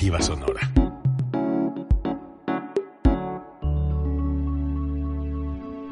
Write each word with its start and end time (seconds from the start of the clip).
Sonora. 0.00 0.72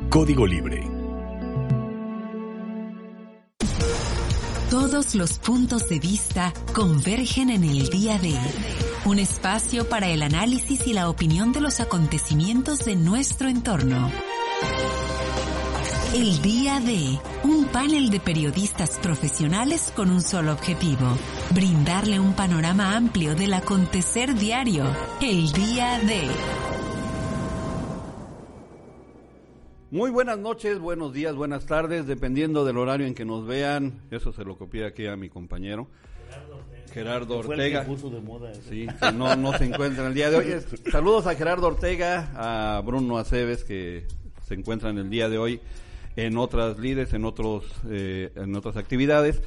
Código 0.09 0.47
Libre. 0.47 0.83
Todos 4.71 5.15
los 5.15 5.39
puntos 5.39 5.91
de 5.91 5.99
vista 5.99 6.55
convergen 6.73 7.51
en 7.51 7.65
el 7.65 7.91
día 7.91 8.19
de 8.19 8.35
un 9.05 9.19
espacio 9.19 9.87
para 9.91 10.09
el 10.09 10.23
análisis 10.23 10.87
y 10.87 10.95
la 10.95 11.11
opinión 11.11 11.53
de 11.53 11.61
los 11.61 11.79
acontecimientos 11.81 12.87
de 12.87 12.97
nuestro 12.97 13.51
entorno. 13.51 14.11
El 16.15 16.41
día 16.41 16.81
de 16.81 17.19
un 17.45 17.67
panel 17.67 18.09
de 18.09 18.19
periodistas 18.19 18.99
profesionales 18.99 19.93
con 19.95 20.11
un 20.11 20.23
solo 20.23 20.53
objetivo, 20.53 21.19
brindarle 21.55 22.19
un 22.19 22.33
panorama 22.33 22.97
amplio 22.97 23.35
del 23.35 23.53
acontecer 23.53 24.35
diario. 24.35 24.85
El 25.21 25.53
día 25.53 25.99
de... 25.99 26.23
Muy 29.91 30.11
buenas 30.11 30.39
noches, 30.39 30.79
buenos 30.79 31.13
días, 31.13 31.35
buenas 31.35 31.67
tardes, 31.67 32.07
dependiendo 32.07 32.65
del 32.65 32.79
horario 32.79 33.07
en 33.07 33.15
que 33.15 33.27
nos 33.27 33.47
vean. 33.47 34.01
Eso 34.11 34.33
se 34.33 34.45
lo 34.45 34.57
copié 34.57 34.87
aquí 34.87 35.07
a 35.07 35.17
mi 35.17 35.29
compañero. 35.29 35.89
Gerardo 36.91 37.37
Ortega. 37.37 37.87
Sí, 38.67 38.87
no, 39.15 39.37
no 39.37 39.53
se 39.59 39.67
encuentra 39.67 40.05
en 40.05 40.09
el 40.09 40.15
día 40.15 40.31
de 40.31 40.37
hoy. 40.39 40.55
Saludos 40.91 41.27
a 41.27 41.35
Gerardo 41.35 41.67
Ortega, 41.67 42.31
a 42.35 42.81
Bruno 42.81 43.19
Aceves, 43.19 43.63
que 43.63 44.07
se 44.47 44.55
encuentran 44.55 44.97
el 44.97 45.11
día 45.11 45.29
de 45.29 45.37
hoy 45.37 45.61
en 46.19 46.37
otras 46.37 46.79
líderes, 46.79 47.13
en 47.15 47.25
otros, 47.25 47.65
eh, 47.89 48.33
en 48.35 48.57
otras 48.57 48.77
actividades. 48.77 49.41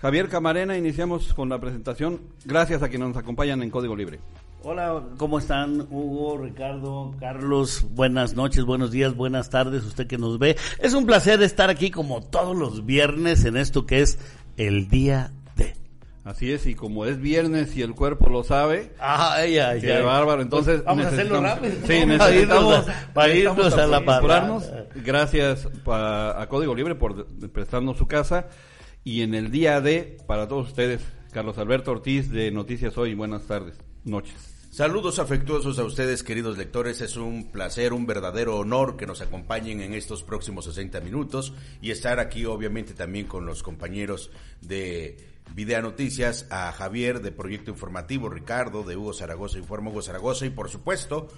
Javier 0.00 0.28
Camarena, 0.28 0.76
iniciamos 0.78 1.34
con 1.34 1.50
la 1.50 1.60
presentación. 1.60 2.22
Gracias 2.46 2.82
a 2.82 2.88
quienes 2.88 3.08
nos 3.08 3.16
acompañan 3.18 3.62
en 3.62 3.70
Código 3.70 3.94
Libre. 3.94 4.18
Hola, 4.62 5.02
¿cómo 5.18 5.38
están 5.38 5.86
Hugo, 5.90 6.38
Ricardo, 6.38 7.14
Carlos? 7.20 7.86
Buenas 7.90 8.34
noches, 8.34 8.64
buenos 8.64 8.90
días, 8.90 9.14
buenas 9.14 9.50
tardes, 9.50 9.84
usted 9.84 10.06
que 10.06 10.16
nos 10.16 10.38
ve. 10.38 10.56
Es 10.78 10.94
un 10.94 11.04
placer 11.04 11.42
estar 11.42 11.68
aquí 11.68 11.90
como 11.90 12.22
todos 12.22 12.56
los 12.56 12.86
viernes 12.86 13.44
en 13.44 13.58
esto 13.58 13.84
que 13.84 14.00
es 14.00 14.18
el 14.56 14.88
día 14.88 15.32
Así 16.26 16.50
es, 16.50 16.66
y 16.66 16.74
como 16.74 17.06
es 17.06 17.20
viernes 17.20 17.76
y 17.76 17.82
el 17.82 17.94
cuerpo 17.94 18.28
lo 18.28 18.42
sabe, 18.42 18.90
ay, 18.98 19.58
ay, 19.58 19.80
qué 19.80 20.00
bárbaro, 20.00 20.42
entonces 20.42 20.82
vamos 20.82 21.06
a 21.06 21.08
hacerlo 21.10 21.40
rápido. 21.40 21.74
Sí, 21.86 22.04
necesitamos, 22.04 22.84
para 23.14 23.32
irnos, 23.32 23.74
a 23.74 23.86
la 23.86 24.04
parada. 24.04 24.88
Gracias 24.96 25.68
a 25.86 26.46
Código 26.50 26.74
Libre 26.74 26.96
por 26.96 27.28
prestarnos 27.52 27.96
su 27.96 28.08
casa 28.08 28.48
y 29.04 29.22
en 29.22 29.36
el 29.36 29.52
día 29.52 29.80
de, 29.80 30.16
para 30.26 30.48
todos 30.48 30.66
ustedes, 30.66 31.00
Carlos 31.30 31.58
Alberto 31.58 31.92
Ortiz 31.92 32.28
de 32.32 32.50
Noticias 32.50 32.98
Hoy, 32.98 33.14
buenas 33.14 33.42
tardes, 33.42 33.76
noches. 34.02 34.34
Saludos 34.72 35.20
afectuosos 35.20 35.78
a 35.78 35.84
ustedes, 35.84 36.24
queridos 36.24 36.58
lectores. 36.58 37.00
Es 37.02 37.16
un 37.16 37.52
placer, 37.52 37.92
un 37.92 38.04
verdadero 38.04 38.58
honor 38.58 38.96
que 38.96 39.06
nos 39.06 39.20
acompañen 39.20 39.80
en 39.80 39.94
estos 39.94 40.24
próximos 40.24 40.64
60 40.64 41.00
minutos 41.02 41.54
y 41.80 41.92
estar 41.92 42.18
aquí, 42.18 42.46
obviamente, 42.46 42.94
también 42.94 43.26
con 43.26 43.46
los 43.46 43.62
compañeros 43.62 44.32
de 44.60 45.35
Videa 45.54 45.80
Noticias, 45.80 46.46
a 46.50 46.72
Javier 46.72 47.20
de 47.20 47.32
Proyecto 47.32 47.70
Informativo, 47.70 48.28
Ricardo 48.28 48.82
de 48.82 48.96
Hugo 48.96 49.12
Zaragoza, 49.12 49.58
Informa 49.58 49.90
Hugo 49.90 50.02
Zaragoza 50.02 50.46
y 50.46 50.50
por 50.50 50.68
supuesto 50.68 51.28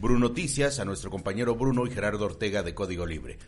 Bruno 0.00 0.28
Noticias, 0.28 0.80
a 0.80 0.84
nuestro 0.84 1.10
compañero 1.10 1.54
Bruno 1.54 1.86
y 1.86 1.90
Gerardo 1.90 2.26
Ortega 2.26 2.62
de 2.62 2.74
Código 2.74 3.06
Libre. 3.06 3.38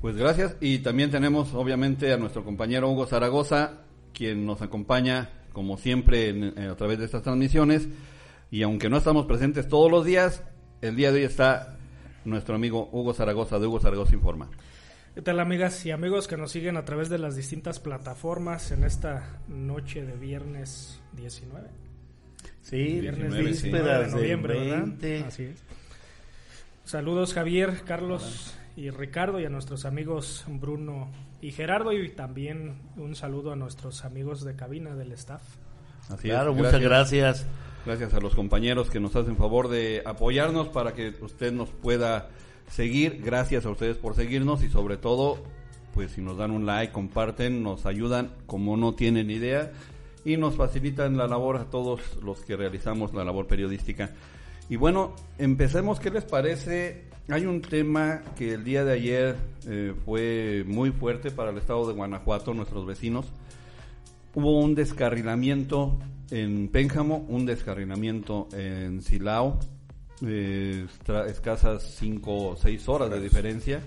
Pues 0.00 0.16
gracias 0.16 0.56
y 0.60 0.80
también 0.80 1.10
tenemos 1.10 1.54
obviamente 1.54 2.12
a 2.12 2.16
nuestro 2.18 2.44
compañero 2.44 2.90
Hugo 2.90 3.06
Zaragoza, 3.06 3.84
quien 4.12 4.44
nos 4.44 4.62
acompaña 4.62 5.30
como 5.52 5.78
siempre 5.78 6.52
a 6.70 6.74
través 6.74 6.98
de 6.98 7.06
estas 7.06 7.22
transmisiones 7.22 7.88
y 8.50 8.62
aunque 8.62 8.88
no 8.88 8.98
estamos 8.98 9.26
presentes 9.26 9.68
todos 9.68 9.90
los 9.90 10.04
días, 10.04 10.42
el 10.80 10.96
día 10.96 11.10
de 11.10 11.20
hoy 11.20 11.24
está 11.24 11.78
nuestro 12.24 12.54
amigo 12.54 12.88
Hugo 12.92 13.14
Zaragoza 13.14 13.58
de 13.58 13.66
Hugo 13.66 13.80
Zaragoza 13.80 14.14
Informa. 14.14 14.50
¿Qué 15.14 15.22
tal 15.22 15.38
amigas 15.38 15.86
y 15.86 15.92
amigos 15.92 16.26
que 16.26 16.36
nos 16.36 16.50
siguen 16.50 16.76
a 16.76 16.84
través 16.84 17.08
de 17.08 17.18
las 17.18 17.36
distintas 17.36 17.78
plataformas 17.78 18.72
en 18.72 18.82
esta 18.82 19.38
noche 19.46 20.04
de 20.04 20.16
viernes 20.16 21.00
19? 21.12 21.68
Sí, 22.62 23.00
viernes 23.00 23.32
19 23.32 24.06
de 24.06 24.08
noviembre, 24.08 24.58
¿verdad? 24.58 25.26
Así 25.28 25.44
es. 25.44 25.62
Saludos 26.82 27.32
Javier, 27.32 27.82
Carlos 27.86 28.56
y 28.74 28.90
Ricardo 28.90 29.38
y 29.38 29.44
a 29.44 29.50
nuestros 29.50 29.84
amigos 29.84 30.44
Bruno 30.48 31.12
y 31.40 31.52
Gerardo 31.52 31.92
y 31.92 32.08
también 32.08 32.80
un 32.96 33.14
saludo 33.14 33.52
a 33.52 33.56
nuestros 33.56 34.04
amigos 34.04 34.44
de 34.44 34.56
cabina 34.56 34.96
del 34.96 35.12
staff. 35.12 35.42
Así 36.08 36.26
claro, 36.26 36.54
muchas 36.54 36.80
gracias. 36.80 37.46
Gracias 37.86 38.14
a 38.14 38.18
los 38.18 38.34
compañeros 38.34 38.90
que 38.90 38.98
nos 38.98 39.14
hacen 39.14 39.36
favor 39.36 39.68
de 39.68 40.02
apoyarnos 40.04 40.70
para 40.70 40.92
que 40.92 41.14
usted 41.20 41.52
nos 41.52 41.70
pueda 41.70 42.30
seguir. 42.68 43.22
Gracias 43.24 43.66
a 43.66 43.70
ustedes 43.70 43.96
por 43.96 44.14
seguirnos 44.14 44.62
y 44.62 44.68
sobre 44.68 44.96
todo, 44.96 45.38
pues 45.94 46.12
si 46.12 46.20
nos 46.20 46.36
dan 46.36 46.50
un 46.50 46.66
like, 46.66 46.92
comparten, 46.92 47.62
nos 47.62 47.86
ayudan 47.86 48.32
como 48.46 48.76
no 48.76 48.94
tienen 48.94 49.30
idea 49.30 49.72
y 50.24 50.36
nos 50.36 50.56
facilitan 50.56 51.16
la 51.16 51.26
labor 51.26 51.56
a 51.56 51.64
todos 51.64 52.00
los 52.22 52.40
que 52.40 52.56
realizamos 52.56 53.12
la 53.14 53.24
labor 53.24 53.46
periodística. 53.46 54.10
Y 54.68 54.76
bueno, 54.76 55.14
empecemos, 55.38 56.00
¿qué 56.00 56.10
les 56.10 56.24
parece? 56.24 57.04
Hay 57.28 57.44
un 57.46 57.60
tema 57.60 58.22
que 58.36 58.54
el 58.54 58.64
día 58.64 58.84
de 58.84 58.92
ayer 58.92 59.36
eh, 59.66 59.94
fue 60.04 60.64
muy 60.66 60.90
fuerte 60.90 61.30
para 61.30 61.50
el 61.50 61.58
estado 61.58 61.86
de 61.86 61.94
Guanajuato, 61.94 62.54
nuestros 62.54 62.86
vecinos. 62.86 63.26
Hubo 64.34 64.58
un 64.58 64.74
descarrilamiento 64.74 65.98
en 66.30 66.68
Pénjamo, 66.68 67.24
un 67.28 67.46
descarrilamiento 67.46 68.48
en 68.52 69.02
Silao, 69.02 69.58
eh, 70.22 70.86
escasas 71.28 71.82
5 71.98 72.48
o 72.48 72.56
6 72.56 72.88
horas 72.88 73.10
de 73.10 73.20
diferencia 73.20 73.80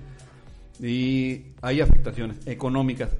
y 0.79 1.53
hay 1.61 1.81
afectaciones 1.81 2.45
económicas. 2.45 3.11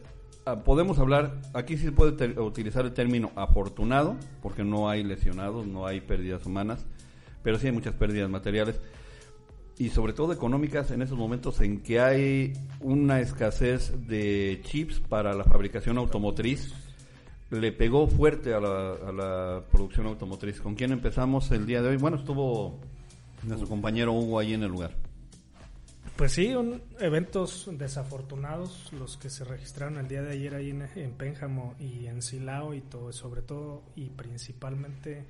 Ah, 0.46 0.64
podemos 0.64 0.98
hablar, 1.00 1.42
aquí 1.54 1.78
sí 1.78 1.92
puede 1.92 2.40
utilizar 2.40 2.86
el 2.86 2.94
término 2.94 3.32
afortunado, 3.36 4.16
porque 4.42 4.64
no 4.64 4.90
hay 4.90 5.04
lesionados, 5.04 5.68
no 5.68 5.86
hay 5.86 6.00
pérdidas 6.00 6.46
humanas, 6.46 6.86
pero 7.44 7.60
sí 7.60 7.68
hay 7.68 7.74
muchas 7.74 7.96
pérdidas 7.96 8.30
materiales 8.30 8.80
y 9.78 9.90
sobre 9.90 10.14
todo 10.14 10.34
económicas 10.34 10.90
en 10.92 11.02
esos 11.02 11.18
momentos 11.18 11.62
en 11.62 11.82
que 11.82 12.00
hay 12.00 12.54
una 12.80 13.20
escasez 13.20 14.08
de 14.08 14.62
chips 14.64 15.00
para 15.00 15.34
la 15.34 15.44
fabricación 15.44 15.98
automotriz. 15.98 16.74
Le 17.52 17.72
pegó 17.72 18.08
fuerte 18.08 18.54
a 18.54 18.60
la, 18.60 18.94
a 18.94 19.12
la 19.12 19.64
producción 19.72 20.08
automotriz. 20.08 20.60
¿Con 20.60 20.76
quién 20.76 20.92
empezamos 20.92 21.52
el 21.52 21.66
día 21.66 21.82
de 21.82 21.90
hoy? 21.90 21.98
Bueno, 21.98 22.18
estuvo 22.18 22.80
nuestro 23.44 23.68
compañero 23.68 24.14
Hugo 24.14 24.40
ahí 24.40 24.54
en 24.54 24.64
el 24.64 24.70
lugar. 24.70 24.96
Pues 26.16 26.32
sí, 26.32 26.56
un, 26.56 26.82
eventos 27.00 27.70
desafortunados 27.72 28.92
los 28.92 29.18
que 29.18 29.30
se 29.30 29.44
registraron 29.44 29.98
el 29.98 30.08
día 30.08 30.24
de 30.24 30.32
ayer 30.32 30.56
ahí 30.56 30.72
en, 30.72 31.12
Pénjamo 31.12 31.76
y 31.80 32.08
en 32.08 32.24
Silao 32.24 32.74
y 32.74 32.82
todo, 32.82 33.14
sobre 33.14 33.44
todo 33.44 33.84
y 33.96 34.10
principalmente 34.10 35.26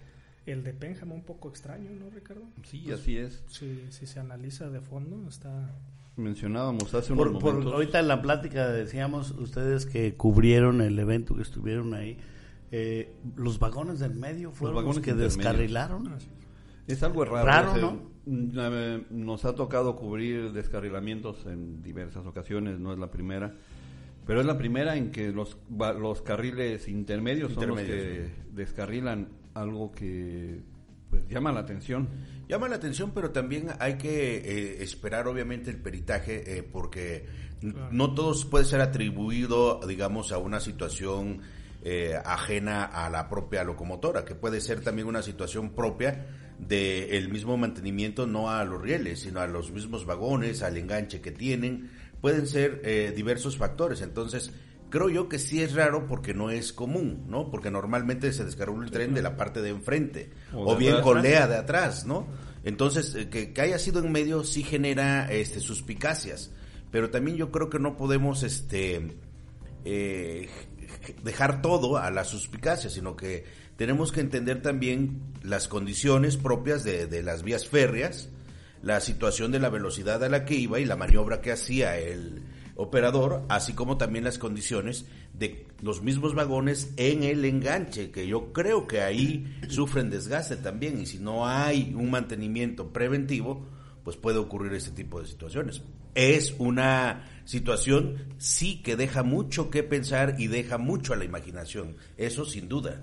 el 0.45 0.63
de 0.63 0.73
Pénjamo 0.73 1.13
un 1.13 1.23
poco 1.23 1.49
extraño, 1.49 1.91
¿no, 1.91 2.09
Ricardo? 2.09 2.43
Sí, 2.63 2.83
pues 2.85 3.01
así 3.01 3.17
es. 3.17 3.43
Sí, 3.47 3.83
si 3.89 4.07
se 4.07 4.21
analiza 4.21 4.69
de 4.69 4.79
fondo 4.79 5.27
está 5.27 5.73
mencionábamos 6.17 6.93
hace 6.93 7.13
unos 7.13 7.27
por, 7.41 7.53
momentos. 7.53 7.73
ahorita 7.73 7.99
en 7.99 8.07
la 8.07 8.21
plática 8.21 8.69
decíamos 8.69 9.31
ustedes 9.31 9.85
que 9.85 10.15
cubrieron 10.15 10.81
el 10.81 10.97
evento, 10.99 11.35
que 11.35 11.43
estuvieron 11.43 11.93
ahí. 11.93 12.17
Eh, 12.71 13.13
los 13.35 13.59
vagones 13.59 13.99
del 13.99 14.15
medio 14.15 14.51
fueron 14.51 14.83
los, 14.83 14.99
que 14.99 15.13
descarrilaron. 15.13 16.07
Ah, 16.07 16.17
es 16.87 17.03
algo 17.03 17.25
raro. 17.25 17.99
Mm, 18.25 19.05
nos 19.09 19.45
ha 19.45 19.55
tocado 19.55 19.95
cubrir 19.95 20.51
descarrilamientos 20.51 21.45
en 21.45 21.81
diversas 21.81 22.25
ocasiones, 22.25 22.79
no 22.79 22.93
es 22.93 22.99
la 22.99 23.11
primera. 23.11 23.53
Pero 24.25 24.41
es 24.41 24.45
la 24.45 24.57
primera 24.57 24.97
en 24.97 25.11
que 25.11 25.31
los, 25.31 25.57
los 25.69 26.21
carriles 26.21 26.87
intermedios, 26.89 27.53
son 27.53 27.69
los 27.69 27.79
que 27.79 28.29
descarrilan 28.51 29.29
algo 29.53 29.91
que 29.93 30.61
pues 31.09 31.27
llama 31.29 31.53
la 31.53 31.61
atención. 31.61 32.09
Llama 32.49 32.67
la 32.67 32.75
atención, 32.75 33.11
pero 33.13 33.31
también 33.31 33.69
hay 33.79 33.97
que 33.97 34.37
eh, 34.37 34.83
esperar 34.83 35.27
obviamente 35.27 35.69
el 35.69 35.77
peritaje 35.77 36.57
eh, 36.57 36.63
porque 36.63 37.25
no 37.91 38.13
todo 38.13 38.33
puede 38.49 38.65
ser 38.65 38.81
atribuido, 38.81 39.79
digamos, 39.87 40.31
a 40.31 40.37
una 40.37 40.59
situación 40.59 41.41
eh, 41.83 42.13
ajena 42.23 42.83
a 42.83 43.09
la 43.09 43.29
propia 43.29 43.63
locomotora, 43.63 44.25
que 44.25 44.35
puede 44.35 44.61
ser 44.61 44.81
también 44.81 45.07
una 45.07 45.21
situación 45.21 45.71
propia 45.71 46.25
del 46.59 47.29
mismo 47.29 47.57
mantenimiento, 47.57 48.25
no 48.25 48.49
a 48.49 48.63
los 48.65 48.81
rieles, 48.81 49.19
sino 49.21 49.39
a 49.39 49.47
los 49.47 49.71
mismos 49.71 50.05
vagones, 50.05 50.63
al 50.63 50.77
enganche 50.77 51.21
que 51.21 51.31
tienen. 51.31 51.91
Pueden 52.21 52.47
ser 52.47 52.81
eh, 52.83 53.13
diversos 53.15 53.57
factores. 53.57 54.01
Entonces, 54.01 54.51
creo 54.89 55.09
yo 55.09 55.29
que 55.29 55.39
sí 55.39 55.61
es 55.61 55.73
raro 55.73 56.07
porque 56.07 56.33
no 56.33 56.49
es 56.49 56.73
común, 56.73 57.25
¿no? 57.27 57.51
Porque 57.51 57.69
normalmente 57.69 58.33
se 58.33 58.43
descarga 58.43 58.83
el 58.83 58.91
tren 58.91 59.13
de 59.13 59.21
la 59.21 59.35
parte 59.37 59.61
de 59.61 59.69
enfrente 59.69 60.31
o, 60.53 60.75
bien 60.75 61.01
colea 61.01 61.47
de 61.47 61.57
atrás, 61.57 62.05
¿no? 62.05 62.27
Entonces, 62.63 63.13
eh, 63.15 63.29
que, 63.29 63.53
que, 63.53 63.61
haya 63.61 63.77
sido 63.77 63.99
en 63.99 64.11
medio 64.11 64.43
sí 64.43 64.63
genera 64.63 65.31
este, 65.31 65.59
suspicacias. 65.59 66.51
Pero 66.91 67.09
también 67.09 67.37
yo 67.37 67.51
creo 67.51 67.69
que 67.69 67.79
no 67.79 67.97
podemos 67.97 68.43
este, 68.43 69.17
eh, 69.85 70.49
dejar 71.23 71.61
todo 71.61 71.97
a 71.97 72.11
la 72.11 72.23
suspicacia, 72.23 72.89
sino 72.89 73.15
que 73.15 73.45
tenemos 73.77 74.11
que 74.11 74.21
entender 74.21 74.61
también 74.61 75.21
las 75.43 75.67
condiciones 75.67 76.35
propias 76.35 76.83
de, 76.83 77.07
de 77.07 77.23
las 77.23 77.43
vías 77.43 77.67
férreas, 77.67 78.29
la 78.81 78.99
situación 78.99 79.51
de 79.51 79.59
la 79.59 79.69
velocidad 79.69 80.23
a 80.23 80.29
la 80.29 80.45
que 80.45 80.55
iba 80.55 80.79
y 80.79 80.85
la 80.85 80.95
maniobra 80.95 81.41
que 81.41 81.51
hacía 81.51 81.97
el 81.97 82.43
operador, 82.75 83.43
así 83.49 83.73
como 83.73 83.97
también 83.97 84.23
las 84.23 84.37
condiciones 84.37 85.05
de 85.33 85.67
los 85.81 86.01
mismos 86.01 86.35
vagones 86.35 86.93
en 86.97 87.23
el 87.23 87.43
enganche, 87.43 88.11
que 88.11 88.27
yo 88.27 88.53
creo 88.53 88.87
que 88.87 89.01
ahí 89.01 89.59
sufren 89.67 90.09
desgaste 90.09 90.57
también 90.57 91.01
y 91.01 91.05
si 91.05 91.19
no 91.19 91.47
hay 91.47 91.93
un 91.95 92.11
mantenimiento 92.11 92.93
preventivo, 92.93 93.65
pues 94.03 94.15
puede 94.15 94.37
ocurrir 94.37 94.73
este 94.73 94.91
tipo 94.91 95.19
de 95.19 95.27
situaciones. 95.27 95.81
Es 96.15 96.55
una 96.59 97.41
situación 97.45 98.35
sí 98.37 98.81
que 98.81 98.95
deja 98.95 99.23
mucho 99.23 99.69
que 99.69 99.83
pensar 99.83 100.35
y 100.37 100.47
deja 100.47 100.77
mucho 100.77 101.13
a 101.13 101.17
la 101.17 101.25
imaginación, 101.25 101.97
eso 102.15 102.45
sin 102.45 102.69
duda. 102.69 103.01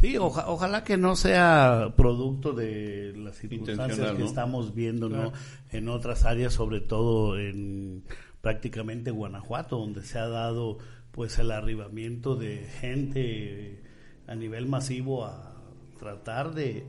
Sí, 0.00 0.16
ojalá 0.16 0.84
que 0.84 0.96
no 0.96 1.16
sea 1.16 1.92
producto 1.96 2.52
de 2.52 3.14
las 3.16 3.36
circunstancias 3.36 4.12
que 4.12 4.18
¿no? 4.18 4.26
estamos 4.26 4.72
viendo 4.72 5.08
¿no? 5.08 5.32
en 5.72 5.88
otras 5.88 6.24
áreas, 6.24 6.52
sobre 6.52 6.80
todo 6.80 7.36
en 7.36 8.04
prácticamente 8.40 9.10
Guanajuato, 9.10 9.76
donde 9.76 10.04
se 10.04 10.18
ha 10.20 10.28
dado 10.28 10.78
pues 11.10 11.38
el 11.40 11.50
arribamiento 11.50 12.36
de 12.36 12.58
gente 12.80 13.82
a 14.28 14.36
nivel 14.36 14.66
masivo 14.66 15.24
a 15.24 15.56
tratar 15.98 16.54
de 16.54 16.86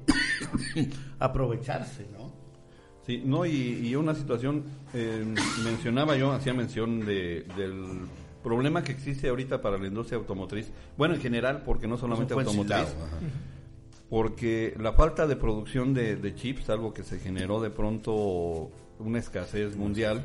aprovecharse, 1.19 2.05
¿no? 2.13 2.31
Sí, 3.07 3.23
no, 3.25 3.43
y, 3.43 3.87
y 3.87 3.95
una 3.95 4.13
situación, 4.13 4.65
eh, 4.93 5.25
mencionaba 5.63 6.15
yo, 6.15 6.31
hacía 6.31 6.53
mención 6.53 6.99
de, 6.99 7.43
del 7.57 8.01
problema 8.43 8.83
que 8.83 8.91
existe 8.91 9.29
ahorita 9.29 9.61
para 9.61 9.77
la 9.77 9.87
industria 9.87 10.17
automotriz, 10.17 10.71
bueno, 10.97 11.15
en 11.15 11.21
general, 11.21 11.63
porque 11.65 11.87
no 11.87 11.97
solamente 11.97 12.33
en 12.33 12.39
automotriz, 12.39 12.95
porque 14.09 14.75
la 14.79 14.93
falta 14.93 15.27
de 15.27 15.35
producción 15.35 15.93
de, 15.93 16.15
de 16.15 16.35
chips, 16.35 16.69
algo 16.69 16.93
que 16.93 17.03
se 17.03 17.19
generó 17.19 17.61
de 17.61 17.69
pronto 17.69 18.71
una 18.99 19.19
escasez 19.19 19.75
mundial, 19.75 20.23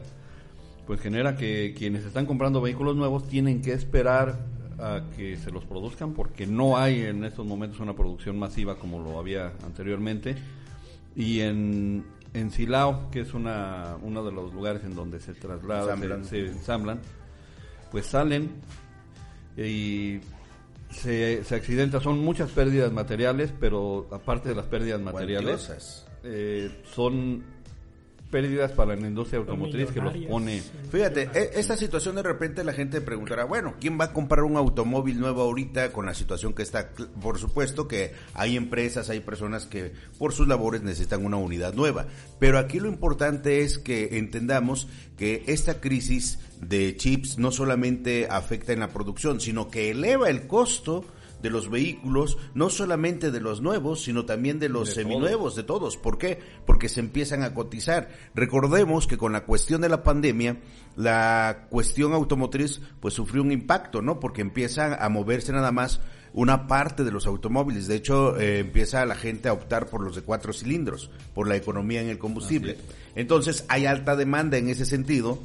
pues 0.86 1.00
genera 1.00 1.36
que 1.36 1.74
quienes 1.76 2.04
están 2.04 2.26
comprando 2.26 2.60
vehículos 2.60 2.96
nuevos 2.96 3.26
tienen 3.28 3.62
que 3.62 3.72
esperar 3.72 4.38
a 4.78 5.02
que 5.16 5.36
se 5.36 5.50
los 5.50 5.64
produzcan 5.64 6.12
porque 6.12 6.46
no 6.46 6.76
hay 6.76 7.02
en 7.02 7.24
estos 7.24 7.46
momentos 7.46 7.80
una 7.80 7.94
producción 7.94 8.38
masiva 8.38 8.76
como 8.76 9.00
lo 9.00 9.18
había 9.18 9.52
anteriormente. 9.64 10.36
Y 11.16 11.40
en, 11.40 12.04
en 12.32 12.50
Silao 12.50 13.10
que 13.10 13.20
es 13.20 13.34
una 13.34 13.96
uno 14.02 14.24
de 14.24 14.32
los 14.32 14.52
lugares 14.52 14.82
en 14.84 14.94
donde 14.94 15.20
se 15.20 15.32
trasladan 15.32 16.24
se, 16.24 16.28
se 16.28 16.46
ensamblan 16.48 17.00
pues 17.94 18.06
salen 18.06 18.50
y 19.56 20.18
se, 20.90 21.44
se 21.44 21.54
accidentan 21.54 22.00
son 22.00 22.18
muchas 22.18 22.50
pérdidas 22.50 22.90
materiales 22.90 23.52
pero 23.60 24.08
aparte 24.10 24.48
de 24.48 24.56
las 24.56 24.66
pérdidas 24.66 25.00
materiales 25.00 26.04
eh, 26.24 26.82
son 26.92 27.44
pérdidas 28.34 28.72
para 28.72 28.96
la 28.96 29.06
industria 29.06 29.38
automotriz 29.38 29.92
que 29.92 30.00
los 30.00 30.16
pone. 30.28 30.60
Fíjate, 30.90 31.30
e- 31.32 31.50
esta 31.54 31.76
situación 31.76 32.16
de 32.16 32.24
repente 32.24 32.64
la 32.64 32.72
gente 32.72 33.00
preguntará, 33.00 33.44
bueno, 33.44 33.74
¿quién 33.80 33.96
va 33.96 34.06
a 34.06 34.12
comprar 34.12 34.42
un 34.42 34.56
automóvil 34.56 35.20
nuevo 35.20 35.42
ahorita 35.42 35.92
con 35.92 36.06
la 36.06 36.14
situación 36.14 36.52
que 36.52 36.64
está? 36.64 36.90
Por 37.22 37.38
supuesto 37.38 37.86
que 37.86 38.12
hay 38.32 38.56
empresas, 38.56 39.08
hay 39.08 39.20
personas 39.20 39.66
que 39.66 39.92
por 40.18 40.32
sus 40.32 40.48
labores 40.48 40.82
necesitan 40.82 41.24
una 41.24 41.36
unidad 41.36 41.74
nueva, 41.74 42.08
pero 42.40 42.58
aquí 42.58 42.80
lo 42.80 42.88
importante 42.88 43.60
es 43.60 43.78
que 43.78 44.18
entendamos 44.18 44.88
que 45.16 45.44
esta 45.46 45.80
crisis 45.80 46.40
de 46.68 46.96
chips 46.96 47.38
no 47.38 47.50
solamente 47.50 48.26
afecta 48.30 48.72
en 48.72 48.80
la 48.80 48.88
producción, 48.88 49.40
sino 49.40 49.68
que 49.68 49.90
eleva 49.90 50.30
el 50.30 50.46
costo 50.46 51.04
de 51.44 51.50
los 51.50 51.68
vehículos, 51.68 52.38
no 52.54 52.70
solamente 52.70 53.30
de 53.30 53.40
los 53.40 53.60
nuevos, 53.60 54.02
sino 54.02 54.24
también 54.24 54.58
de 54.58 54.70
los 54.70 54.88
De 54.88 54.94
seminuevos, 54.94 55.54
de 55.54 55.62
todos. 55.62 55.98
¿Por 55.98 56.16
qué? 56.16 56.38
Porque 56.64 56.88
se 56.88 57.00
empiezan 57.00 57.42
a 57.42 57.52
cotizar. 57.52 58.08
Recordemos 58.34 59.06
que 59.06 59.18
con 59.18 59.32
la 59.32 59.44
cuestión 59.44 59.82
de 59.82 59.90
la 59.90 60.02
pandemia, 60.02 60.56
la 60.96 61.66
cuestión 61.68 62.14
automotriz 62.14 62.80
pues 62.98 63.12
sufrió 63.12 63.42
un 63.42 63.52
impacto, 63.52 64.00
¿no? 64.00 64.20
Porque 64.20 64.40
empiezan 64.40 64.96
a 64.98 65.08
moverse 65.10 65.52
nada 65.52 65.70
más 65.70 66.00
una 66.32 66.66
parte 66.66 67.04
de 67.04 67.12
los 67.12 67.26
automóviles. 67.26 67.88
De 67.88 67.96
hecho, 67.96 68.38
eh, 68.38 68.60
empieza 68.60 69.04
la 69.04 69.14
gente 69.14 69.50
a 69.50 69.52
optar 69.52 69.86
por 69.86 70.02
los 70.02 70.16
de 70.16 70.22
cuatro 70.22 70.54
cilindros, 70.54 71.10
por 71.34 71.46
la 71.46 71.56
economía 71.56 72.00
en 72.00 72.08
el 72.08 72.18
combustible. 72.18 72.78
Entonces, 73.16 73.66
hay 73.68 73.84
alta 73.84 74.16
demanda 74.16 74.56
en 74.56 74.70
ese 74.70 74.86
sentido. 74.86 75.38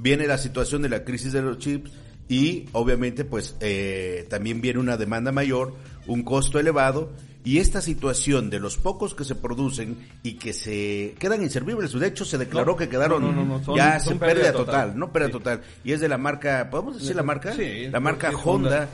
Viene 0.00 0.26
la 0.26 0.38
situación 0.38 0.80
de 0.82 0.88
la 0.88 1.04
crisis 1.04 1.32
de 1.32 1.42
los 1.42 1.58
chips 1.58 1.90
y 2.28 2.66
obviamente 2.72 3.24
pues 3.24 3.56
eh, 3.60 4.26
también 4.30 4.60
viene 4.60 4.78
una 4.78 4.96
demanda 4.96 5.32
mayor, 5.32 5.74
un 6.06 6.22
costo 6.22 6.58
elevado 6.58 7.12
y 7.44 7.58
esta 7.58 7.80
situación 7.80 8.48
de 8.50 8.60
los 8.60 8.76
pocos 8.76 9.14
que 9.14 9.24
se 9.24 9.34
producen 9.34 9.96
y 10.22 10.34
que 10.34 10.52
se 10.52 11.14
quedan 11.18 11.42
inservibles, 11.42 11.92
de 11.98 12.06
hecho 12.06 12.24
se 12.24 12.36
declaró 12.38 12.72
No, 12.72 12.76
que 12.76 12.88
quedaron 12.88 13.22
no, 13.22 13.32
no, 13.32 13.44
no, 13.44 13.64
son- 13.64 13.76
ya 13.76 13.98
sin 13.98 14.18
pérdida 14.18 14.34
pérdida 14.34 14.52
total, 14.52 14.74
total. 14.86 14.98
no 14.98 15.12
pérdida 15.12 15.28
Sí. 15.28 15.32
total 15.32 15.60
y 15.84 15.92
es 15.92 16.00
de 16.00 16.08
la 16.08 16.18
marca, 16.18 16.68
¿podemos 16.70 16.98
decir 17.00 17.16
la 17.16 17.22
marca? 17.22 17.52
Sí, 17.54 17.88
la 17.90 18.00
marca 18.00 18.30
sí, 18.30 18.36
Honda, 18.44 18.88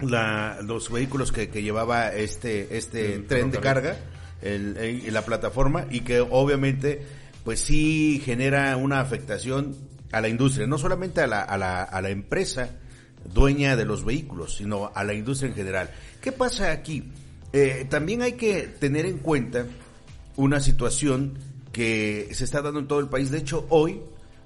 Honda. 0.00 0.56
la, 0.56 0.62
los 0.62 0.90
vehículos 0.90 1.32
que, 1.32 1.48
que 1.48 1.62
llevaba 1.62 2.08
este, 2.12 2.76
este 2.76 3.14
El 3.14 3.26
tren 3.26 3.50
de 3.50 3.58
carga 3.58 3.96
el- 4.42 4.76
en 4.76 5.14
la 5.14 5.22
plataforma 5.24 5.86
y 5.90 6.00
que 6.00 6.20
obviamente 6.20 7.02
pues 7.44 7.60
sí 7.60 8.20
genera 8.24 8.76
una 8.76 9.00
afectación 9.00 9.74
a 10.12 10.20
la 10.20 10.28
industria, 10.28 10.66
no 10.66 10.78
solamente 10.78 11.20
a 11.20 11.26
la, 11.26 11.42
a 11.42 11.58
la, 11.58 11.82
a 11.82 12.00
la 12.00 12.10
empresa 12.10 12.70
dueña 13.32 13.76
de 13.76 13.84
los 13.84 14.04
vehículos, 14.04 14.56
sino 14.56 14.92
a 14.94 15.04
la 15.04 15.14
industria 15.14 15.48
en 15.48 15.54
general. 15.54 15.90
¿Qué 16.20 16.32
pasa 16.32 16.70
aquí? 16.70 17.04
Eh, 17.52 17.86
también 17.88 18.22
hay 18.22 18.32
que 18.32 18.62
tener 18.62 19.06
en 19.06 19.18
cuenta 19.18 19.66
una 20.36 20.60
situación 20.60 21.38
que 21.72 22.28
se 22.32 22.44
está 22.44 22.62
dando 22.62 22.80
en 22.80 22.88
todo 22.88 23.00
el 23.00 23.08
país. 23.08 23.30
De 23.30 23.38
hecho, 23.38 23.66
hoy 23.68 24.00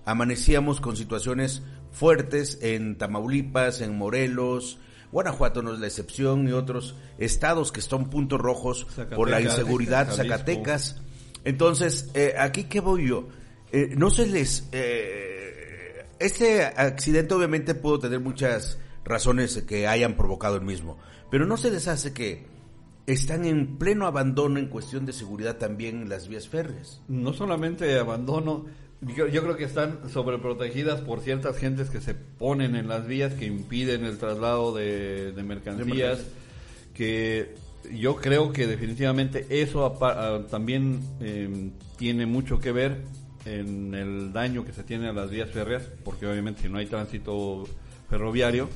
amanecíamos 0.05 0.81
con 0.81 0.97
situaciones 0.97 1.63
fuertes 1.93 2.59
en 2.63 2.97
Tamaulipas, 2.97 3.81
en 3.81 3.97
Morelos, 3.97 4.79
Guanajuato 5.13 5.63
no 5.63 5.73
es 5.73 5.81
la 5.81 5.87
excepción 5.87 6.49
y 6.49 6.53
otros 6.53 6.97
estados 7.19 7.73
que 7.73 7.81
están 7.81 8.11
puntos 8.11 8.41
rojos 8.41 8.87
por 9.15 9.31
la 9.31 9.41
inseguridad. 9.41 10.13
Zacatecas. 10.13 11.01
Entonces, 11.45 12.11
eh, 12.15 12.35
aquí 12.39 12.65
qué 12.65 12.81
voy 12.81 13.09
yo. 13.09 13.29
Eh, 13.73 13.95
no 13.97 14.11
se 14.11 14.27
les... 14.27 14.69
este 16.19 16.65
accidente 16.65 17.35
obviamente 17.35 17.75
pudo 17.75 17.99
tener 18.01 18.21
muchas 18.21 18.79
razones 19.05 19.63
que 19.67 19.87
hayan 19.87 20.17
provocado 20.17 20.57
el 20.57 20.63
mismo, 20.63 20.99
pero 21.31 21.47
no 21.47 21.57
se 21.57 21.71
les 21.71 21.87
hace 21.89 22.13
que 22.13 22.45
están 23.07 23.45
en 23.45 23.77
pleno 23.79 24.07
abandono 24.07 24.59
en 24.59 24.67
cuestión 24.67 25.07
de 25.07 25.13
seguridad 25.13 25.57
también 25.59 26.09
las 26.09 26.27
vías 26.29 26.49
férreas. 26.49 27.01
no 27.09 27.33
solamente 27.33 27.99
abandono, 27.99 28.67
yo, 29.01 29.29
yo 29.29 29.43
creo 29.43 29.57
que 29.57 29.65
están 29.65 30.01
sobreprotegidas 30.11 31.03
por 31.03 31.21
ciertas 31.21 31.57
gentes 31.59 31.89
que 31.91 32.01
se 32.01 32.15
ponen 32.15 32.75
en 32.75 32.89
las 32.89 33.07
vías 33.07 33.35
que 33.35 33.47
impiden 33.47 34.05
el 34.05 34.19
traslado 34.19 34.75
de, 34.75 35.31
de 35.33 35.43
mercancías, 35.45 36.21
que 36.95 37.55
yo 37.93 38.17
creo 38.17 38.53
que 38.53 38.67
definitivamente 38.67 39.47
eso 39.51 39.85
apa- 39.85 40.15
ah, 40.17 40.47
también 40.51 41.01
eh, 41.21 41.71
tiene 41.99 42.27
mucho 42.27 42.59
que 42.59 42.73
ver 42.73 43.03
en 43.47 43.95
el 43.95 44.33
daño 44.33 44.65
que 44.65 44.73
se 44.73 44.83
tiene 44.83 45.09
a 45.09 45.13
las 45.13 45.31
vías 45.31 45.51
férreas, 45.51 45.89
porque 46.05 46.27
obviamente 46.27 46.63
si 46.63 46.69
no 46.69 46.79
hay 46.79 46.87
tránsito 46.87 47.65
ferroviario, 48.11 48.69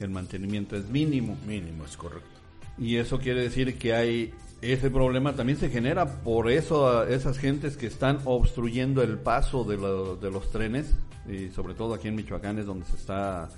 el 0.00 0.10
mantenimiento 0.10 0.76
es 0.76 0.88
mínimo. 0.88 1.36
Mínimo, 1.46 1.84
es 1.84 1.96
correcto. 1.96 2.28
Y 2.76 2.96
eso 2.96 3.18
quiere 3.18 3.40
decir 3.42 3.78
que 3.78 3.94
hay 3.94 4.34
ese 4.60 4.90
problema 4.90 5.34
también 5.34 5.56
se 5.58 5.70
genera 5.70 6.20
por 6.22 6.50
eso 6.50 7.04
esas 7.06 7.38
gentes 7.38 7.76
que 7.76 7.86
están 7.86 8.18
obstruyendo 8.24 9.02
el 9.04 9.16
paso 9.18 9.62
de, 9.62 9.76
lo- 9.76 10.16
de 10.16 10.30
los 10.32 10.50
trenes 10.50 10.92
y 11.28 11.48
sobre 11.50 11.74
todo 11.74 11.94
aquí 11.94 12.08
en 12.08 12.16
Michoacán 12.16 12.58
es 12.58 12.66
donde 12.66 12.84
se 12.86 12.96
está 12.96 13.48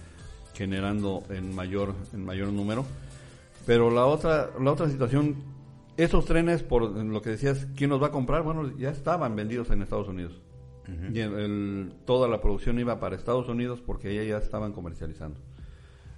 generando 0.54 1.24
en 1.30 1.54
mayor 1.54 1.94
en 2.12 2.24
mayor 2.24 2.48
número. 2.48 2.84
Pero 3.66 3.90
la 3.90 4.04
otra 4.06 4.50
la 4.60 4.72
otra 4.72 4.88
situación 4.90 5.36
esos 5.96 6.24
trenes 6.26 6.62
por 6.62 6.82
lo 6.90 7.22
que 7.22 7.30
decías 7.30 7.66
quién 7.76 7.90
los 7.90 8.02
va 8.02 8.08
a 8.08 8.10
comprar 8.10 8.42
bueno 8.42 8.70
ya 8.78 8.90
estaban 8.90 9.34
vendidos 9.36 9.70
en 9.70 9.80
Estados 9.82 10.08
Unidos 10.08 10.32
y 11.12 11.18
el- 11.20 11.34
el- 11.38 11.92
toda 12.04 12.28
la 12.28 12.40
producción 12.40 12.78
iba 12.78 12.98
para 13.00 13.16
Estados 13.16 13.48
Unidos 13.48 13.80
porque 13.84 14.08
allá 14.08 14.24
ya 14.24 14.38
estaban 14.38 14.72
comercializando. 14.72 15.40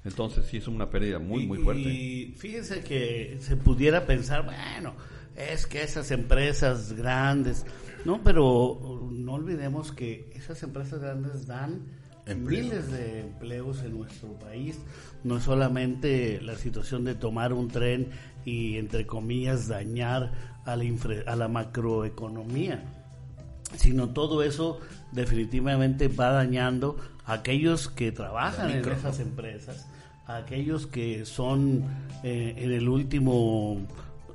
Entonces 0.05 0.47
sí 0.47 0.57
es 0.57 0.67
una 0.69 0.91
pérdida 0.91 1.19
muy, 1.19 1.45
Y- 1.45 1.47
muy 1.47 1.59
fuerte. 1.59 1.83
Y 1.83 2.35
fíjense 2.37 2.81
que 2.83 3.37
se 3.41 3.57
pudiera 3.57 4.05
pensar, 4.07 4.45
bueno, 4.45 4.95
es 5.37 5.67
que 5.67 5.83
esas 5.83 6.11
empresas 6.11 6.93
grandes, 6.95 7.65
no, 8.05 8.23
pero 8.25 9.09
no 9.13 9.35
olvidemos 9.35 9.93
que 9.93 10.31
esas 10.35 10.63
empresas 10.65 11.01
grandes 11.01 11.47
dan 11.47 11.83
Empleo. 12.27 12.65
miles 12.65 12.91
de 12.91 13.21
empleos 13.21 13.83
en 13.85 13.97
nuestro 13.97 14.33
país. 14.41 14.79
No 15.23 15.37
es 15.37 15.45
solamente 15.45 16.41
la 16.41 16.57
situación 16.57 17.05
de 17.05 17.15
tomar 17.15 17.53
un 17.53 17.69
tren 17.69 18.09
y, 18.45 18.79
entre 18.79 19.07
comillas, 19.07 19.69
dañar 19.69 20.33
a 20.65 20.75
la, 20.77 20.83
infra- 20.85 21.23
a 21.27 21.37
la 21.37 21.47
macroeconomía 21.47 22.83
sino 23.77 24.11
todo 24.11 24.43
eso 24.43 24.79
definitivamente 25.13 26.09
va 26.09 26.31
dañando 26.31 26.97
a 27.25 27.35
aquellos 27.35 27.89
que 27.89 28.13
trabajan 28.13 28.71
en 28.71 28.89
esas 28.89 29.21
empresas, 29.21 29.87
a 30.27 30.37
aquellos 30.37 30.87
que 30.87 31.25
son 31.25 31.85
eh, 32.23 32.55
en 32.57 32.73
el 32.73 32.89
último 32.89 33.79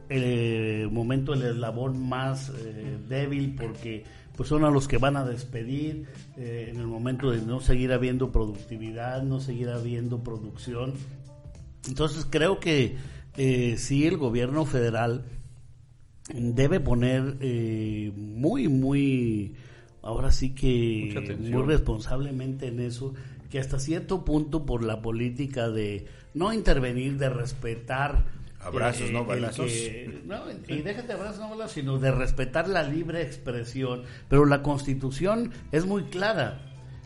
eh, 0.10 0.88
momento 0.92 1.34
el 1.34 1.44
eslabón 1.44 2.08
más 2.08 2.50
eh, 2.50 2.98
débil 3.08 3.56
porque 3.56 4.06
pues 4.36 4.50
son 4.50 4.64
a 4.64 4.70
los 4.70 4.88
que 4.88 4.98
van 4.98 5.18
a 5.18 5.26
despedir 5.26 6.06
en 6.36 6.78
el 6.78 6.86
momento 6.86 7.32
de 7.32 7.42
no 7.42 7.60
seguir 7.60 7.92
habiendo 7.92 8.32
productividad, 8.32 9.24
no 9.24 9.40
seguir 9.40 9.70
habiendo 9.70 10.20
producción. 10.20 10.94
Entonces 11.88 12.28
creo 12.30 12.60
que 12.60 12.98
sí 13.78 14.06
el 14.06 14.18
gobierno 14.18 14.66
federal 14.66 15.26
debe 16.34 16.80
poner 16.80 17.38
eh, 17.42 18.12
muy, 18.16 18.68
muy, 18.68 19.56
ahora 20.02 20.32
sí 20.32 20.54
que 20.54 21.38
muy 21.40 21.64
responsablemente 21.64 22.68
en 22.68 22.80
eso, 22.80 23.14
que 23.50 23.60
hasta 23.60 23.80
cierto 23.80 24.26
punto 24.26 24.66
por 24.66 24.84
la 24.84 25.02
política 25.02 25.70
de 25.70 26.06
no 26.34 26.52
intervenir, 26.54 27.18
de 27.18 27.30
respetar. 27.30 28.26
eh, 28.28 28.54
Abrazos, 28.60 29.12
no 29.12 29.20
el 29.22 29.26
balazos. 29.28 29.72
que- 29.72 30.22
no, 30.26 30.42
y 30.68 30.82
déjate 30.82 31.14
abrazos, 31.14 31.40
no 31.40 31.50
balazos, 31.50 31.72
sino 31.74 31.98
de 32.00 32.12
respetar 32.12 32.68
la 32.68 32.84
libre 32.84 33.22
expresión. 33.22 34.04
Pero 34.30 34.46
la 34.46 34.62
constitución 34.62 35.52
es 35.72 35.86
muy 35.86 36.04
clara. 36.06 36.60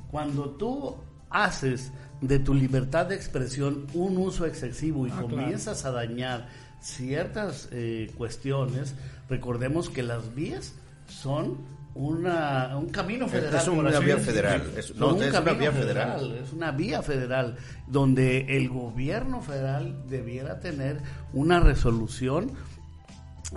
Cuando 0.09 0.49
tú 0.51 0.95
haces 1.29 1.91
de 2.21 2.39
tu 2.39 2.53
libertad 2.53 3.05
de 3.07 3.15
expresión 3.15 3.87
un 3.93 4.17
uso 4.17 4.45
excesivo 4.45 5.05
y 5.07 5.09
Ah, 5.11 5.13
claro. 5.19 5.29
comienzas 5.29 5.85
a 5.85 5.91
dañar 5.91 6.49
ciertas 6.81 7.69
eh, 7.71 8.11
cuestiones, 8.17 8.95
recordemos 9.29 9.89
que 9.89 10.03
las 10.03 10.33
vías 10.35 10.73
son 11.07 11.57
una, 11.93 12.77
un 12.77 12.89
camino 12.89 13.27
federal. 13.27 13.51
es 13.61 13.67
una 13.67 13.99
vía 13.99 14.17
federal, 14.17 14.71
es- 14.77 14.95
no, 14.95 15.13
un 15.13 15.23
es 15.23 15.29
una 15.31 15.41
vía 15.53 15.71
federal. 15.73 16.39
Es 16.43 16.53
una 16.53 16.71
vía 16.71 17.01
federal 17.01 17.57
donde 17.87 18.57
el 18.57 18.69
gobierno 18.69 19.41
federal 19.41 20.03
debiera 20.07 20.59
tener 20.59 21.01
una 21.33 21.59
resolución 21.59 22.51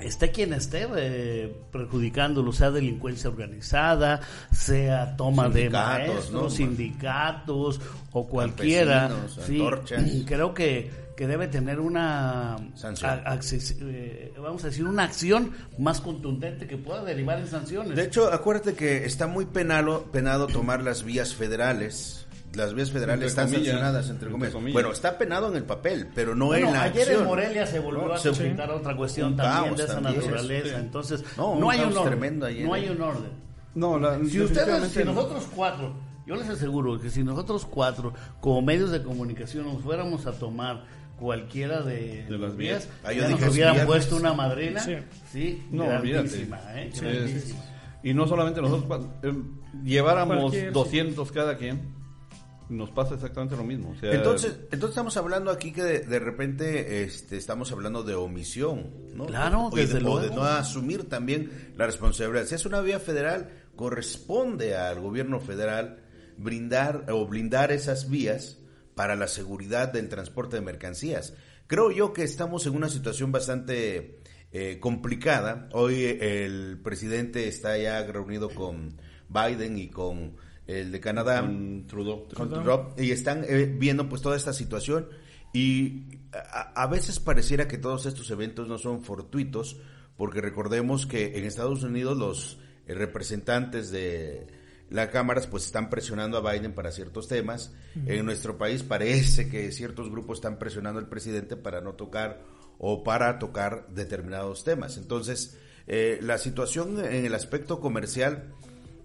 esté 0.03 0.33
quien 0.33 0.53
esté 0.53 0.89
eh, 0.97 1.57
perjudicándolo, 1.71 2.53
sea 2.53 2.73
delincuencia 2.73 3.31
organizada, 3.31 4.21
sea 4.51 5.15
toma 5.17 5.49
de 5.49 5.71
maestros, 5.71 6.33
¿no? 6.33 6.51
sindicatos 6.51 7.81
o 8.11 8.27
cualquiera. 8.27 9.09
Sí, 9.47 10.25
creo 10.27 10.53
que, 10.53 10.91
que 11.17 11.27
debe 11.27 11.47
tener 11.49 11.79
una 11.81 12.57
Sanción. 12.75 13.11
a- 13.11 13.25
acces- 13.37 13.77
eh, 13.81 14.33
vamos 14.41 14.65
a 14.65 14.69
decir 14.69 14.85
una 14.85 15.05
acción 15.05 15.53
más 15.79 16.01
contundente 16.01 16.67
que 16.67 16.77
pueda 16.77 17.05
derivar 17.05 17.39
en 17.39 17.47
sanciones. 17.47 17.97
De 17.97 18.03
hecho, 18.05 18.33
acuérdate 18.33 18.75
que 18.75 19.05
está 19.05 19.27
muy 19.27 19.47
penalo, 19.47 20.05
penado 20.11 20.47
tomar 20.47 20.83
las 20.83 21.05
vías 21.05 21.35
federales. 21.35 22.27
Las 22.55 22.73
vías 22.73 22.93
federales 22.93 23.15
Entre 23.15 23.27
están 23.29 23.47
comillas, 23.47 23.67
sancionadas, 23.73 24.05
entre 24.05 24.13
entre 24.15 24.31
comillas. 24.31 24.53
comillas. 24.55 24.73
Bueno, 24.75 24.93
está 24.93 25.19
penado 25.19 25.49
en 25.51 25.57
el 25.57 25.65
papel, 25.65 26.09
pero 26.15 26.37
no 26.37 26.47
Bueno, 26.47 26.69
en 26.69 26.73
la 26.75 26.83
ayer 26.85 27.03
acción. 27.03 27.23
en 27.23 27.27
Morelia 27.27 27.67
se 27.67 27.81
volvió 27.81 28.07
No, 28.07 28.13
a 28.15 28.19
se- 28.19 28.29
suscitar 28.29 28.71
otra 28.71 28.97
cuestión 28.97 29.31
un 29.33 29.37
también 29.37 29.65
caos 29.65 29.79
de 29.79 29.85
esa 29.85 29.95
también, 29.95 30.17
naturaleza. 30.21 30.69
sí. 30.69 30.75
Entonces, 30.81 31.25
No, 31.37 31.57
no, 31.59 31.67
un 31.67 31.73
hay 31.73 31.81
un 31.81 31.93
orden. 31.97 32.05
tremendo 32.05 32.47
ayer. 32.47 32.65
No 32.65 32.75
hay 32.75 32.89
un 32.89 33.01
orden. 33.03 33.31
No, 33.75 33.99
la, 33.99 34.19
Si 34.25 34.41
ustedes, 34.41 34.89
si 34.93 35.01
no. 35.01 35.15
nosotros 35.15 35.49
cuatro, 35.53 35.95
yo 36.29 36.37
les 36.37 36.49
aseguro 36.49 37.01
que 37.01 37.11
si 37.11 37.25
nosotros 37.25 37.67
cuatro, 37.67 38.15
como 38.41 38.63
medios 38.63 38.93
de 38.93 39.03
comunicación, 39.03 39.67
nos 39.67 39.83
fuéramos 39.83 40.25
a 40.27 40.31
tomar 40.33 40.85
cualquiera 41.19 41.83
de, 41.83 42.25
De 42.25 42.39
las 42.39 42.57
vías. 42.57 42.89
Ah, 43.03 43.13
ya 43.13 43.29
nos 43.29 43.43
hubieran 43.49 43.75
vías. 43.75 43.87
puesto 43.87 44.17
una 44.17 44.33
madrina, 44.35 44.81
sí, 44.81 44.97
Sí. 45.33 45.63
No, 45.71 45.87
grandísima. 45.87 46.61
¿eh? 46.75 46.91
Sí, 46.93 47.01
grandísima. 47.01 47.41
sí. 47.63 47.69
Y 48.03 48.13
no 48.15 48.27
solamente 48.27 48.61
nosotros, 48.61 49.07
eh, 49.23 49.33
lleváramos 49.83 50.37
Cualquier, 50.39 50.67
sí. 50.69 50.73
200 50.73 51.33
cada 51.33 51.57
quien, 51.57 51.95
nos 52.69 52.91
pasa 52.91 53.15
exactamente 53.15 53.57
lo 53.57 53.65
mismo. 53.65 53.91
O 53.91 53.95
sea, 53.97 54.13
Entonces, 54.13 54.53
entonces 54.73 54.91
estamos 54.91 55.17
hablando 55.17 55.51
aquí 55.51 55.73
que 55.73 55.83
de, 55.83 56.01
de 56.01 56.19
repente 56.19 57.03
este, 57.05 57.37
estamos 57.37 57.71
hablando 57.73 58.03
de 58.03 58.15
omisión, 58.15 58.91
¿no? 59.15 59.27
Claro, 59.27 59.67
O 59.67 59.71
de- 59.75 59.83
desde 59.87 59.97
o 60.07 60.19
de 60.19 60.27
luego. 60.29 60.37
no 60.37 60.45
asumir 60.45 61.09
también 61.09 61.73
la 61.77 61.87
responsabilidad. 61.87 62.45
Si 62.47 62.55
es 62.55 62.67
una 62.67 62.81
vía 62.81 62.99
federal, 62.99 63.51
corresponde 63.77 64.77
al 64.77 65.01
gobierno 65.01 65.41
federal 65.41 66.01
brindar 66.37 67.07
o 67.11 67.27
blindar 67.27 67.71
esas 67.73 68.11
vías 68.11 68.59
para 68.95 69.17
la 69.17 69.29
seguridad 69.29 69.93
del 69.93 70.09
transporte 70.09 70.57
de 70.57 70.63
mercancías. 70.63 71.35
Creo 71.67 71.91
yo 71.91 72.13
que 72.13 72.23
estamos 72.23 72.67
en 72.67 72.75
una 72.75 72.89
situación 72.89 73.33
bastante 73.33 74.21
eh, 74.53 74.79
complicada. 74.81 75.69
Hoy 75.73 76.05
eh, 76.05 76.45
el 76.45 76.79
presidente 76.83 77.49
está 77.49 77.77
ya 77.79 78.03
reunido 78.05 78.51
con 78.51 78.97
Biden 79.29 79.79
y 79.79 79.89
con 79.89 80.37
el 80.67 80.93
de 80.93 81.01
Canadá 81.01 81.41
con 81.41 81.87
Trudeau. 81.87 82.29
con 82.35 82.95
y 82.97 83.11
están 83.11 83.45
eh, 83.47 83.67
viendo 83.67 84.09
pues 84.09 84.23
toda 84.23 84.37
esta 84.37 84.53
situación 84.53 85.09
y 85.53 86.07
a, 86.33 86.83
a 86.83 86.87
veces 86.87 87.21
pareciera 87.21 87.69
que 87.69 87.77
todos 87.77 88.07
estos 88.07 88.31
eventos 88.31 88.67
no 88.67 88.79
son 88.79 89.05
fortuitos 89.05 89.77
porque 90.17 90.41
recordemos 90.41 91.07
que 91.07 91.37
en 91.37 91.45
Estados 91.45 91.83
Unidos 91.83 92.17
los 92.17 92.59
eh, 92.87 92.95
representantes 92.95 93.91
de 93.91 94.47
las 94.95 95.09
cámaras 95.09 95.49
pues 95.49 95.65
están 95.67 95.91
presionando 95.91 96.39
a 96.39 96.53
Biden 96.53 96.73
para 96.73 96.93
ciertos 96.93 97.27
temas. 97.27 97.73
En 98.07 98.25
nuestro 98.25 98.57
país 98.57 98.85
parece 98.85 99.49
que 99.49 99.73
ciertos 99.73 100.09
grupos 100.09 100.39
están 100.39 100.57
presionando 100.57 101.01
al 101.01 101.09
presidente 101.09 101.57
para 101.57 101.81
no 101.81 101.95
tocar 101.95 102.45
o 102.79 103.03
para 103.03 103.41
tocar 103.41 103.89
determinados 103.89 104.63
temas. 104.63 104.97
Entonces 104.97 105.59
eh, 105.89 106.21
la 106.23 106.39
situación 106.39 107.05
en 107.05 107.27
el 107.27 107.35
aspecto 107.35 107.81
comercial 107.81 108.55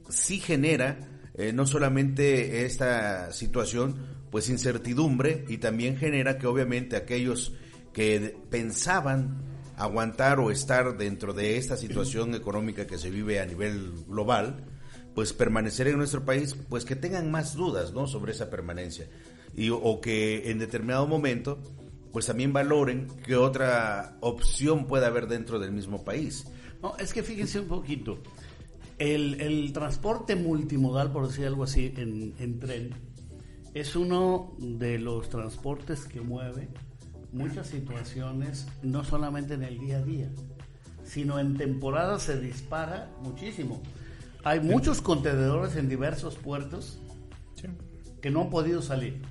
sí 0.10 0.40
genera 0.40 1.00
eh, 1.34 1.54
no 1.54 1.66
solamente 1.66 2.68
esta 2.68 3.32
situación, 3.32 3.96
pues 4.30 4.48
incertidumbre 4.48 5.44
y 5.48 5.58
también 5.58 5.98
genera 5.98 6.38
que 6.38 6.46
obviamente 6.46 6.98
aquellos 6.98 7.54
que 7.94 8.38
pensaban 8.52 9.42
aguantar 9.76 10.40
o 10.40 10.52
estar 10.52 10.98
dentro 10.98 11.34
de 11.34 11.58
esta 11.58 11.78
situación 11.78 12.36
económica 12.36 12.86
que 12.86 13.00
se 13.00 13.10
vive 13.10 13.40
a 13.40 13.48
nivel 13.48 14.04
global, 14.08 14.66
pues 15.16 15.34
permanecer 15.34 15.88
en 15.88 15.98
nuestro 15.98 16.26
país, 16.26 16.56
pues 16.70 16.86
que 16.86 16.96
tengan 16.96 17.32
más 17.32 17.56
dudas, 17.56 17.94
¿no? 17.94 18.08
Sobre 18.08 18.32
esa 18.32 18.50
permanencia 18.50 19.08
y 19.56 19.70
o 19.70 20.00
que 20.02 20.52
en 20.52 20.60
determinado 20.60 21.08
momento, 21.08 21.60
pues 22.12 22.26
también 22.26 22.54
valoren 22.54 23.08
que 23.26 23.36
otra 23.36 24.18
opción 24.22 24.88
pueda 24.88 25.08
haber 25.08 25.28
dentro 25.28 25.60
del 25.60 25.72
mismo 25.72 26.04
país. 26.04 26.48
No, 26.82 26.96
es 26.98 27.14
que 27.14 27.24
fíjense 27.24 27.60
un 27.60 27.68
poquito. 27.68 28.20
El, 28.98 29.40
el 29.42 29.72
transporte 29.74 30.36
multimodal, 30.36 31.12
por 31.12 31.28
decir 31.28 31.46
algo 31.46 31.64
así, 31.64 31.94
en, 31.98 32.34
en 32.40 32.60
tren, 32.60 32.90
es 33.74 33.96
uno 33.96 34.56
de 34.60 34.98
los 34.98 35.30
transportes 35.30 36.06
que 36.06 36.22
mueve 36.22 36.70
muchas 37.32 37.68
situaciones, 37.68 38.68
no 38.82 39.04
solamente 39.04 39.54
en 39.54 39.64
el 39.64 39.78
día 39.78 39.98
a 39.98 40.02
día, 40.02 40.30
sino 41.04 41.40
en 41.40 41.58
temporada 41.58 42.20
se 42.20 42.40
dispara 42.40 43.12
muchísimo. 43.22 43.82
Hay 44.44 44.60
muchos 44.62 45.02
contenedores 45.02 45.76
en 45.76 45.90
diversos 45.90 46.36
puertos 46.36 47.00
Sí. 47.56 47.68
que 48.22 48.30
no 48.32 48.42
han 48.44 48.50
podido 48.50 48.82
salir 48.82 49.22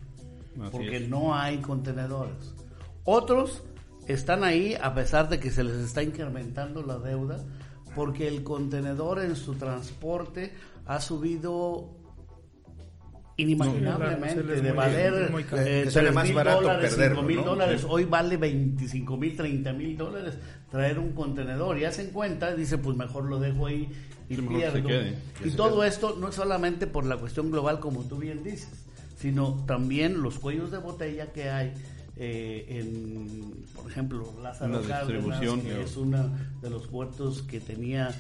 Así 0.61 0.71
porque 0.71 0.97
es. 0.99 1.09
no 1.09 1.35
hay 1.35 1.59
contenedores. 1.59 2.55
Otros 3.05 3.63
están 4.07 4.45
ahí 4.45 4.75
a 4.81 4.95
pesar 4.95 5.29
de 5.29 5.39
que 5.41 5.51
se 5.51 5.65
les 5.65 5.77
está 5.77 6.03
incrementando 6.03 6.83
la 6.83 6.99
deuda 6.99 7.39
porque 7.95 8.29
el 8.29 8.43
contenedor 8.43 9.21
en 9.21 9.35
su 9.35 9.55
transporte 9.55 10.53
ha 10.87 11.01
subido 11.01 11.95
inimaginablemente 13.37 14.37
No, 14.37 14.43
se 14.43 14.49
les 14.49 14.63
de 14.63 14.73
valer 14.73 15.31
eh, 15.57 15.85
Que 15.85 15.91
sale 15.91 16.07
3 16.09 16.15
más 16.15 16.25
mil 16.27 16.35
barato 16.35 16.61
dólares, 16.63 16.91
perderlo, 16.95 17.17
5 17.17 17.27
mil 17.29 17.37
¿no? 17.39 17.45
dólares, 17.45 17.81
Sí. 17.83 17.87
hoy 17.89 18.05
vale 18.05 18.37
25 18.37 19.17
mil, 19.17 19.37
30 19.37 19.73
mil 19.73 19.97
dólares 19.97 20.35
traer 20.71 20.99
un 20.99 21.13
contenedor 21.13 21.79
y 21.79 21.85
hacen 21.85 22.11
cuenta, 22.11 22.55
dice 22.55 22.79
pues 22.79 22.97
mejor 22.97 23.25
lo 23.25 23.39
dejo 23.41 23.67
ahí 23.67 23.89
y 24.29 24.37
Sí, 24.37 24.43
pierdo. 24.43 24.87
quede. 24.87 25.17
Y 25.45 25.51
todo 25.53 25.79
quede. 25.81 25.89
esto 25.89 26.17
no 26.21 26.29
es 26.29 26.35
solamente 26.35 26.87
por 26.87 27.05
la 27.07 27.17
cuestión 27.17 27.51
global 27.51 27.81
como 27.81 28.03
tú 28.05 28.17
bien 28.17 28.43
dices, 28.45 28.69
sino 29.17 29.65
también 29.67 30.21
los 30.23 30.39
cuellos 30.39 30.71
de 30.71 30.79
botella 30.79 31.33
que 31.33 31.49
hay 31.51 31.73
eh, 32.17 32.67
en, 32.81 33.55
por 33.75 33.91
ejemplo, 33.91 34.35
Lázaro 34.43 34.81
La 34.83 34.89
Cárdenas, 34.89 35.09
distribución. 35.41 35.61
que 35.63 35.83
es 35.83 35.97
uno 35.97 36.31
de 36.61 36.69
los 36.71 36.87
puertos 36.89 37.43
que 37.43 37.61
tenía 37.61 38.11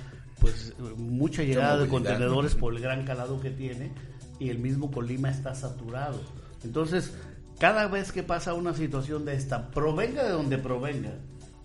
pues 0.41 0.73
mucha 0.97 1.43
llegada 1.43 1.79
de 1.79 1.89
contenedores 1.89 2.55
por 2.55 2.75
el 2.75 2.81
gran 2.81 3.05
calado 3.05 3.41
que 3.41 3.51
tiene 3.51 3.91
y 4.39 4.51
el 4.51 4.59
mismo 4.59 4.91
Colima 4.93 5.31
está 5.31 5.55
saturado. 5.57 6.21
Entonces, 6.65 7.13
cada 7.59 7.89
vez 7.89 8.13
que 8.13 8.23
pasa 8.23 8.55
una 8.55 8.73
situación 8.73 9.25
de 9.25 9.35
esta, 9.35 9.69
provenga 9.73 10.23
de 10.23 10.31
donde 10.31 10.59
provenga, 10.59 11.11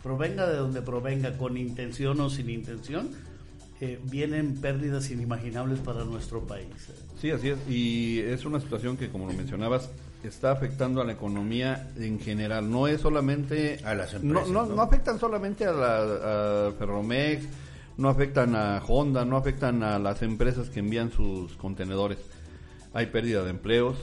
provenga 0.03 0.47
de 0.47 0.57
donde 0.57 0.81
provenga, 0.81 1.37
con 1.37 1.57
intención 1.57 2.19
o 2.19 2.29
sin 2.29 2.49
intención, 2.49 3.09
eh, 3.81 3.99
vienen 4.03 4.55
pérdidas 4.57 5.09
inimaginables 5.09 5.79
para 5.79 6.03
nuestro 6.03 6.45
país. 6.45 6.67
Sí, 7.19 7.31
así 7.31 7.49
es. 7.49 7.57
Y 7.69 8.19
es 8.19 8.45
una 8.45 8.59
situación 8.59 8.97
que, 8.97 9.09
como 9.09 9.25
lo 9.25 9.33
mencionabas, 9.33 9.89
está 10.23 10.51
afectando 10.51 11.01
a 11.01 11.05
la 11.05 11.13
economía 11.13 11.89
en 11.97 12.19
general. 12.19 12.69
No 12.69 12.87
es 12.87 13.01
solamente... 13.01 13.79
A 13.83 13.95
las 13.95 14.13
no, 14.13 14.19
empresas, 14.19 14.49
no, 14.49 14.65
¿no? 14.65 14.75
no 14.75 14.81
afectan 14.81 15.19
solamente 15.19 15.65
a, 15.65 15.71
la, 15.71 16.67
a 16.67 16.71
Ferromex, 16.73 17.45
no 17.97 18.09
afectan 18.09 18.55
a 18.55 18.81
Honda, 18.85 19.25
no 19.25 19.37
afectan 19.37 19.83
a 19.83 19.99
las 19.99 20.21
empresas 20.21 20.69
que 20.69 20.79
envían 20.79 21.11
sus 21.11 21.53
contenedores. 21.55 22.19
hay 22.93 23.07
pérdida 23.07 23.43
de 23.43 23.51
empleos, 23.51 23.97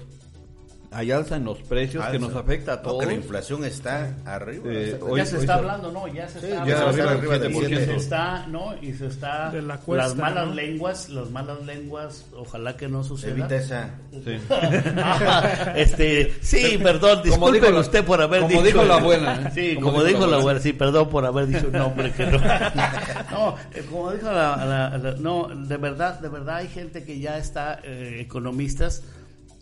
hay 0.92 1.12
alza 1.12 1.36
en 1.36 1.44
los 1.44 1.58
precios 1.62 2.04
que 2.04 2.16
Alza. 2.16 2.26
nos 2.26 2.36
afecta 2.36 2.72
a 2.72 2.76
No, 2.76 2.82
todos. 2.82 3.00
que 3.00 3.06
la 3.06 3.12
inflación 3.14 3.64
está 3.64 4.14
arriba. 4.24 4.64
Eh, 4.72 4.90
está- 4.92 5.04
hoy- 5.04 5.18
ya 5.20 5.26
se 5.26 5.34
hoy 5.36 5.40
está 5.42 5.52
se- 5.54 5.58
hablando, 5.60 5.92
¿no? 5.92 6.08
Ya 6.08 6.28
se 6.28 6.40
Sí, 6.40 6.46
está 6.46 6.66
ya 6.66 6.80
hablando. 6.80 6.90
está 7.02 7.10
arriba 7.12 7.38
del 7.38 7.50
Y 7.50 7.54
se 7.54 7.60
7%. 7.68 7.96
está, 7.96 8.46
¿no? 8.48 8.74
Y 8.82 8.92
se 8.94 9.06
está... 9.06 9.50
De 9.50 9.62
la 9.62 9.76
cuesta, 9.78 10.06
las 10.08 10.16
malas 10.16 10.48
¿no? 10.48 10.54
lenguas, 10.54 11.08
las 11.10 11.30
malas 11.30 11.64
lenguas, 11.64 12.24
ojalá 12.36 12.76
que 12.76 12.88
no 12.88 13.04
suceda. 13.04 13.30
Evita 13.32 13.56
esa. 13.56 13.90
Sí. 14.12 14.38
Este, 15.76 16.34
sí, 16.40 16.78
perdón, 16.82 17.20
Como 17.20 17.24
disculpe 17.52 17.60
dijo 17.60 17.70
la- 17.72 17.80
usted 17.80 18.04
por 18.04 18.20
haber 18.22 18.40
como 18.42 18.52
dicho. 18.52 18.64
dijo 18.64 18.82
la 18.84 18.94
abuela, 18.96 19.34
¿eh? 19.46 19.50
Sí, 19.54 19.74
Como 19.76 19.86
como, 19.92 20.04
dijo 20.04 20.08
dijo 20.18 20.20
la 20.20 20.26
la 20.32 20.36
abuela. 20.36 20.40
abuela, 20.40 20.60
sí, 20.60 20.72
perdón 20.72 21.08
por 21.08 21.24
haber 21.24 21.46
dicho 21.46 21.66
un 21.66 21.72
nombre 21.72 22.12
que 22.12 22.26
no. 22.26 22.38
No, 23.30 23.54
eh, 23.74 23.84
como 23.88 24.12
dijo 24.12 24.26
la, 24.26 24.56
la- 24.56 24.98
la- 24.98 25.14
no, 25.18 25.48
de 25.48 25.76
verdad, 25.76 26.18
de 26.20 26.28
verdad 26.28 26.56
hay 26.56 26.68
gente 26.68 27.04
que 27.04 27.18
ya 27.20 27.38
está, 27.38 27.80
eh, 27.84 28.18
economistas, 28.20 29.02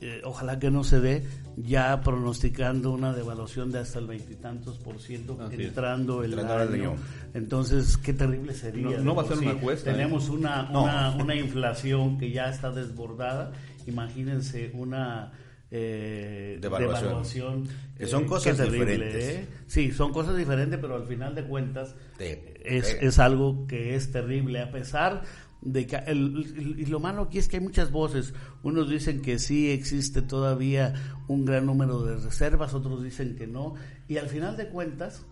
eh, 0.01 0.21
ojalá 0.25 0.59
que 0.59 0.71
no 0.71 0.85
se 0.85 1.01
dé, 1.01 1.27
ya 1.57 2.01
pronosticando 2.03 2.93
una 2.93 3.13
devaluación 3.13 3.73
de 3.73 3.81
hasta 3.81 3.99
el 3.99 4.07
veintitantos 4.07 4.79
por 4.79 5.01
ciento 5.01 5.33
entrando 5.51 6.23
el 6.23 6.33
Entrando 6.39 6.75
el 6.75 6.81
año. 6.81 6.97
Entonces, 7.35 7.97
qué 7.97 8.13
terrible 8.13 8.55
sería. 8.55 8.99
No- 8.99 9.05
no 9.05 9.15
va 9.15 9.23
a 9.23 9.27
ser 9.27 9.39
una 9.39 9.55
cuesta, 9.55 9.91
¿eh? 9.91 9.95
Tenemos 9.95 10.29
una, 10.29 10.63
No. 10.71 10.85
una, 10.85 11.11
una 11.17 11.35
inflación 11.35 12.17
que 12.19 12.31
ya 12.31 12.49
está 12.49 12.71
desbordada. 12.71 13.53
Imagínense 13.87 14.71
una 14.75 15.33
eh, 15.71 16.59
Devaluación. 16.61 17.03
devaluación. 17.09 17.69
Que 17.97 18.07
son 18.07 18.25
cosas 18.27 18.57
terrible, 18.57 18.93
diferentes. 18.93 19.25
¿eh? 19.25 19.47
Sí, 19.67 19.91
son 19.93 20.13
cosas 20.13 20.37
diferentes, 20.37 20.79
pero 20.79 20.95
al 20.95 21.07
final 21.07 21.35
de 21.35 21.43
cuentas 21.45 21.95
es, 22.19 22.97
es 23.01 23.19
algo 23.19 23.67
que 23.67 23.95
es 23.97 24.11
terrible. 24.13 24.61
A 24.63 24.71
pesar 24.71 25.23
de 25.61 25.87
que. 25.87 25.97
el- 25.97 26.75
y 26.79 26.87
lo 26.87 27.01
malo 27.01 27.23
aquí 27.23 27.39
es 27.39 27.49
que 27.49 27.57
hay 27.57 27.63
muchas 27.63 27.91
voces. 27.91 28.35
Unos 28.63 28.89
dicen 28.89 29.21
que 29.23 29.39
sí 29.39 29.71
existe 29.71 30.23
todavía 30.23 30.95
un 31.29 31.45
gran 31.45 31.67
número 31.67 32.03
de 32.05 32.17
reservas, 32.17 32.75
otros 32.75 33.03
dicen 33.03 33.37
que 33.37 33.47
no. 33.47 33.75
Y 34.09 34.17
al 34.19 34.29
final 34.29 34.57
de 34.57 34.69
cuentas 34.69 35.25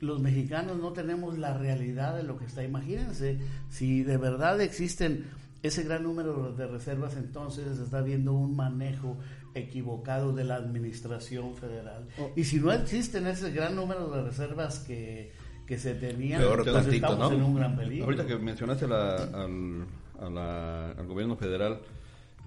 los 0.00 0.20
mexicanos 0.20 0.76
no 0.78 0.92
tenemos 0.92 1.38
la 1.38 1.56
realidad 1.56 2.16
de 2.16 2.24
lo 2.24 2.36
que 2.36 2.44
está. 2.46 2.62
Imagínense, 2.64 3.38
si 3.70 4.02
de 4.02 4.16
verdad 4.18 4.60
existen 4.60 5.24
ese 5.62 5.82
gran 5.82 6.02
número 6.02 6.52
de 6.52 6.66
reservas, 6.66 7.16
entonces 7.16 7.78
está 7.78 7.98
habiendo 7.98 8.34
un 8.34 8.54
manejo 8.54 9.16
equivocado 9.54 10.32
de 10.34 10.44
la 10.44 10.56
administración 10.56 11.54
federal. 11.56 12.06
Y 12.36 12.44
si 12.44 12.58
no 12.60 12.70
existen 12.72 13.26
ese 13.26 13.50
gran 13.50 13.76
número 13.76 14.10
de 14.10 14.22
reservas 14.24 14.80
que, 14.80 15.32
que 15.66 15.78
se 15.78 15.94
tenían, 15.94 16.40
Peor 16.40 16.64
tantito, 16.64 17.06
estamos 17.06 17.30
¿no? 17.30 17.36
en 17.36 17.42
un 17.42 17.54
gran 17.54 17.76
peligro. 17.76 18.04
Ahorita 18.04 18.26
que 18.26 18.36
mencionaste 18.36 18.86
la- 18.86 19.14
al, 19.16 19.84
a 20.20 20.28
la- 20.30 20.90
al 20.92 21.06
gobierno 21.06 21.36
federal, 21.36 21.80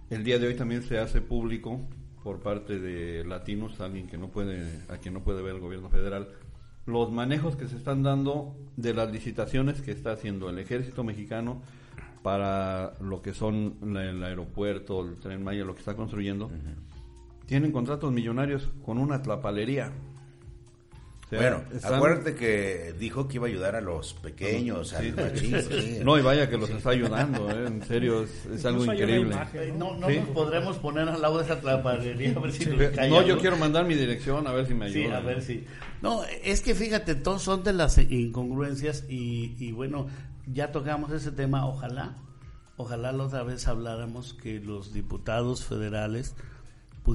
el 0.09 0.24
día 0.24 0.38
de 0.39 0.47
hoy 0.47 0.55
también 0.55 0.83
se 0.83 1.00
hace 1.00 1.21
público 1.21 1.81
por 2.24 2.39
parte 2.39 2.79
de 2.79 3.24
latinos, 3.25 3.79
alguien 3.79 4.07
que 4.07 4.17
no 4.17 4.29
puede, 4.29 4.81
a 4.89 4.97
quien 4.97 5.13
no 5.13 5.21
puede 5.24 5.41
ver 5.41 5.55
el 5.55 5.62
gobierno 5.62 5.89
federal, 5.89 6.27
los 6.86 7.12
manejos 7.12 7.55
que 7.55 7.67
se 7.67 7.75
están 7.75 8.03
dando 8.03 8.55
de 8.77 8.93
las 8.93 9.12
licitaciones 9.12 9.81
que 9.81 9.91
está 9.91 10.12
haciendo 10.12 10.50
el 10.50 10.59
ejército 10.59 11.03
mexicano 11.03 11.62
para 12.24 12.93
lo 13.01 13.21
que 13.21 13.33
son 13.33 13.75
la- 13.83 14.09
el 14.09 14.24
aeropuerto, 14.24 15.01
el 15.05 15.15
tren 15.17 15.43
Maya, 15.43 15.63
lo 15.65 15.74
que 15.74 15.79
está 15.79 15.95
construyendo. 15.95 16.50
Tienen 17.45 17.71
contratos 17.71 18.12
millonarios 18.12 18.69
con 18.86 18.97
una 18.97 19.21
tlapalería. 19.21 19.91
O 21.27 21.29
sea, 21.29 21.39
Bueno, 21.41 21.62
están- 21.75 21.96
acuérdate 21.96 22.36
que 22.36 22.96
dijo 22.98 23.27
que 23.27 23.36
iba 23.36 23.48
a 23.48 23.50
ayudar 23.50 23.75
a 23.75 23.81
los 23.81 24.13
pequeños, 24.13 24.93
a 24.93 25.01
Sí. 25.01 25.12
los 25.12 25.25
machines, 25.34 25.67
sí. 25.69 26.00
No, 26.01 26.17
y 26.17 26.22
vaya 26.22 26.50
que 26.50 26.57
los 26.57 26.69
está 26.69 26.91
ayudando, 26.91 27.50
¿eh? 27.51 27.67
en 27.67 27.84
serio, 27.86 28.24
es, 28.24 28.46
es 28.46 28.65
algo 28.65 28.86
increíble. 28.86 29.34
imagen, 29.36 29.77
No, 29.77 29.93
no 29.98 30.07
Sí. 30.07 30.19
nos 30.19 30.29
podremos 30.29 30.77
poner 30.77 31.10
al 31.10 31.22
lado 31.22 31.39
de 31.39 31.43
esa 31.43 31.60
tlaparería 31.60 32.34
a 32.34 32.39
ver 32.39 32.53
si 32.53 32.65
nos 32.67 32.79
No, 32.79 32.91
callamos. 32.96 33.25
yo 33.25 33.39
quiero 33.39 33.57
mandar 33.57 33.84
mi 33.86 33.96
dirección 33.96 34.48
a 34.48 34.53
ver 34.53 34.67
si 34.67 34.74
me 34.74 34.89
Sí, 34.89 35.00
ayudan. 35.03 35.17
a 35.17 35.19
ver 35.19 35.41
si. 35.41 35.65
No, 36.01 36.22
es 36.43 36.62
que 36.62 36.74
fíjate, 36.75 37.15
todos 37.15 37.41
son 37.41 37.62
de 37.62 37.74
las 37.74 37.98
incongruencias 37.98 39.03
y, 39.09 39.53
y 39.59 39.74
bueno, 39.74 40.07
ya 40.46 40.72
tocamos 40.72 41.11
ese 41.11 41.33
tema. 41.33 41.66
Ojalá, 41.68 42.16
ojalá 42.77 43.11
la 43.11 43.24
otra 43.25 43.44
vez 43.44 43.68
habláramos 43.68 44.33
que 44.33 44.61
los 44.61 44.94
diputados 44.94 45.66
federales 45.66 46.35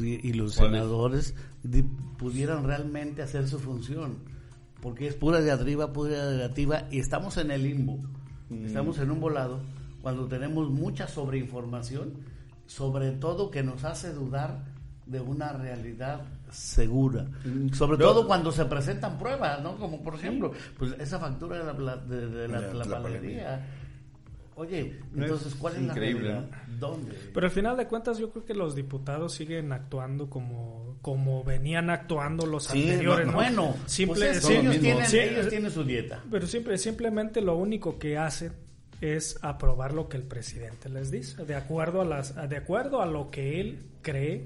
y 0.01 0.33
los 0.33 0.55
senadores 0.55 1.35
di- 1.63 1.83
pudieran 1.83 2.65
realmente 2.65 3.23
hacer 3.23 3.49
su 3.49 3.59
función. 3.59 4.17
Porque 4.81 5.07
es 5.07 5.15
pura 5.15 5.41
de 5.41 5.51
arriba, 5.51 5.93
pura 5.93 6.27
de 6.27 6.37
negativa 6.39 6.89
y 6.91 6.99
estamos 6.99 7.37
en 7.37 7.51
el 7.51 7.63
limbo. 7.63 7.99
Mm. 8.49 8.67
Estamos 8.67 8.99
en 8.99 9.11
un 9.11 9.21
volado 9.21 9.61
cuando 10.03 10.27
tenemos 10.27 10.69
mucha 10.71 11.07
sobreinformación, 11.07 12.15
sobre 12.67 13.13
todo 13.13 13.51
que 13.51 13.63
nos 13.63 13.85
hace 13.85 14.13
dudar 14.13 14.65
de 15.07 15.21
una 15.21 15.53
realidad 15.53 16.23
segura. 16.51 17.27
Sobre 17.73 17.99
Yo- 17.99 18.07
todo 18.13 18.27
cuando 18.27 18.51
se 18.53 18.65
presentan 18.65 19.19
pruebas, 19.19 19.63
¿no? 19.63 19.77
Como 19.77 20.03
por 20.03 20.15
ejemplo, 20.17 20.53
pues 20.79 20.95
esa 20.99 21.19
factura 21.19 21.59
de 21.65 21.81
la, 21.83 21.97
de, 21.97 22.27
de 22.29 22.49
la, 22.49 22.61
La- 22.61 22.75
la 22.75 22.85
panadería. 22.85 23.67
Oye, 24.55 25.01
No, 25.13 25.23
entonces, 25.23 25.49
es 25.49 25.55
¿cuál 25.55 25.77
es 25.77 25.83
increíble, 25.83 26.29
la 26.29 26.41
realidad? 26.41 26.59
¿Dónde? 26.79 27.15
Pero 27.33 27.47
al 27.47 27.53
final 27.53 27.77
de 27.77 27.87
cuentas 27.87 28.19
yo 28.19 28.31
creo 28.31 28.45
que 28.45 28.55
los 28.55 28.75
diputados 28.75 29.33
siguen 29.35 29.73
actuando 29.73 30.29
como, 30.29 30.97
como 31.01 31.43
venían 31.43 31.89
actuando 31.91 32.45
los 32.47 32.65
Sí, 32.65 32.83
anteriores. 32.91 33.27
no, 33.27 33.33
¿no? 33.33 33.39
Bueno, 33.39 33.77
Simple, 33.87 34.27
pues 34.27 34.37
es- 34.39 34.45
sí, 34.45 34.53
ellos, 34.55 34.65
mismo. 34.75 34.83
tienen, 34.83 35.07
sí, 35.07 35.19
ellos 35.19 35.49
tienen 35.49 35.71
su 35.71 35.85
dieta. 35.85 36.23
Pero 36.31 36.47
siempre, 36.47 36.77
simplemente 36.79 37.41
lo 37.41 37.57
único 37.57 37.99
que 37.99 38.19
hacen 38.19 38.53
es 39.01 39.39
aprobar 39.43 39.95
lo 39.95 40.09
que 40.09 40.17
el 40.19 40.23
presidente 40.25 40.89
les 40.89 41.11
dice, 41.11 41.45
de 41.45 41.55
acuerdo 41.55 42.03
a 42.03 42.05
las, 42.05 42.35
de 42.49 42.57
acuerdo 42.57 43.01
a 43.03 43.07
lo 43.07 43.31
que 43.31 43.61
él 43.61 43.79
cree 44.03 44.45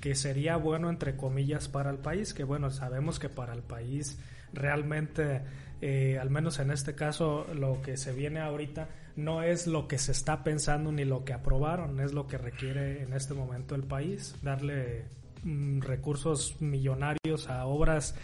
que 0.00 0.14
sería 0.14 0.56
bueno 0.56 0.88
entre 0.88 1.16
comillas 1.16 1.68
para 1.68 1.90
el 1.90 1.98
país, 1.98 2.32
que 2.32 2.44
bueno 2.44 2.70
sabemos 2.70 3.18
que 3.18 3.28
para 3.28 3.52
el 3.54 3.62
país 3.62 4.18
realmente, 4.52 5.42
eh, 5.80 6.18
al 6.20 6.30
menos 6.30 6.58
en 6.58 6.70
este 6.70 6.94
caso, 6.94 7.46
lo 7.54 7.82
que 7.82 7.96
se 7.96 8.12
viene 8.12 8.40
ahorita 8.40 8.88
no 9.16 9.42
es 9.42 9.66
lo 9.66 9.88
que 9.88 9.98
se 9.98 10.12
está 10.12 10.42
pensando 10.44 10.90
ni 10.92 11.04
lo 11.04 11.24
que 11.24 11.32
aprobaron, 11.32 12.00
es 12.00 12.12
lo 12.12 12.26
que 12.26 12.38
requiere 12.38 13.02
en 13.02 13.12
este 13.12 13.34
momento 13.34 13.74
el 13.74 13.84
país, 13.84 14.34
darle 14.42 15.04
mm, 15.44 15.80
recursos 15.80 16.60
millonarios 16.60 17.48
a 17.48 17.66
obras 17.66 18.14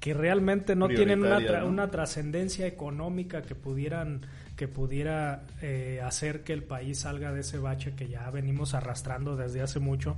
que 0.00 0.12
realmente 0.12 0.76
no 0.76 0.86
tienen 0.96 1.20
una, 1.20 1.38
tra- 1.48 1.60
¿no? 1.60 1.68
una 1.68 1.90
trascendencia 1.90 2.66
económica 2.66 3.42
que 3.42 3.54
pudieran 3.54 4.22
que 4.56 4.68
pudiera 4.68 5.42
eh, 5.62 6.00
hacer 6.04 6.44
que 6.44 6.52
el 6.52 6.62
país 6.62 7.00
salga 7.00 7.32
de 7.32 7.40
ese 7.40 7.58
bache 7.58 7.94
que 7.96 8.08
ya 8.08 8.30
venimos 8.30 8.74
arrastrando 8.74 9.34
desde 9.34 9.62
hace 9.62 9.80
mucho 9.80 10.16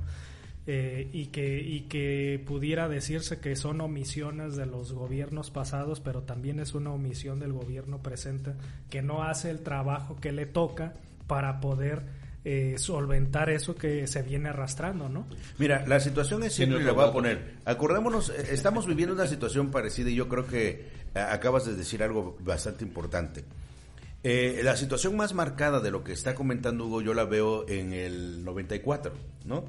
eh, 0.67 1.09
y 1.13 1.27
que 1.27 1.61
y 1.61 1.83
que 1.83 2.43
pudiera 2.45 2.89
decirse 2.89 3.41
que 3.41 3.57
son 3.57 3.81
omisiones 3.81 4.57
de 4.57 4.67
los 4.67 4.93
gobiernos 4.93 5.51
pasados 5.51 6.01
pero 6.01 6.23
también 6.23 6.59
es 6.61 6.75
una 6.75 6.91
omisión 6.91 7.39
del 7.39 7.53
gobierno 7.53 8.03
presente 8.03 8.53
que 8.91 9.03
no 9.03 9.23
hace 9.23 9.51
el 9.51 9.61
trabajo 9.61 10.17
que 10.17 10.33
le 10.33 10.47
toca 10.47 10.95
para 11.27 11.61
poder 11.61 12.03
eh, 12.49 12.77
solventar 12.79 13.51
eso 13.51 13.75
que 13.75 14.07
se 14.07 14.23
viene 14.23 14.51
arrastrando, 14.51 15.09
¿no? 15.09 15.27
Mira, 15.59 15.85
la 15.85 15.99
situación 15.99 16.45
es 16.45 16.55
Tiene 16.55 16.79
la 16.79 16.93
voy 16.93 17.09
a 17.09 17.13
poner. 17.13 17.57
Acordémonos, 17.65 18.31
eh, 18.31 18.51
estamos 18.53 18.87
viviendo 18.87 19.17
una 19.17 19.27
situación 19.27 19.73
parecida 19.73 20.11
y 20.11 20.15
yo 20.15 20.29
creo 20.29 20.47
que 20.47 20.87
eh, 21.13 21.19
acabas 21.19 21.67
de 21.67 21.75
decir 21.75 22.05
algo 22.05 22.37
bastante 22.41 22.85
importante. 22.85 23.43
Eh, 24.23 24.61
la 24.63 24.77
situación 24.77 25.17
más 25.17 25.35
marcada 25.35 25.81
de 25.81 25.91
lo 25.91 26.05
que 26.05 26.13
está 26.13 26.35
comentando 26.37 26.87
Hugo 26.87 27.01
yo 27.01 27.15
la 27.15 27.25
veo 27.25 27.69
en 27.69 27.93
el 27.93 28.45
94, 28.45 29.13
¿no? 29.45 29.65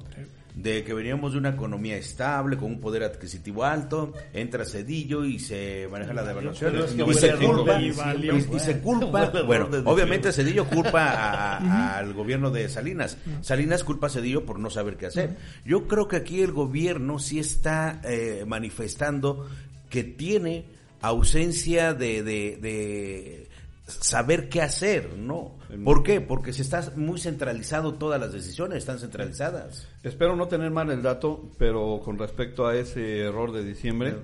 De 0.60 0.82
que 0.82 0.92
veníamos 0.92 1.32
de 1.32 1.38
una 1.38 1.50
economía 1.50 1.96
estable, 1.96 2.56
con 2.56 2.66
un 2.72 2.80
poder 2.80 3.04
adquisitivo 3.04 3.64
alto, 3.64 4.12
entra 4.32 4.64
Cedillo 4.64 5.24
y 5.24 5.38
se 5.38 5.86
maneja 5.90 6.12
la 6.12 6.24
devaluación. 6.24 6.74
Y 7.08 7.14
se 7.14 7.34
culpa, 7.36 7.80
y, 7.80 7.88
diciembre, 7.90 8.36
y 8.36 8.40
fue. 8.40 8.58
se 8.58 8.80
culpa, 8.80 9.22
el 9.22 9.28
error 9.28 9.46
bueno, 9.46 9.68
obviamente 9.84 10.32
Cedillo 10.32 10.64
culpa 10.66 11.04
a- 11.12 11.56
a- 11.58 11.98
al 11.98 12.12
gobierno 12.12 12.50
de 12.50 12.68
Salinas. 12.68 13.18
Salinas 13.40 13.84
culpa 13.84 14.08
a 14.08 14.10
Cedillo 14.10 14.44
por 14.44 14.58
no 14.58 14.68
saber 14.68 14.96
qué 14.96 15.06
hacer. 15.06 15.36
Yo 15.64 15.86
creo 15.86 16.08
que 16.08 16.16
aquí 16.16 16.40
el 16.42 16.50
gobierno 16.50 17.20
sí 17.20 17.38
está 17.38 18.00
eh, 18.04 18.44
manifestando 18.46 19.48
que 19.88 20.02
tiene 20.02 20.64
ausencia 21.00 21.94
de, 21.94 22.22
de- 22.24 22.58
de 22.60 23.47
saber 23.88 24.48
qué 24.48 24.62
hacer, 24.62 25.16
¿no? 25.16 25.56
¿Por 25.84 26.02
qué? 26.02 26.20
Porque 26.20 26.52
se 26.52 26.62
está 26.62 26.92
muy 26.96 27.18
centralizado 27.18 27.94
todas 27.94 28.20
las 28.20 28.32
decisiones, 28.32 28.78
están 28.78 28.98
centralizadas. 28.98 29.86
Espero 30.02 30.36
no 30.36 30.48
tener 30.48 30.70
mal 30.70 30.90
el 30.90 31.02
dato, 31.02 31.50
pero 31.58 32.00
con 32.04 32.18
respecto 32.18 32.66
a 32.66 32.76
ese 32.76 33.20
error 33.20 33.52
de 33.52 33.64
diciembre, 33.64 34.14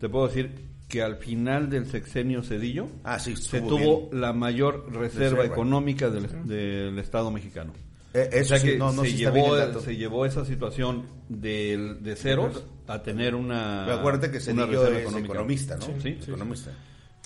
te 0.00 0.08
puedo 0.08 0.28
decir 0.28 0.66
que 0.88 1.02
al 1.02 1.16
final 1.16 1.68
del 1.68 1.86
sexenio 1.86 2.42
Cedillo 2.42 2.88
Ah, 3.04 3.18
sí, 3.18 3.36
se 3.36 3.60
tuvo 3.60 4.08
bien. 4.08 4.20
la 4.20 4.32
mayor 4.32 4.86
reserva, 4.92 5.00
Reserva. 5.42 5.44
económica 5.44 6.08
del, 6.08 6.46
del 6.46 6.98
Estado 6.98 7.30
mexicano. 7.30 7.72
Eh, 8.14 8.30
O 8.32 8.36
eso 8.36 8.56
sí, 8.56 8.76
no, 8.78 8.90
no, 8.92 9.02
se, 9.02 9.12
llevó, 9.12 9.80
se 9.80 9.96
llevó 9.96 10.24
esa 10.24 10.46
situación 10.46 11.04
del- 11.28 12.02
de 12.02 12.16
ceros 12.16 12.64
a 12.86 13.02
tener 13.02 13.34
una, 13.34 13.82
Pero 13.84 13.98
acuérdate 13.98 14.30
que 14.30 14.38
una 14.50 14.64
Cedillo 14.64 14.66
reserva 14.66 14.96
es 14.96 15.02
económica. 15.02 15.32
economista, 15.34 15.76
¿no? 15.76 15.86
Economista. 16.08 16.70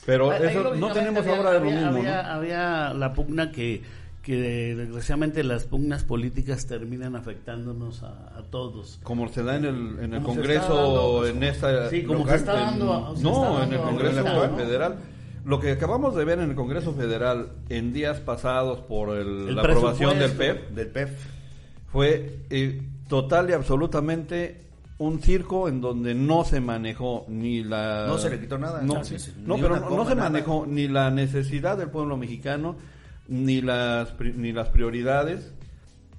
Pero 0.04 0.32
eso, 0.32 0.74
no 0.74 0.92
tenemos 0.92 1.20
había- 1.22 1.36
ahora 1.36 1.52
lo 1.52 1.58
había- 1.60 1.74
mismo, 1.90 1.98
había, 1.98 2.22
¿no? 2.22 2.28
había 2.30 2.94
la 2.94 3.12
pugna 3.14 3.52
que, 3.52 3.82
que 4.22 4.74
desgraciadamente 4.74 5.42
las 5.44 5.64
pugnas 5.64 6.04
políticas 6.04 6.66
terminan 6.66 7.14
afectándonos 7.16 8.02
a, 8.02 8.08
a 8.38 8.42
todos. 8.50 8.98
Como 9.02 9.28
se 9.28 9.42
da 9.42 9.56
en 9.56 9.64
el, 9.64 9.98
en 10.00 10.14
el 10.14 10.22
Congreso, 10.22 10.74
dando, 10.74 11.26
en 11.26 11.42
esta... 11.44 11.88
Sí, 11.90 12.02
como 12.04 12.20
local, 12.20 12.38
se 12.38 12.44
está 12.44 12.52
en- 12.58 12.78
dando- 12.80 13.16
se 13.16 13.22
no, 13.22 13.62
en 13.62 13.72
el 13.72 13.80
Congreso 13.80 14.18
ahorita, 14.26 14.46
¿no? 14.48 14.56
Federal. 14.56 14.96
Lo 15.44 15.58
que 15.60 15.72
acabamos 15.72 16.14
de 16.14 16.24
ver 16.24 16.38
en 16.38 16.50
el 16.50 16.56
Congreso 16.56 16.92
Federal 16.94 17.48
en 17.68 17.92
días 17.92 18.20
pasados 18.20 18.78
por 18.80 19.16
el- 19.16 19.48
El 19.48 19.54
la 19.56 19.62
aprobación 19.62 20.18
del. 20.18 20.30
PEP 20.32 20.70
Del 20.70 20.86
PEF. 20.88 21.10
fue 21.92 22.38
eh, 22.50 22.80
total 23.08 23.50
y 23.50 23.52
absolutamente 23.52 24.61
un 25.02 25.20
circo 25.20 25.68
en 25.68 25.80
donde 25.80 26.14
no 26.14 26.44
se 26.44 26.60
manejó 26.60 27.24
ni 27.28 27.62
la 27.64 28.06
No 28.08 28.18
se 28.18 28.30
le 28.30 28.40
quitó 28.40 28.58
nada. 28.58 28.80
no, 28.82 29.04
Sí, 29.04 29.18
sí, 29.18 29.32
no, 29.44 29.56
ni 29.56 29.62
pero 29.62 29.76
no, 29.80 30.04
se 30.08 30.14
nada. 30.14 30.30
manejó 30.30 30.66
ni 30.66 30.88
la 30.88 31.10
necesidad 31.10 31.76
del 31.78 31.88
pueblo 31.90 32.16
mexicano 32.16 32.76
ni 33.28 33.60
las 33.62 34.14
ni 34.20 34.52
las 34.52 34.68
prioridades 34.68 35.52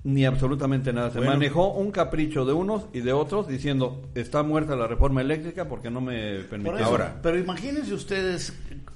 ni 0.05 0.25
absolutamente 0.25 0.91
nada 0.91 1.11
se 1.11 1.19
Bueno. 1.19 1.33
manejó 1.33 1.73
un 1.73 1.91
capricho 1.91 2.43
de 2.45 2.51
unos 2.53 2.87
y 2.93 2.99
de 3.01 3.13
otros 3.13 3.47
diciendo 3.47 4.01
está 4.15 4.43
muerta 4.43 4.75
la 4.75 4.87
reforma 4.87 5.21
eléctrica 5.21 5.67
porque 5.69 5.89
no 5.89 6.01
me 6.01 6.39
eso, 6.39 6.83
Ahora. 6.83 7.19
pero 7.23 7.37
imagínense 7.39 7.93
ustedes 7.93 8.53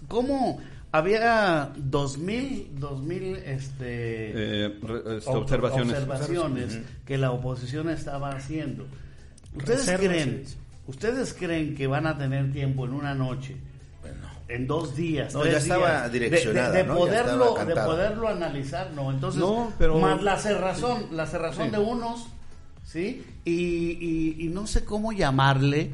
cómo 0.10 0.60
había 0.92 1.72
dos 1.78 2.18
mil, 2.18 2.70
dos 2.80 3.02
mil 3.04 3.36
este, 3.38 3.86
Eh, 3.86 4.66
este, 4.68 4.88
ob- 5.32 5.36
observaciones 5.38 5.94
observaciones 5.94 6.80
que 7.06 7.18
la 7.18 7.32
oposición 7.32 7.90
estaba 7.90 8.32
haciendo. 8.32 8.86
¿Ustedes 9.58 9.98
creen, 10.00 10.44
ustedes 10.88 11.34
creen 11.34 11.76
que 11.76 11.88
van 11.88 12.08
a 12.08 12.18
tener 12.18 12.52
tiempo 12.52 12.86
en 12.86 12.94
una 12.94 13.14
noche, 13.14 13.56
Bueno, 14.02 14.28
en 14.48 14.68
dos 14.68 14.96
días, 14.96 15.34
No, 15.34 15.42
tres 15.42 15.54
ya 15.54 15.60
estaba 15.60 15.88
días, 15.90 16.12
direccionada, 16.12 16.72
de, 16.72 16.78
de 16.78 16.84
¿no? 16.86 16.94
Ya 16.94 17.00
poderlo, 17.00 17.58
estaba 17.60 17.66
de 17.66 17.76
poderlo 17.88 18.28
analizar, 18.30 18.92
no? 18.96 19.12
Entonces, 19.12 19.42
No, 19.42 19.72
pero- 19.78 19.98
más 20.00 20.22
la 20.24 20.38
cerrazón, 20.38 21.08
la 21.12 21.26
cerrazón 21.26 21.66
Sí. 21.66 21.72
de 21.72 21.78
unos, 21.80 22.28
¿sí? 22.86 23.26
Y, 23.44 23.52
y- 23.52 24.36
y 24.40 24.48
no 24.50 24.66
sé 24.68 24.86
cómo 24.86 25.12
llamarle 25.12 25.92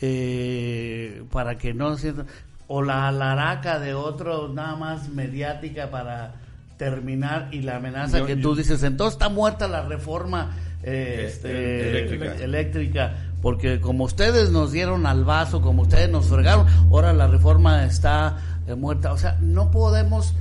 eh, 0.00 1.24
para 1.32 1.58
que 1.58 1.74
no 1.74 1.96
sienta 1.96 2.24
o 2.68 2.82
la 2.82 3.08
alaraca 3.08 3.78
de 3.80 3.94
otro 3.94 4.48
nada 4.48 4.76
más 4.76 5.08
mediática 5.08 5.90
para 5.90 6.34
terminar 6.76 7.48
y 7.50 7.62
la 7.62 7.76
amenaza 7.76 8.18
Yo- 8.20 8.26
que 8.26 8.36
yo- 8.36 8.42
tú 8.42 8.54
dices 8.54 8.82
entonces 8.84 9.14
está 9.14 9.28
muerta 9.28 9.66
la 9.66 9.82
reforma 9.82 10.54
eh, 10.82 11.16
Eh, 11.20 11.26
este, 11.26 11.90
eléctrica. 11.90 12.34
eléctrica, 12.36 13.16
porque 13.42 13.80
como 13.80 14.04
ustedes 14.04 14.50
nos 14.50 14.72
dieron 14.72 15.06
al 15.06 15.24
vaso, 15.24 15.60
como 15.60 15.82
ustedes 15.82 16.08
nos 16.10 16.26
fregaron, 16.26 16.66
ahora 16.90 17.12
la 17.12 17.26
reforma 17.26 17.84
está 17.84 18.38
eh, 18.66 18.74
muerta. 18.74 19.12
O 19.12 19.18
sea, 19.18 19.36
no 19.40 19.70
podemos 19.70 20.34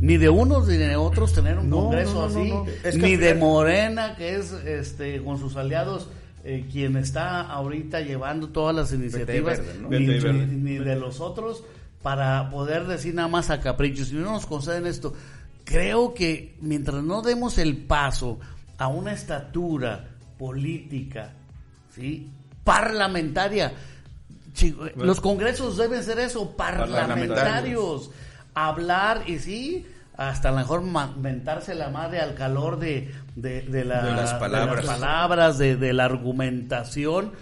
ni 0.00 0.16
de 0.16 0.28
unos 0.28 0.66
ni 0.68 0.76
de 0.76 0.96
otros 0.96 1.32
tener 1.32 1.58
un 1.58 1.70
No, 1.70 1.76
congreso 1.84 2.14
no, 2.14 2.20
no, 2.20 2.26
así, 2.26 2.48
no, 2.50 2.64
no. 2.64 2.70
Es 2.82 2.96
que 2.96 3.02
ni 3.02 3.16
de 3.16 3.34
Morena, 3.34 4.16
que 4.16 4.36
es 4.36 4.52
este 4.52 5.22
con 5.22 5.38
sus 5.38 5.56
aliados 5.56 6.08
eh, 6.44 6.66
quien 6.70 6.96
está 6.96 7.40
ahorita 7.40 8.00
llevando 8.02 8.48
todas 8.48 8.74
las 8.76 8.92
iniciativas, 8.92 9.60
ni- 9.88 9.98
ni 9.98 10.78
de 10.78 10.96
los 10.96 11.20
otros 11.20 11.64
para 12.02 12.50
poder 12.50 12.86
decir 12.86 13.14
nada 13.14 13.28
más 13.28 13.48
a 13.48 13.60
caprichos. 13.60 14.08
Si 14.08 14.14
no 14.16 14.32
nos 14.32 14.44
conceden 14.44 14.86
esto, 14.86 15.14
creo 15.64 16.12
que 16.12 16.54
mientras 16.60 17.02
no 17.02 17.22
demos 17.22 17.56
el 17.56 17.78
paso 17.78 18.38
a 18.78 18.88
una 18.88 19.12
estatura 19.12 20.04
política, 20.38 21.30
¿sí? 21.94 22.30
parlamentaria, 22.64 23.72
chi- 24.54 24.76
los 24.96 25.20
congresos 25.20 25.76
deben 25.76 26.02
ser 26.02 26.18
eso, 26.18 26.56
parlamentarios, 26.56 28.10
hablar 28.54 29.22
y 29.28 29.38
sí, 29.38 29.86
hasta 30.16 30.48
a 30.48 30.52
lo 30.52 30.58
mejor 30.58 30.82
mentarse 31.16 31.74
la 31.74 31.88
madre 31.90 32.20
al 32.20 32.34
calor 32.34 32.78
de, 32.78 33.12
de, 33.36 33.62
de 33.62 33.84
la- 33.84 34.02
De 34.02 34.12
las 34.12 34.34
palabras. 34.34 34.76
de 34.80 34.82
las 34.86 34.98
palabras, 34.98 35.58
de 35.58 35.92
la 35.92 36.04
argumentación, 36.04 37.32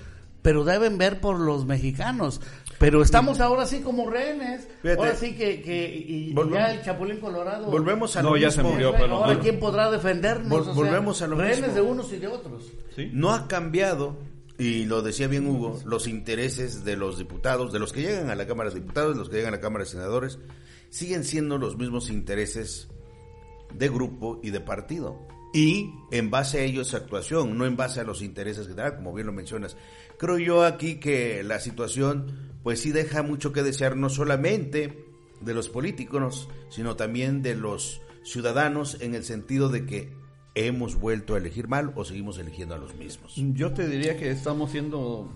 pero 0.42 0.64
deben 0.64 0.99
ver 0.99 1.21
por 1.21 1.38
los 1.38 1.66
mexicanos. 1.66 2.40
Pero 2.83 3.03
estamos 3.03 3.40
ahora 3.40 3.64
sí 3.64 3.81
como 3.81 4.11
rehenes. 4.11 4.68
Fíjate. 4.83 4.99
ahora 5.01 5.14
sí 5.16 5.35
que, 5.37 5.62
que 5.62 5.88
y, 5.97 6.33
Volvemos- 6.35 6.59
ya 6.59 6.73
el 6.75 6.83
Chapulín 6.83 7.21
Colorado. 7.21 7.71
Volvemos 7.71 8.16
a 8.16 8.23
No, 8.23 8.31
lo 8.31 8.37
ya 8.37 8.51
se 8.51 8.62
murió, 8.62 8.92
pero- 8.92 9.25
Ahora, 9.25 9.38
¿quién 9.40 9.59
podrá 9.61 9.90
defendernos? 9.90 10.49
Vol- 10.51 10.61
O 10.61 10.64
sea, 10.64 10.73
volvemos 10.75 11.23
a 11.23 11.27
lo 11.29 11.37
rehenes 11.37 11.61
mismo. 11.61 11.75
de 11.75 11.81
unos 11.81 12.12
y 12.12 12.16
de 12.18 12.27
otros. 12.27 12.64
¿Sí? 12.95 13.09
No 13.12 13.33
ha 13.33 13.47
cambiado, 13.49 14.16
y 14.59 14.85
lo 14.87 15.01
decía 15.03 15.29
bien 15.29 15.47
Hugo, 15.49 15.81
los 15.85 16.07
intereses 16.09 16.85
de 16.85 16.97
los 16.97 17.18
diputados, 17.18 17.73
de 17.73 17.79
los 17.79 17.92
que 17.92 18.03
llegan 18.03 18.29
a 18.31 18.35
la 18.35 18.47
Cámara 18.47 18.71
de 18.71 18.81
Diputados, 18.81 19.14
de 19.14 19.18
los 19.21 19.29
que 19.29 19.37
llegan 19.37 19.55
a 19.55 19.57
la 19.57 19.62
Cámara 19.62 19.85
de 19.85 19.90
Senadores, 19.90 20.38
siguen 20.90 21.25
siendo 21.25 21.59
los 21.59 21.79
mismos 21.79 22.11
intereses 22.11 22.88
de 23.73 23.88
grupo 23.88 24.40
y 24.42 24.51
de 24.51 24.61
partido. 24.61 25.18
Y 25.52 25.94
en 26.10 26.30
base 26.30 26.60
a 26.60 26.62
ellos 26.62 26.94
actuación, 26.94 27.58
no 27.58 27.66
en 27.66 27.76
base 27.76 28.00
a 28.00 28.04
los 28.04 28.22
intereses 28.22 28.66
generales, 28.66 28.96
como 28.96 29.12
bien 29.12 29.26
lo 29.26 29.32
mencionas. 29.32 29.76
Creo 30.18 30.38
yo 30.38 30.64
aquí 30.64 30.98
que 30.98 31.42
la 31.42 31.60
situación, 31.60 32.56
pues 32.62 32.80
sí 32.80 32.90
deja 32.92 33.22
mucho 33.22 33.52
que 33.52 33.62
desear, 33.62 33.96
no 33.96 34.08
solamente 34.08 35.06
de 35.40 35.54
los 35.54 35.68
políticos, 35.68 36.48
sino 36.70 36.96
también 36.96 37.42
de 37.42 37.54
los 37.54 38.00
ciudadanos, 38.24 38.98
en 39.00 39.14
el 39.14 39.24
sentido 39.24 39.68
de 39.68 39.84
que 39.84 40.12
hemos 40.54 40.96
vuelto 40.96 41.34
a 41.34 41.38
elegir 41.38 41.68
mal 41.68 41.92
o 41.96 42.04
seguimos 42.04 42.38
eligiendo 42.38 42.74
a 42.74 42.78
los 42.78 42.94
mismos. 42.94 43.34
Yo 43.36 43.72
te 43.72 43.88
diría 43.88 44.16
que 44.16 44.30
estamos 44.30 44.70
siendo 44.70 45.32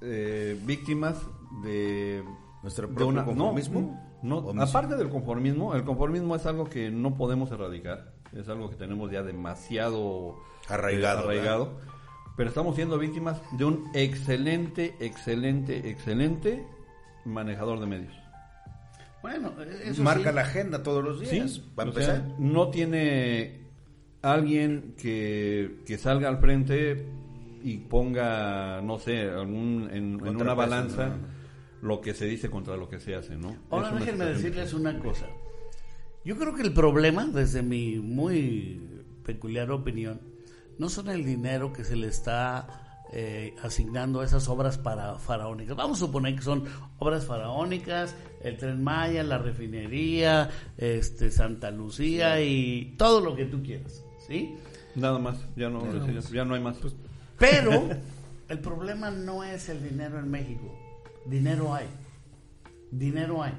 eh, 0.00 0.58
víctimas 0.64 1.16
de 1.62 2.22
¿Nuestro 2.62 2.88
de 2.88 2.94
propio 2.94 3.24
conformismo? 3.24 4.08
No, 4.22 4.38
¿O 4.38 4.52
no, 4.52 4.62
aparte 4.62 4.96
del 4.96 5.08
conformismo, 5.08 5.74
el 5.74 5.84
conformismo 5.84 6.34
es 6.34 6.44
algo 6.44 6.64
que 6.64 6.90
no 6.90 7.16
podemos 7.16 7.50
erradicar, 7.52 8.14
es 8.32 8.48
algo 8.48 8.70
que 8.70 8.76
tenemos 8.76 9.10
ya 9.10 9.22
demasiado 9.22 10.36
Arraigado, 10.68 11.20
eh, 11.20 11.38
arraigado, 11.38 11.80
pero 12.36 12.48
estamos 12.50 12.76
siendo 12.76 12.98
víctimas 12.98 13.40
de 13.52 13.64
un 13.64 13.90
excelente, 13.94 14.94
excelente, 15.00 15.88
excelente 15.88 16.64
manejador 17.24 17.80
de 17.80 17.86
medios. 17.86 18.14
Bueno, 19.22 19.52
eso 19.84 20.02
Marca 20.02 20.30
sí. 20.30 20.34
la 20.34 20.42
agenda 20.42 20.82
todos 20.82 21.02
los 21.02 21.20
días. 21.20 21.52
Sí, 21.52 21.64
Va 21.78 21.84
a 21.84 21.88
o 21.88 21.92
sea, 21.92 22.16
empezar. 22.16 22.38
no 22.38 22.68
tiene 22.68 23.62
alguien 24.22 24.94
que, 24.96 25.80
que 25.86 25.98
salga 25.98 26.28
al 26.28 26.38
frente 26.38 27.06
y 27.62 27.78
ponga, 27.78 28.80
no 28.82 28.98
sé, 28.98 29.22
algún, 29.22 29.88
en, 29.92 30.24
una 30.24 30.54
balanza 30.54 31.08
no, 31.08 31.88
lo 31.88 32.00
que 32.00 32.14
se 32.14 32.26
dice 32.26 32.50
contra 32.50 32.76
lo 32.76 32.88
que 32.88 33.00
se 33.00 33.14
hace, 33.14 33.36
¿no? 33.36 33.56
Ahora 33.70 33.90
déjenme 33.92 34.26
decirles 34.26 34.72
una 34.72 34.98
cosa. 34.98 35.26
Yo 36.24 36.36
creo 36.36 36.54
que 36.54 36.62
el 36.62 36.72
problema, 36.72 37.26
desde 37.26 37.62
mi 37.62 37.98
muy 37.98 38.80
peculiar 39.24 39.70
opinión, 39.70 40.20
no 40.78 40.88
son 40.88 41.08
el 41.08 41.24
dinero 41.24 41.72
que 41.72 41.84
se 41.84 41.96
le 41.96 42.08
está 42.08 42.88
eh, 43.12 43.54
asignando 43.62 44.20
a 44.20 44.24
esas 44.24 44.48
obras 44.48 44.78
para 44.78 45.18
faraónicas. 45.18 45.76
Vamos 45.76 45.98
a 45.98 46.06
suponer 46.06 46.36
que 46.36 46.42
son 46.42 46.64
obras 46.98 47.24
faraónicas, 47.24 48.14
el 48.42 48.56
Tren 48.58 48.84
Maya, 48.84 49.22
la 49.22 49.38
refinería, 49.38 50.50
este 50.76 51.30
Santa 51.30 51.70
Lucía 51.70 52.40
y 52.42 52.94
todo 52.98 53.20
lo 53.20 53.34
que 53.34 53.46
tú 53.46 53.62
quieras, 53.62 54.04
¿sí? 54.26 54.56
Nada 54.94 55.18
más, 55.18 55.38
ya 55.56 55.70
no, 55.70 55.82
ya 56.32 56.44
no 56.44 56.54
hay 56.54 56.60
más. 56.60 56.76
Pero 57.38 57.88
el 58.48 58.58
problema 58.58 59.10
no 59.10 59.44
es 59.44 59.68
el 59.68 59.82
dinero 59.82 60.18
en 60.18 60.30
México. 60.30 60.78
Dinero 61.24 61.74
hay. 61.74 61.86
Dinero 62.90 63.42
hay. 63.42 63.52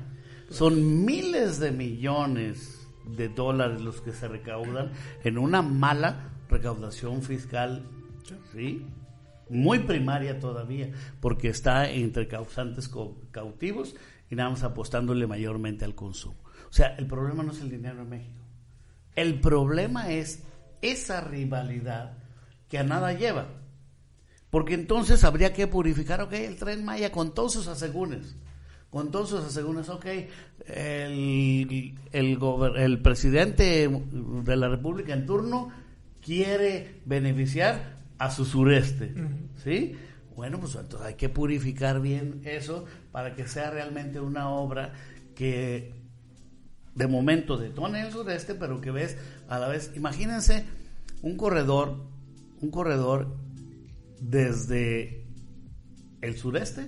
Son 0.50 1.06
miles 1.06 1.60
de 1.60 1.72
millones 1.72 2.88
de 3.06 3.30
dólares 3.30 3.82
los 3.82 4.02
que 4.02 4.12
se 4.12 4.28
recaudan 4.28 4.92
en 5.24 5.38
una 5.38 5.62
mala 5.62 6.32
recaudación 6.50 7.22
fiscal, 7.22 7.84
¿sí? 8.54 8.86
Muy 9.50 9.80
primaria 9.80 10.40
todavía, 10.40 10.92
porque 11.20 11.50
está 11.50 11.90
entre 11.90 12.28
causantes 12.28 12.90
cautivos 13.32 13.96
y 14.30 14.36
nada 14.36 14.52
más 14.52 14.64
apostándole 14.64 15.26
mayormente 15.28 15.86
al 15.86 15.96
consumo. 15.96 16.38
O 16.70 16.74
sea, 16.74 16.96
el 16.96 17.08
problema 17.08 17.44
no 17.44 17.52
es 17.52 17.62
el 17.62 17.70
dinero 17.70 18.02
en 18.02 18.10
México. 18.10 18.44
El 19.16 19.40
problema 19.40 20.12
es 20.12 20.44
esa 20.82 21.22
rivalidad 21.22 22.18
que 22.68 22.78
a 22.78 22.84
nada 22.84 23.14
lleva. 23.14 23.48
Porque 24.50 24.74
entonces 24.74 25.24
habría 25.24 25.54
que 25.54 25.68
purificar, 25.68 26.22
ok, 26.22 26.34
el 26.34 26.58
tren 26.58 26.86
Maya 26.86 27.12
con 27.12 27.34
todos 27.34 27.54
sus 27.54 27.68
asegúnes. 27.68 28.36
Con 28.90 29.12
todos 29.12 29.30
sus 29.30 29.42
asegúnes, 29.44 29.88
ok, 29.90 30.06
el, 30.68 31.96
el, 32.12 32.40
gober- 32.40 32.78
el 32.80 33.02
presidente 33.02 33.88
de 33.88 34.56
la 34.58 34.68
República 34.68 35.14
en 35.14 35.26
turno 35.26 35.70
quiere 36.24 37.02
beneficiar 37.06 37.98
a 38.18 38.32
su 38.32 38.46
sureste, 38.46 39.14
¿sí? 39.64 39.96
Bueno, 40.36 40.60
pues 40.60 40.76
entonces 40.76 41.08
hay 41.08 41.14
que 41.16 41.30
purificar 41.30 42.02
bien 42.02 42.42
eso 42.46 42.86
para 43.12 43.36
que 43.36 43.48
sea 43.48 43.70
realmente 43.72 44.20
una 44.20 44.50
obra 44.50 44.94
que 45.36 45.94
de 46.96 47.08
momento 47.08 47.58
detona 47.58 48.06
el 48.06 48.12
sureste, 48.12 48.56
pero 48.56 48.82
que 48.82 48.92
ves 48.92 49.18
a 49.48 49.60
la 49.60 49.68
vez, 49.68 49.92
imagínense 49.96 50.66
un 51.22 51.38
corredor, 51.38 52.06
un 52.62 52.72
corredor 52.72 53.36
desde 54.20 55.26
el 56.22 56.36
sureste 56.38 56.88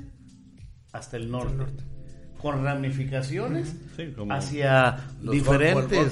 hasta 0.91 1.15
el 1.17 1.31
norte, 1.31 1.63
con 2.41 2.63
ramificaciones 2.63 3.75
Sí, 3.95 4.13
como 4.17 4.33
hacia 4.33 4.97
los 5.21 5.33
diferentes 5.33 6.11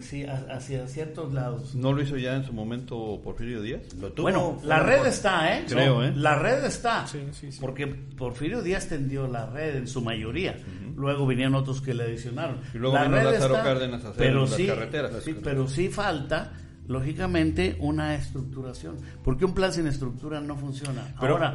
sí, 0.00 0.24
hacia 0.24 0.86
ciertos 0.88 1.32
lados. 1.32 1.74
¿No 1.74 1.92
lo 1.92 2.02
hizo 2.02 2.16
ya 2.16 2.34
en 2.36 2.44
su 2.44 2.52
momento 2.52 3.20
Porfirio 3.22 3.62
Díaz? 3.62 3.82
Lo 4.00 4.12
tuvo 4.12 4.24
Bueno, 4.24 4.58
la 4.64 4.80
red 4.80 5.06
está, 5.06 5.56
¿eh? 5.58 5.64
Creo, 5.68 6.02
¿eh? 6.04 6.12
La 6.16 6.38
red 6.38 6.64
está. 6.64 7.06
Sí, 7.06 7.20
sí, 7.32 7.52
sí. 7.52 7.58
Porque 7.60 7.86
Porfirio 7.86 8.62
Díaz 8.62 8.88
tendió 8.88 9.26
la 9.28 9.46
red 9.46 9.76
en 9.76 9.86
su 9.86 10.00
mayoría. 10.02 10.56
Luego 10.96 11.26
vinieron 11.26 11.54
otros 11.54 11.80
que 11.80 11.94
le 11.94 12.02
adicionaron. 12.04 12.56
Y 12.74 12.78
luego 12.78 12.96
la 12.96 13.04
vino 13.04 13.16
red 13.16 13.24
Lázaro 13.24 13.54
Cárdenas 13.54 14.04
a 14.04 14.08
hacer 14.08 14.18
pero 14.18 14.40
las 14.42 14.50
sí, 14.54 14.66
carreteras. 14.66 15.12
sí, 15.24 15.34
pero 15.42 15.68
sí 15.68 15.88
falta, 15.88 16.52
lógicamente, 16.88 17.76
una 17.80 18.14
estructuración. 18.14 18.96
Porque 19.24 19.44
un 19.44 19.54
plan 19.54 19.72
sin 19.72 19.86
estructura 19.86 20.40
no 20.40 20.56
funciona. 20.56 21.14
Pero- 21.20 21.34
Ahora, 21.34 21.54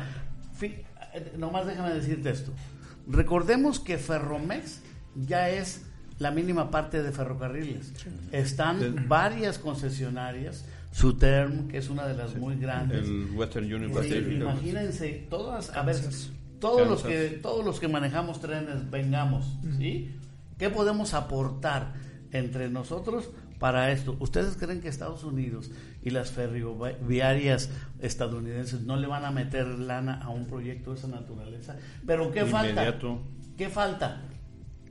fi- 0.58 0.68
eh, 1.14 1.34
nomás 1.38 1.68
déjame 1.68 1.94
decirte 1.94 2.30
esto. 2.32 2.52
Recordemos 3.08 3.80
que 3.80 3.98
Ferromex 3.98 4.82
ya 5.16 5.50
es 5.50 5.86
la 6.20 6.32
mínima 6.32 6.72
parte 6.72 7.04
de 7.04 7.12
ferrocarriles. 7.12 7.94
Están 8.32 8.80
Sí. 8.80 8.96
varias 9.08 9.60
concesionarias. 9.60 10.66
Suterm, 10.92 11.68
que 11.68 11.78
es 11.78 11.90
una 11.90 12.08
de 12.08 12.14
las 12.16 12.36
muy 12.38 12.56
grandes. 12.56 13.06
El 13.06 13.32
Western 13.36 13.66
Union 13.66 13.92
Pacific. 13.92 14.40
imagínense, 14.40 15.28
todas, 15.30 15.70
a 15.72 15.84
ver, 15.84 15.98
todos 16.62 16.88
los 16.88 17.04
que 17.04 17.38
todos 17.42 17.66
los 17.66 17.82
que 17.82 17.90
manejamos 17.90 18.40
trenes 18.40 18.90
vengamos, 18.90 19.58
¿sí? 19.78 20.16
¿Qué 20.58 20.70
podemos 20.70 21.14
aportar 21.14 21.94
entre 22.32 22.70
nosotros 22.70 23.30
para 23.66 23.92
esto? 23.92 24.16
¿Ustedes 24.20 24.58
creen 24.58 24.80
que 24.80 24.90
Estados 24.90 25.24
Unidos 25.24 25.72
y 26.04 26.12
las 26.12 26.30
ferroviarias 26.30 27.72
estadounidenses 28.00 28.82
no 28.82 28.96
le 28.96 29.08
van 29.08 29.26
a 29.26 29.32
meter 29.32 29.66
lana 29.66 30.22
a 30.22 30.30
un 30.30 30.46
proyecto 30.46 30.92
de 30.92 31.00
esa 31.00 31.08
naturaleza? 31.08 31.76
Pero 32.06 32.32
¿qué 32.32 32.46
falta? 32.46 32.96
¿Qué 33.58 33.70
falta? 33.70 34.22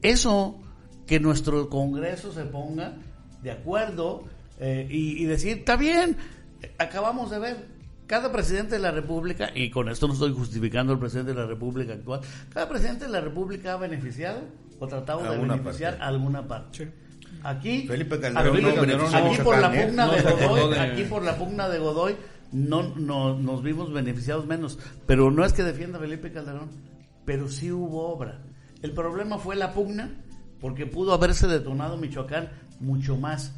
Eso, 0.02 0.60
que 1.06 1.20
nuestro 1.20 1.70
Congreso 1.70 2.32
se 2.32 2.46
ponga 2.46 2.94
de 3.44 3.52
acuerdo 3.52 4.24
eh, 4.58 4.88
y, 4.90 5.22
y 5.22 5.24
decir, 5.26 5.58
está 5.58 5.76
bien, 5.76 6.16
acabamos 6.76 7.30
de 7.30 7.38
ver, 7.38 7.68
cada 8.08 8.32
presidente 8.32 8.74
de 8.74 8.80
la 8.80 8.90
República, 8.90 9.52
y 9.54 9.70
con 9.70 9.88
esto 9.88 10.08
no 10.08 10.14
estoy 10.14 10.32
justificando 10.32 10.92
al 10.92 10.98
presidente 10.98 11.32
de 11.32 11.38
la 11.38 11.46
República 11.46 11.92
actual, 11.92 12.22
cada 12.52 12.68
presidente 12.68 13.04
de 13.04 13.12
la 13.12 13.20
República 13.20 13.74
ha 13.74 13.76
beneficiado 13.76 14.40
o 14.80 14.88
tratado 14.88 15.22
de 15.22 15.38
beneficiar 15.38 15.92
parte. 15.92 16.04
a 16.04 16.08
alguna 16.08 16.48
parte. 16.48 16.78
Sí. 16.86 17.03
Aquí, 17.44 17.86
Felipe 17.86 18.18
Calderón 18.18 18.56
aquí, 19.14 19.36
por 19.42 19.58
la 19.58 19.74
¿eh? 19.74 19.86
pugna 19.86 20.06
de 20.10 20.22
Godoy, 20.22 20.78
aquí 20.78 21.04
por 21.04 21.22
la 21.22 21.36
pugna 21.36 21.68
de 21.68 21.78
Godoy 21.78 22.16
no, 22.52 22.94
no 22.96 23.38
nos 23.38 23.62
vimos 23.62 23.92
beneficiados 23.92 24.46
menos, 24.46 24.78
pero 25.06 25.30
no 25.30 25.44
es 25.44 25.52
que 25.52 25.62
defienda 25.62 25.98
a 25.98 26.00
Felipe 26.00 26.32
Calderón, 26.32 26.70
pero 27.24 27.48
sí 27.48 27.70
hubo 27.70 28.08
obra. 28.08 28.40
El 28.82 28.92
problema 28.92 29.38
fue 29.38 29.56
la 29.56 29.74
pugna 29.74 30.10
porque 30.60 30.86
pudo 30.86 31.12
haberse 31.12 31.46
detonado 31.46 31.96
Michoacán 31.98 32.48
mucho 32.80 33.16
más, 33.18 33.54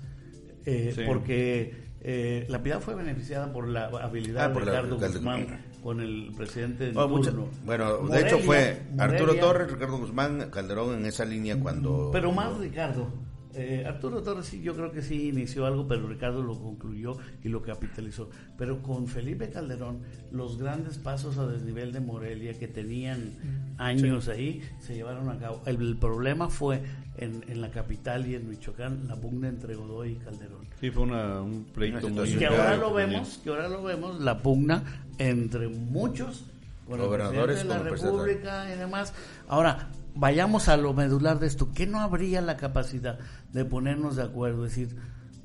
eh, 0.65 0.93
Sí. 0.95 1.03
porque 1.07 1.87
eh, 2.01 2.47
la 2.49 2.63
piedad 2.63 2.81
fue 2.81 2.95
beneficiada 2.95 3.53
por 3.53 3.69
la 3.69 3.87
habilidad 3.87 4.45
Ah, 4.45 4.49
de 4.49 4.55
por 4.55 4.65
Ricardo. 4.65 4.97
Guzmán 4.97 5.47
con 5.83 6.01
el 6.01 6.33
presidente 6.37 6.89
en 6.89 6.99
Ah, 6.99 7.07
mucha- 7.07 7.33
bueno, 7.65 7.99
de 8.09 8.21
hecho 8.21 8.39
fue 8.41 8.83
Arturo 8.99 9.35
Torres, 9.37 9.71
Ricardo 9.71 9.99
Guzmán, 9.99 10.51
Calderón 10.51 10.99
en 10.99 11.07
esa 11.07 11.25
línea 11.25 11.59
cuando... 11.61 12.11
Pero 12.13 12.33
más 12.33 12.57
Ricardo. 12.59 13.09
Eh, 13.59 13.85
Arturo 13.87 14.23
Torres 14.23 14.47
sí, 14.47 14.61
yo 14.61 14.75
creo 14.75 14.93
que 14.93 15.01
sí 15.01 15.29
inició 15.29 15.65
algo, 15.65 15.89
pero 15.89 16.07
Ricardo 16.07 16.43
lo 16.43 16.61
concluyó 16.61 17.17
y 17.43 17.49
lo 17.49 17.63
capitalizó. 17.63 18.29
Pero 18.59 18.83
con 18.83 19.09
Felipe 19.09 19.49
Calderón, 19.49 20.01
los 20.31 20.59
grandes 20.59 20.99
pasos 20.99 21.39
a 21.39 21.47
desnivel 21.47 21.91
de 21.93 22.01
Morelia 22.01 22.53
que 22.59 22.69
tenían 22.69 23.33
años 23.79 24.29
ahí, 24.29 24.63
se 24.79 24.95
llevaron 24.95 25.31
a 25.31 25.39
cabo. 25.39 25.63
El, 25.65 25.81
el 25.81 25.97
problema 25.97 26.51
fue 26.51 26.83
en, 27.17 27.45
en 27.49 27.63
la 27.63 27.71
capital 27.71 28.27
y 28.27 28.35
en 28.35 28.49
Michoacán, 28.51 29.09
la 29.09 29.17
pugna 29.17 29.49
entre 29.49 29.75
Godoy 29.75 30.13
y 30.13 30.17
Calderón. 30.17 30.67
Sí, 30.79 30.91
fue 30.91 31.05
una, 31.05 31.41
un 31.41 31.65
pleito 31.65 32.09
Una 32.09 32.23
muy... 32.23 32.35
Que 32.35 32.47
ahora 32.47 32.77
lo 32.77 32.93
vemos, 32.93 33.41
que 33.43 33.49
ahora 33.49 33.69
lo 33.69 33.83
vemos, 33.83 34.21
la 34.21 34.39
pugna 34.43 34.83
entre 35.17 35.69
muchos 35.69 36.45
con 36.87 37.01
el 37.01 37.09
presidente 37.09 37.55
de 37.55 37.65
la 37.65 37.83
presidente. 37.83 38.05
República 38.05 38.75
y 38.75 38.79
demás. 38.79 39.15
Ahora, 39.49 39.89
vayamos 40.17 40.69
a 40.69 40.77
lo 40.77 40.93
medular 40.93 41.39
de 41.39 41.47
esto. 41.47 41.71
¿Qué 41.75 41.87
no 41.87 42.01
habría 42.01 42.41
la 42.41 42.57
capacidad 42.57 43.19
de 43.53 43.65
ponernos 43.65 44.17
de 44.17 44.23
acuerdo? 44.25 44.65
Decir, 44.65 44.97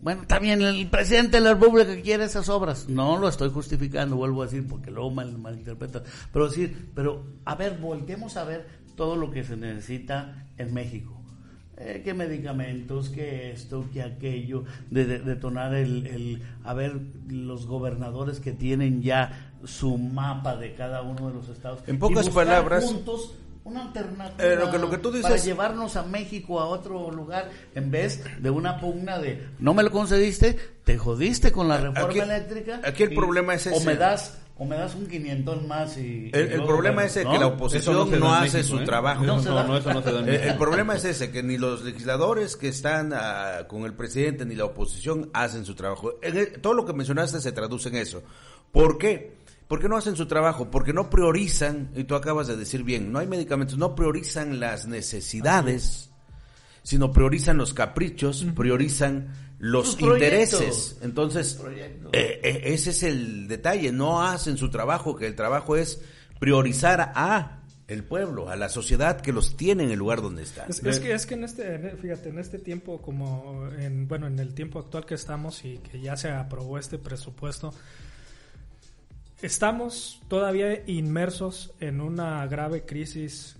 bueno, 0.01 0.23
también 0.27 0.61
el 0.61 0.89
presidente 0.89 1.37
de 1.37 1.43
la 1.43 1.53
República 1.53 1.95
quiere 2.01 2.23
esas 2.23 2.49
obras. 2.49 2.89
No 2.89 3.17
lo 3.17 3.27
estoy 3.27 3.49
justificando, 3.51 4.15
vuelvo 4.15 4.41
a 4.41 4.45
decir, 4.45 4.67
porque 4.67 4.89
luego 4.91 5.11
mal, 5.11 5.37
malinterpreta. 5.37 6.03
Pero 6.33 6.47
decir, 6.47 6.89
pero 6.95 7.23
a 7.45 7.55
ver, 7.55 7.77
volteemos 7.77 8.37
a 8.37 8.43
ver 8.43 8.67
todo 8.95 9.15
lo 9.15 9.29
que 9.31 9.43
se 9.43 9.55
necesita 9.57 10.47
en 10.57 10.73
México. 10.73 11.17
Eh, 11.77 12.01
qué 12.05 12.13
medicamentos, 12.13 13.09
qué 13.09 13.51
esto, 13.53 13.85
qué 13.91 14.03
aquello, 14.03 14.65
de, 14.91 15.05
de- 15.05 15.19
detonar 15.19 15.73
el, 15.73 16.05
el, 16.05 16.41
a 16.63 16.75
ver, 16.75 16.99
los 17.27 17.65
gobernadores 17.65 18.39
que 18.39 18.51
tienen 18.51 19.01
ya 19.01 19.53
su 19.65 19.97
mapa 19.97 20.55
de 20.57 20.75
cada 20.75 21.01
uno 21.01 21.29
de 21.29 21.33
los 21.33 21.49
estados. 21.49 21.79
En 21.87 21.97
pocas 21.97 22.27
Y 22.27 22.29
palabras, 22.29 22.83
juntos 22.85 23.33
una 23.63 23.83
alternativa 23.83 24.43
eh, 24.43 24.55
lo 24.55 24.71
que- 24.71 24.77
lo 24.79 24.89
que 24.89 24.97
tú 24.97 25.09
dices- 25.11 25.23
para 25.29 25.37
llevarnos 25.37 25.95
a 25.95 26.03
México 26.03 26.59
a 26.59 26.65
otro 26.65 27.11
lugar 27.11 27.49
en 27.75 27.91
vez 27.91 28.23
de 28.41 28.49
una 28.49 28.79
pugna 28.79 29.19
de 29.19 29.47
no 29.59 29.73
me 29.73 29.83
lo 29.83 29.91
concediste, 29.91 30.57
te 30.83 30.97
jodiste 30.97 31.51
con 31.51 31.67
la 31.67 31.77
reforma 31.77 32.09
Aquí- 32.09 32.19
eléctrica. 32.19 32.81
aquí 32.83 33.03
el 33.03 33.13
y- 33.13 33.15
problema 33.15 33.53
es 33.53 33.67
O 33.67 33.71
ese. 33.71 33.85
me 33.85 33.95
das, 33.95 34.37
o 34.57 34.65
me 34.65 34.75
das 34.75 34.93
un 34.95 35.07
quinientón 35.07 35.67
más 35.67 35.97
y... 35.97 36.29
El, 36.33 36.49
y 36.49 36.53
el 36.53 36.59
yo, 36.61 36.65
problema 36.67 37.03
es 37.05 37.17
el 37.17 37.23
¿no? 37.25 37.31
que 37.31 37.39
la 37.39 37.47
oposición 37.47 38.19
no 38.19 38.33
hace 38.33 38.57
México, 38.57 38.77
su 38.77 38.81
¿eh? 38.81 38.85
trabajo. 38.85 39.23
No 39.23 39.39
eso 39.39 39.51
no 39.93 40.01
se 40.01 40.11
da 40.11 40.19
en 40.19 40.25
El, 40.27 40.31
México. 40.31 40.51
el 40.51 40.57
problema 40.57 40.95
es 40.95 41.05
ese, 41.05 41.31
que 41.31 41.41
ni 41.43 41.57
los 41.57 41.83
legisladores 41.83 42.57
que 42.57 42.67
están 42.67 43.11
ah, 43.13 43.65
con 43.67 43.85
el 43.85 43.93
presidente 43.93 44.45
ni 44.45 44.55
la 44.55 44.65
oposición 44.65 45.29
hacen 45.33 45.65
su 45.65 45.75
trabajo. 45.75 46.13
En 46.21 46.37
el- 46.37 46.61
todo 46.61 46.73
lo 46.73 46.85
que 46.85 46.93
mencionaste 46.93 47.41
se 47.41 47.51
traduce 47.51 47.89
en 47.89 47.95
eso. 47.97 48.21
¿Por 48.71 48.97
qué? 48.97 49.33
¿Por 49.71 49.79
qué 49.79 49.87
no 49.87 49.95
hacen 49.95 50.17
su 50.17 50.25
trabajo? 50.25 50.69
Porque 50.69 50.91
no 50.91 51.09
priorizan, 51.09 51.91
y 51.95 52.03
tú 52.03 52.15
acabas 52.15 52.47
de 52.47 52.57
decir 52.57 52.83
bien, 52.83 53.09
no 53.09 53.19
hay 53.19 53.27
medicamentos, 53.27 53.77
no 53.77 53.95
priorizan 53.95 54.59
las 54.59 54.85
necesidades, 54.85 56.09
sino 56.83 57.13
priorizan 57.13 57.55
los 57.55 57.73
caprichos, 57.73 58.45
priorizan 58.53 59.29
los 59.59 59.87
Sus 59.87 59.95
proyectos. 59.95 60.59
intereses. 60.59 60.97
Entonces, 61.03 61.57
eh, 62.11 62.41
eh, 62.43 62.61
ese 62.65 62.89
es 62.89 63.03
el 63.03 63.47
detalle, 63.47 63.93
no 63.93 64.21
hacen 64.21 64.57
su 64.57 64.69
trabajo, 64.69 65.15
que 65.15 65.25
el 65.25 65.35
trabajo 65.37 65.77
es 65.77 66.01
priorizar 66.37 67.13
a 67.15 67.61
el 67.87 68.03
pueblo, 68.03 68.49
a 68.49 68.57
la 68.57 68.67
sociedad 68.67 69.21
que 69.21 69.31
los 69.31 69.55
tiene 69.55 69.83
en 69.85 69.91
el 69.91 69.99
lugar 69.99 70.21
donde 70.21 70.43
están. 70.43 70.69
Es, 70.69 70.83
es 70.83 70.99
que 70.99 71.13
es 71.13 71.25
que 71.25 71.35
en 71.35 71.45
este 71.45 71.75
en- 71.75 71.97
fíjate 71.97 72.27
en 72.27 72.39
este 72.39 72.59
tiempo 72.59 73.01
como 73.01 73.69
en 73.79 74.05
bueno 74.09 74.27
en 74.27 74.37
el 74.39 74.53
tiempo 74.53 74.79
actual 74.79 75.05
que 75.05 75.13
estamos 75.15 75.63
y 75.63 75.77
que 75.77 76.01
ya 76.01 76.17
se 76.17 76.29
aprobó 76.29 76.77
este 76.77 76.97
presupuesto 76.97 77.73
estamos 79.41 80.21
todavía 80.27 80.83
inmersos 80.87 81.73
en 81.79 82.01
una 82.01 82.45
grave 82.47 82.83
crisis 82.85 83.55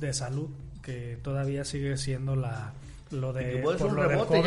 de 0.00 0.12
salud 0.12 0.48
que 0.82 1.18
todavía 1.22 1.64
sigue 1.64 1.96
siendo 1.96 2.36
la 2.36 2.72
lo 3.10 3.32
de 3.32 3.58
por 3.78 3.90
un 3.90 3.96
lo 3.96 4.08
del 4.08 4.18
COVID. 4.28 4.40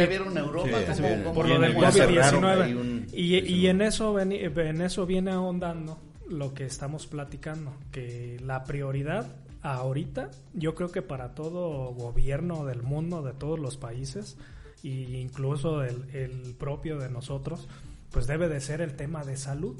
por 1.34 1.47
lo 1.47 1.60
del 1.60 1.80
ya 1.80 1.91
cerraron 1.91 2.43
COVID-19. 2.43 2.62
ahí 2.63 2.73
un- 2.73 3.08
Y, 3.13 3.38
y 3.39 3.67
en, 3.67 3.82
eso 3.82 4.13
veni- 4.13 4.39
en 4.43 4.82
eso 4.82 5.06
viene 5.06 5.32
ahondando 5.32 6.00
lo 6.30 6.54
que 6.54 6.65
estamos 6.65 7.08
platicando, 7.08 7.73
que 7.91 8.38
la 8.43 8.63
prioridad 8.65 9.28
ahorita, 9.62 10.32
yo 10.54 10.76
creo 10.76 10.91
que 10.91 11.02
para 11.02 11.34
todo 11.34 11.93
gobierno 11.93 12.65
del 12.65 12.84
mundo, 12.84 13.21
de 13.23 13.34
todos 13.34 13.58
los 13.60 13.78
países, 13.78 14.38
e 14.84 14.88
incluso 14.89 15.84
el, 15.84 16.04
el 16.13 16.54
propio 16.56 16.97
de 17.00 17.10
nosotros, 17.10 17.67
pues 18.12 18.28
debe 18.28 18.50
de 18.50 18.60
ser 18.60 18.82
el 18.82 18.95
tema 18.95 19.23
de 19.23 19.38
salud. 19.38 19.80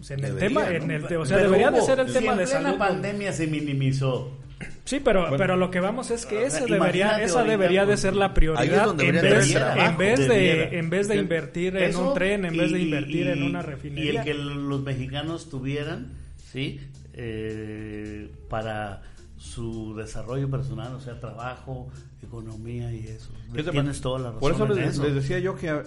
Sea, 0.00 0.16
en 0.16 0.24
el 0.24 0.34
Debería, 0.34 0.48
tema, 0.48 0.64
¿no? 0.64 0.70
en 0.84 0.90
el, 0.90 1.04
o 1.04 1.08
sea, 1.26 1.36
Pero 1.36 1.50
debería 1.50 1.70
de 1.70 1.80
ser 1.82 2.00
el 2.00 2.08
si 2.08 2.14
tema 2.14 2.32
en 2.32 2.38
de 2.38 2.46
salud. 2.46 2.78
pandemia 2.78 3.32
se 3.32 3.46
minimizó. 3.46 4.38
Sí, 4.84 5.00
pero, 5.00 5.26
pero 5.36 5.56
lo 5.56 5.70
que 5.70 5.80
vamos 5.80 6.10
es 6.10 6.24
que 6.26 6.44
esa 6.44 6.64
debería, 6.66 7.20
esa 7.22 7.38
ahorita, 7.40 7.50
debería 7.50 7.80
de 7.82 7.86
pues, 7.88 8.00
ser 8.00 8.14
la 8.14 8.26
ahí 8.26 8.30
es 8.30 8.34
prioridad 8.34 8.84
donde 8.86 9.08
en 9.08 9.14
vez, 9.14 10.20
en 10.20 10.28
de 10.28 10.78
en 10.78 10.90
vez 10.90 11.08
de 11.08 11.16
invertir 11.16 11.76
en 11.76 11.82
eso 11.90 12.08
un 12.08 12.14
tren, 12.14 12.44
en 12.44 12.56
vez 12.56 12.70
de 12.72 12.78
y- 12.78 12.84
invertir 12.84 13.28
en 13.28 13.42
y- 13.42 13.46
una 13.46 13.60
Y 13.60 13.62
refinería. 13.62 14.20
el 14.20 14.24
que 14.24 14.34
los 14.34 14.82
mexicanos 14.82 15.48
tuvieran, 15.50 16.12
¿sí? 16.52 16.80
Eh, 17.14 18.30
para 18.48 19.02
su 19.36 19.94
desarrollo 19.96 20.48
personal, 20.48 20.94
o 20.94 21.00
sea, 21.00 21.18
trabajo, 21.18 21.88
economía 22.22 22.92
y 22.92 23.06
eso. 23.06 23.30
¿Qué 23.54 23.62
te 23.64 23.70
Tienes 23.72 24.00
toda 24.00 24.18
la 24.20 24.24
razón. 24.26 24.40
Por 24.40 24.52
eso 24.52 24.66
en 24.66 24.74
les, 24.76 24.94
eso. 24.94 25.04
les 25.04 25.14
decía 25.14 25.38
yo 25.40 25.56
que 25.56 25.82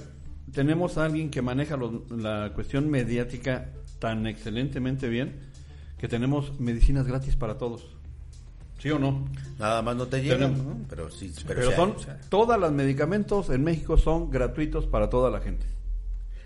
tenemos 0.52 0.98
a 0.98 1.06
alguien 1.06 1.30
que 1.30 1.42
maneja 1.42 1.78
los- 1.78 2.10
la 2.12 2.52
cuestión 2.54 2.90
mediática 2.90 3.70
tan 4.06 4.28
excelentemente 4.28 5.10
bien 5.10 5.34
que 5.98 6.08
tenemos 6.08 6.60
medicinas 6.60 7.08
gratis 7.08 7.36
para 7.36 7.58
todos. 7.58 7.88
¿Sí 8.78 8.92
o 8.92 9.00
no? 9.00 9.26
Nada 9.58 9.82
más 9.82 9.96
no 9.96 10.06
te 10.06 10.22
llegan, 10.22 10.54
Tenemos- 10.54 10.64
¿no? 10.64 10.86
pero 10.88 11.10
sí, 11.10 11.34
pero, 11.48 11.62
Pero 11.62 11.76
son 11.76 11.96
hay. 12.08 12.18
todas 12.30 12.60
las 12.60 12.72
medicamentos 12.72 13.50
en 13.50 13.64
México 13.64 13.98
son 13.98 14.30
gratuitos 14.30 14.86
para 14.86 15.10
toda 15.10 15.32
la 15.32 15.40
gente. 15.40 15.66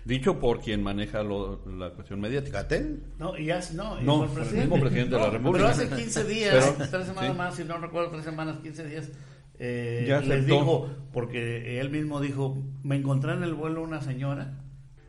Dicho 0.06 0.38
por 0.40 0.60
quien 0.60 0.82
maneja 0.82 1.22
lo- 1.22 1.60
la 1.76 1.90
cuestión 1.90 2.18
mediática. 2.18 2.62
¿Gatel? 2.62 3.02
No, 3.18 3.36
y 3.36 3.50
hace, 3.50 3.74
no, 3.74 4.00
No, 4.00 4.20
por 4.20 4.28
el 4.28 4.32
presidente. 4.34 4.60
mismo 4.68 4.80
presidente 4.80 5.14
de 5.16 5.20
la 5.20 5.30
República. 5.30 5.58
Pero 5.58 5.68
hace 5.68 5.88
15 6.02 6.24
días, 6.24 6.74
Pero- 6.78 6.88
tres 6.90 7.06
semanas 7.08 7.32
sí. 7.32 7.36
más, 7.36 7.54
si 7.56 7.64
no 7.64 7.76
recuerdo, 7.76 8.10
tres 8.12 8.24
semanas, 8.24 8.56
15 8.62 8.86
días, 8.86 9.10
eh, 9.58 10.06
Ya 10.08 10.20
les 10.22 10.46
dijo, 10.46 10.88
porque 11.12 11.78
él 11.78 11.90
mismo 11.90 12.20
dijo, 12.22 12.56
me 12.82 12.96
encontré 12.96 13.34
en 13.34 13.42
el 13.42 13.52
vuelo 13.52 13.82
una 13.82 14.00
señora 14.00 14.54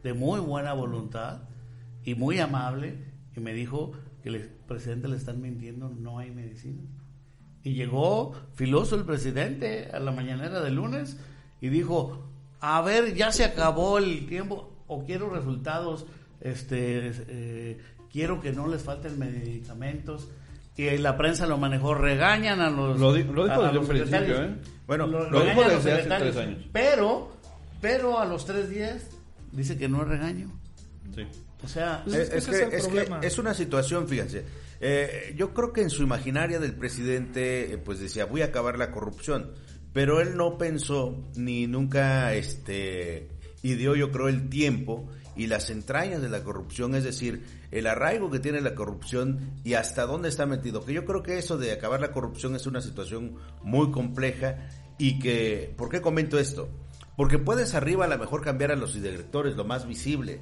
de 0.04 0.14
muy 0.14 0.42
buena 0.42 0.74
voluntad 0.74 1.44
y 2.04 2.16
muy 2.16 2.40
amable, 2.40 2.96
y 3.36 3.40
me 3.40 3.54
dijo 3.54 3.92
que 4.24 4.30
el 4.30 4.40
presidente 4.68 5.08
le 5.08 5.18
están 5.18 5.42
mintiendo, 5.42 5.90
no 5.90 6.20
hay 6.20 6.32
medicina. 6.32 6.82
Y 7.64 7.74
llegó 7.74 8.34
filoso 8.56 8.96
el 8.96 9.04
presidente 9.06 9.90
a 9.94 10.00
la 10.00 10.12
mañanera 10.12 10.62
del 10.62 10.76
lunes 10.76 11.18
y 11.62 11.70
dijo, 11.70 12.28
a 12.60 12.82
ver, 12.82 13.14
ya 13.16 13.32
se 13.32 13.44
acabó 13.46 13.98
el 14.00 14.26
tiempo 14.28 14.84
o 14.88 15.06
quiero 15.06 15.30
resultados, 15.30 16.06
este, 16.42 17.12
eh, 17.30 17.78
quiero 18.12 18.42
que 18.42 18.52
no 18.52 18.68
les 18.68 18.82
falten 18.84 19.18
medicamentos. 19.20 20.28
Y 20.78 20.98
la 20.98 21.18
prensa 21.18 21.46
lo 21.46 21.58
manejó, 21.58 21.94
regañan 21.94 22.62
a 22.62 22.70
los... 22.72 23.00
Lo 23.00 23.14
di- 23.14 23.24
lo 23.24 23.44
dijo 23.46 23.62
a- 23.62 23.66
desde 23.68 23.78
un 23.80 23.88
principio. 23.88 24.44
¿eh? 24.44 24.56
Bueno, 24.88 25.06
lo 25.06 25.26
regañan 25.30 25.56
dijo 25.58 25.70
desde 25.70 25.94
hace 25.94 26.10
tres 26.10 26.38
años. 26.38 26.66
Pero, 26.72 27.32
pero 27.82 28.18
a 28.20 28.26
los 28.26 28.46
tres 28.46 28.70
días 28.70 29.08
dice 29.52 29.78
que 29.78 29.88
no 29.88 30.02
es 30.02 30.08
regaño. 30.08 30.50
Sí. 31.14 31.24
O 31.64 31.68
sea, 31.68 32.04
es 32.08 32.48
que 32.48 32.82
es 33.22 33.38
una 33.38 33.54
situación, 33.54 34.08
fíjense. 34.08 34.44
eh, 34.80 35.34
yo 35.38 35.54
creo 35.54 35.72
que 35.72 35.82
en 35.82 35.90
su 35.90 36.04
imaginaria 36.04 36.60
del 36.60 36.74
presidente, 36.74 37.74
eh, 37.74 37.78
pues 37.78 38.00
decía, 38.00 38.26
voy 38.26 38.42
a 38.42 38.46
acabar 38.46 38.78
la 38.78 38.92
corrupción. 38.92 39.52
Pero 39.94 40.22
él 40.22 40.38
no 40.38 40.58
pensó 40.58 41.30
ni 41.36 41.68
nunca 41.68 42.34
este, 42.34 43.30
ideó, 43.62 43.96
yo 43.96 44.12
creo, 44.12 44.30
el 44.30 44.50
tiempo 44.50 45.10
y 45.36 45.48
las 45.48 45.70
entrañas 45.70 46.22
de 46.22 46.30
la 46.30 46.44
corrupción, 46.44 46.96
es 46.96 47.04
decir, 47.04 47.44
el 47.72 47.88
arraigo 47.88 48.32
que 48.32 48.40
tiene 48.40 48.62
la 48.62 48.76
corrupción 48.76 49.52
y 49.64 49.74
hasta 49.74 50.06
dónde 50.06 50.30
está 50.30 50.46
metido. 50.46 50.86
Que 50.86 50.94
yo 50.94 51.06
creo 51.06 51.24
que 51.24 51.38
eso 51.38 51.58
de 51.58 51.72
acabar 51.72 52.00
la 52.00 52.12
corrupción 52.12 52.56
es 52.56 52.66
una 52.68 52.82
situación 52.82 53.36
muy 53.64 53.92
compleja 53.92 54.70
y 54.98 55.20
que, 55.20 55.74
¿por 55.78 55.90
qué 55.90 56.02
comento 56.02 56.40
esto? 56.40 56.70
Porque 57.18 57.38
puedes 57.38 57.74
arriba 57.76 58.06
a 58.06 58.08
lo 58.08 58.18
mejor 58.18 58.42
cambiar 58.42 58.72
a 58.72 58.76
los 58.76 58.94
directores, 58.94 59.56
lo 59.56 59.66
más 59.66 59.88
visible, 59.88 60.40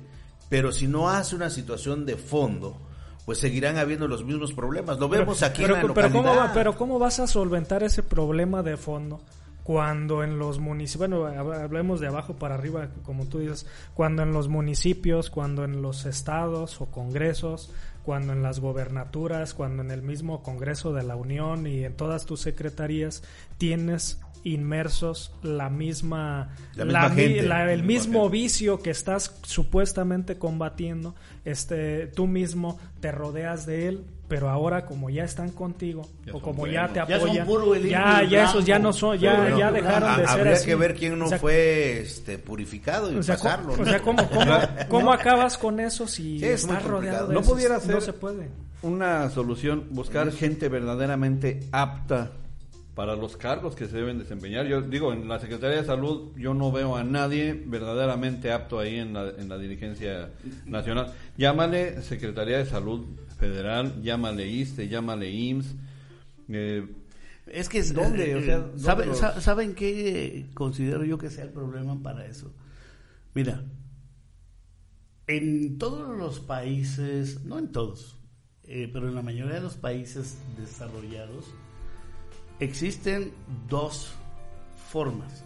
pero 0.50 0.72
si 0.72 0.88
no 0.88 1.10
hace 1.10 1.36
una 1.36 1.50
situación 1.50 2.06
de 2.06 2.18
fondo, 2.18 2.78
pues 3.26 3.38
seguirán 3.38 3.78
habiendo 3.78 4.08
los 4.08 4.24
mismos 4.26 4.54
problemas. 4.54 4.98
Lo 5.00 5.08
vemos 5.08 5.44
aquí 5.44 5.62
pero, 5.62 5.76
en 5.78 5.88
la 5.88 5.94
pero 5.94 6.08
¿cómo, 6.10 6.24
localidad. 6.24 6.50
va- 6.50 6.54
pero 6.54 6.76
¿cómo 6.76 7.00
vas 7.00 7.20
a 7.20 7.28
solventar 7.28 7.84
ese 7.84 8.02
problema 8.04 8.64
de 8.64 8.76
fondo 8.76 9.22
cuando 9.64 10.24
en 10.24 10.40
los 10.40 10.58
municipios, 10.58 11.10
bueno, 11.10 11.28
hab- 11.28 11.62
hablemos 11.64 12.00
de 12.00 12.08
abajo 12.08 12.34
para 12.34 12.56
arriba, 12.56 12.88
como 13.04 13.28
tú 13.28 13.38
dices, 13.38 13.68
cuando 13.94 14.24
en 14.24 14.34
los 14.34 14.48
municipios, 14.48 15.30
cuando 15.30 15.64
en 15.64 15.84
los 15.84 16.08
estados 16.08 16.82
o 16.82 16.88
congresos, 16.88 17.70
cuando 18.04 18.34
en 18.34 18.42
las 18.42 18.60
gobernaturas, 18.60 19.54
cuando 19.54 19.84
en 19.84 19.92
el 19.92 20.02
mismo 20.02 20.42
Congreso 20.42 20.92
de 20.94 21.04
la 21.04 21.16
Unión 21.16 21.68
y 21.68 21.84
en 21.84 21.94
todas 21.94 22.26
tus 22.26 22.40
secretarías 22.42 23.22
tienes 23.60 24.20
inmersos 24.44 25.32
la 25.44 25.70
misma, 25.70 26.50
La 26.76 26.86
misma 26.86 27.10
mi- 27.10 27.16
gente. 27.16 27.42
la- 27.44 27.72
el 27.74 27.84
mismo 27.84 28.22
gente. 28.24 28.34
vicio 28.38 28.80
que 28.80 28.90
estás 28.92 29.36
supuestamente 29.44 30.38
combatiendo, 30.38 31.16
este, 31.46 32.08
tú 32.08 32.28
mismo 32.28 32.80
te 33.00 33.12
rodeas 33.12 33.66
de 33.66 33.88
él, 33.88 34.04
pero 34.28 34.50
ahora 34.50 34.86
como 34.86 35.10
ya 35.10 35.24
están 35.24 35.50
contigo 35.50 36.08
Ya 36.26 36.34
o 36.34 36.40
como 36.42 36.68
ya 36.68 36.88
buenos. 36.88 37.08
te 37.08 37.12
Ya 37.14 37.20
son 37.20 37.40
apoyan, 37.40 37.90
ya, 37.90 38.24
ya 38.24 38.44
esos 38.44 38.66
ya 38.66 38.78
no 38.80 38.94
son, 38.94 39.18
ya, 39.18 39.36
Bueno, 39.36 39.58
ya 39.58 39.72
dejaron 39.72 40.18
de 40.18 40.28
ser 40.28 40.30
Habría 40.40 40.54
así. 40.54 40.66
que 40.68 40.76
ver 40.76 40.96
quién 40.96 41.18
no 41.18 41.26
O 41.26 41.30
sea, 41.30 41.40
fue 41.40 42.00
este, 42.02 42.38
purificado 42.38 43.12
y 43.12 43.16
o 43.18 43.24
sea, 43.24 43.36
pasarlo. 43.36 43.70
co- 43.72 43.78
¿no? 43.78 43.84
o 43.84 43.86
sea, 43.86 44.00
¿cómo, 44.02 44.30
cómo, 44.30 44.52
cómo 44.90 45.12
acabas 45.12 45.58
con 45.58 45.80
eso 45.80 46.08
si 46.08 46.40
Sí, 46.40 46.46
es 46.46 46.66
muy 46.68 46.76
estás 46.76 46.88
rodeado 46.90 47.28
de 47.30 47.34
No 47.34 47.40
esos? 47.40 47.54
pudiera 47.54 47.80
ser- 47.80 47.96
No 47.96 48.02
se 48.02 48.14
puede. 48.14 48.50
Una 48.84 49.30
solución, 49.32 49.88
buscar 49.90 50.32
gente 50.32 50.70
verdaderamente 50.70 51.62
apta 51.72 52.32
para 53.00 53.16
los 53.16 53.38
cargos 53.38 53.76
que 53.78 53.88
se 53.88 53.96
deben 53.96 54.20
desempeñar. 54.20 54.66
Yo 54.68 54.82
digo, 54.82 55.14
en 55.14 55.26
la 55.30 55.40
Secretaría 55.40 55.78
de 55.78 55.86
Salud 55.86 56.34
yo 56.36 56.54
no 56.54 56.70
veo 56.70 56.98
a 56.98 57.04
nadie 57.06 57.54
verdaderamente 57.54 58.52
apto 58.52 58.78
ahí 58.78 58.96
en 58.98 59.14
la, 59.14 59.30
en 59.30 59.48
la 59.48 59.58
dirigencia 59.58 60.32
nacional. 60.66 61.14
Llámale 61.38 62.02
Secretaría 62.02 62.58
de 62.58 62.66
Salud 62.66 63.06
Federal, 63.38 64.02
llámale 64.04 64.50
ISTE, 64.50 64.90
llámale 64.90 65.32
IMSS. 65.32 65.76
eh, 66.50 66.88
Es 67.48 67.70
que 67.70 67.78
es- 67.78 67.94
¿Dónde? 67.94 68.32
eh, 68.32 68.36
O 68.36 68.42
sea, 68.42 68.56
eh, 68.58 68.60
¿dónde 68.60 68.80
¿sabe- 68.84 69.06
los- 69.06 69.18
sa- 69.18 69.40
¿Saben 69.40 69.76
qué 69.76 70.48
considero 70.54 71.06
yo 71.06 71.18
que 71.18 71.30
sea 71.30 71.46
el 71.46 71.52
problema 71.52 72.04
para 72.04 72.26
eso? 72.26 72.52
Mira, 73.34 73.64
en 75.28 75.78
todos 75.78 76.18
los 76.18 76.42
países, 76.42 77.46
no 77.46 77.60
en 77.60 77.72
todos, 77.72 78.18
eh, 78.64 78.90
pero 78.92 79.08
en 79.08 79.16
la 79.16 79.22
mayoría 79.22 79.54
de 79.56 79.62
los 79.62 79.78
países 79.78 80.38
desarrollados, 80.58 81.46
existen 82.60 83.32
dos 83.68 84.12
formas. 84.92 85.44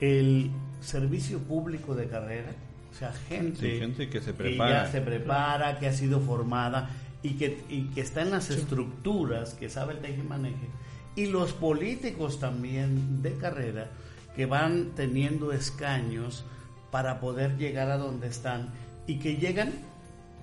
El 0.00 0.50
servicio 0.80 1.38
público 1.38 1.94
de 1.94 2.08
carrera, 2.08 2.52
o 2.90 2.94
sea, 2.94 3.12
gente, 3.12 3.60
Sí, 3.60 3.78
gente 3.78 4.08
que 4.08 4.20
se 4.20 4.32
ya 4.32 4.36
prepara. 4.36 4.90
se 4.90 5.00
prepara, 5.00 5.78
que 5.78 5.86
ha 5.86 5.92
sido 5.92 6.20
formada 6.20 6.90
y 7.22 7.34
que, 7.34 7.64
y 7.68 7.84
que 7.88 8.00
está 8.00 8.22
en 8.22 8.30
las 8.30 8.50
estructuras, 8.50 9.54
que 9.54 9.70
sabe 9.70 9.94
el 9.94 10.00
teje 10.00 10.20
y 10.20 10.24
maneje, 10.28 10.68
y 11.16 11.26
los 11.26 11.52
políticos 11.52 12.38
también 12.40 13.22
de 13.22 13.34
carrera 13.36 13.90
que 14.36 14.46
van 14.46 14.90
teniendo 14.96 15.52
escaños 15.52 16.44
para 16.90 17.20
poder 17.20 17.56
llegar 17.56 17.90
a 17.90 17.98
donde 17.98 18.26
están 18.28 18.68
y 19.06 19.18
que 19.18 19.36
llegan 19.36 19.72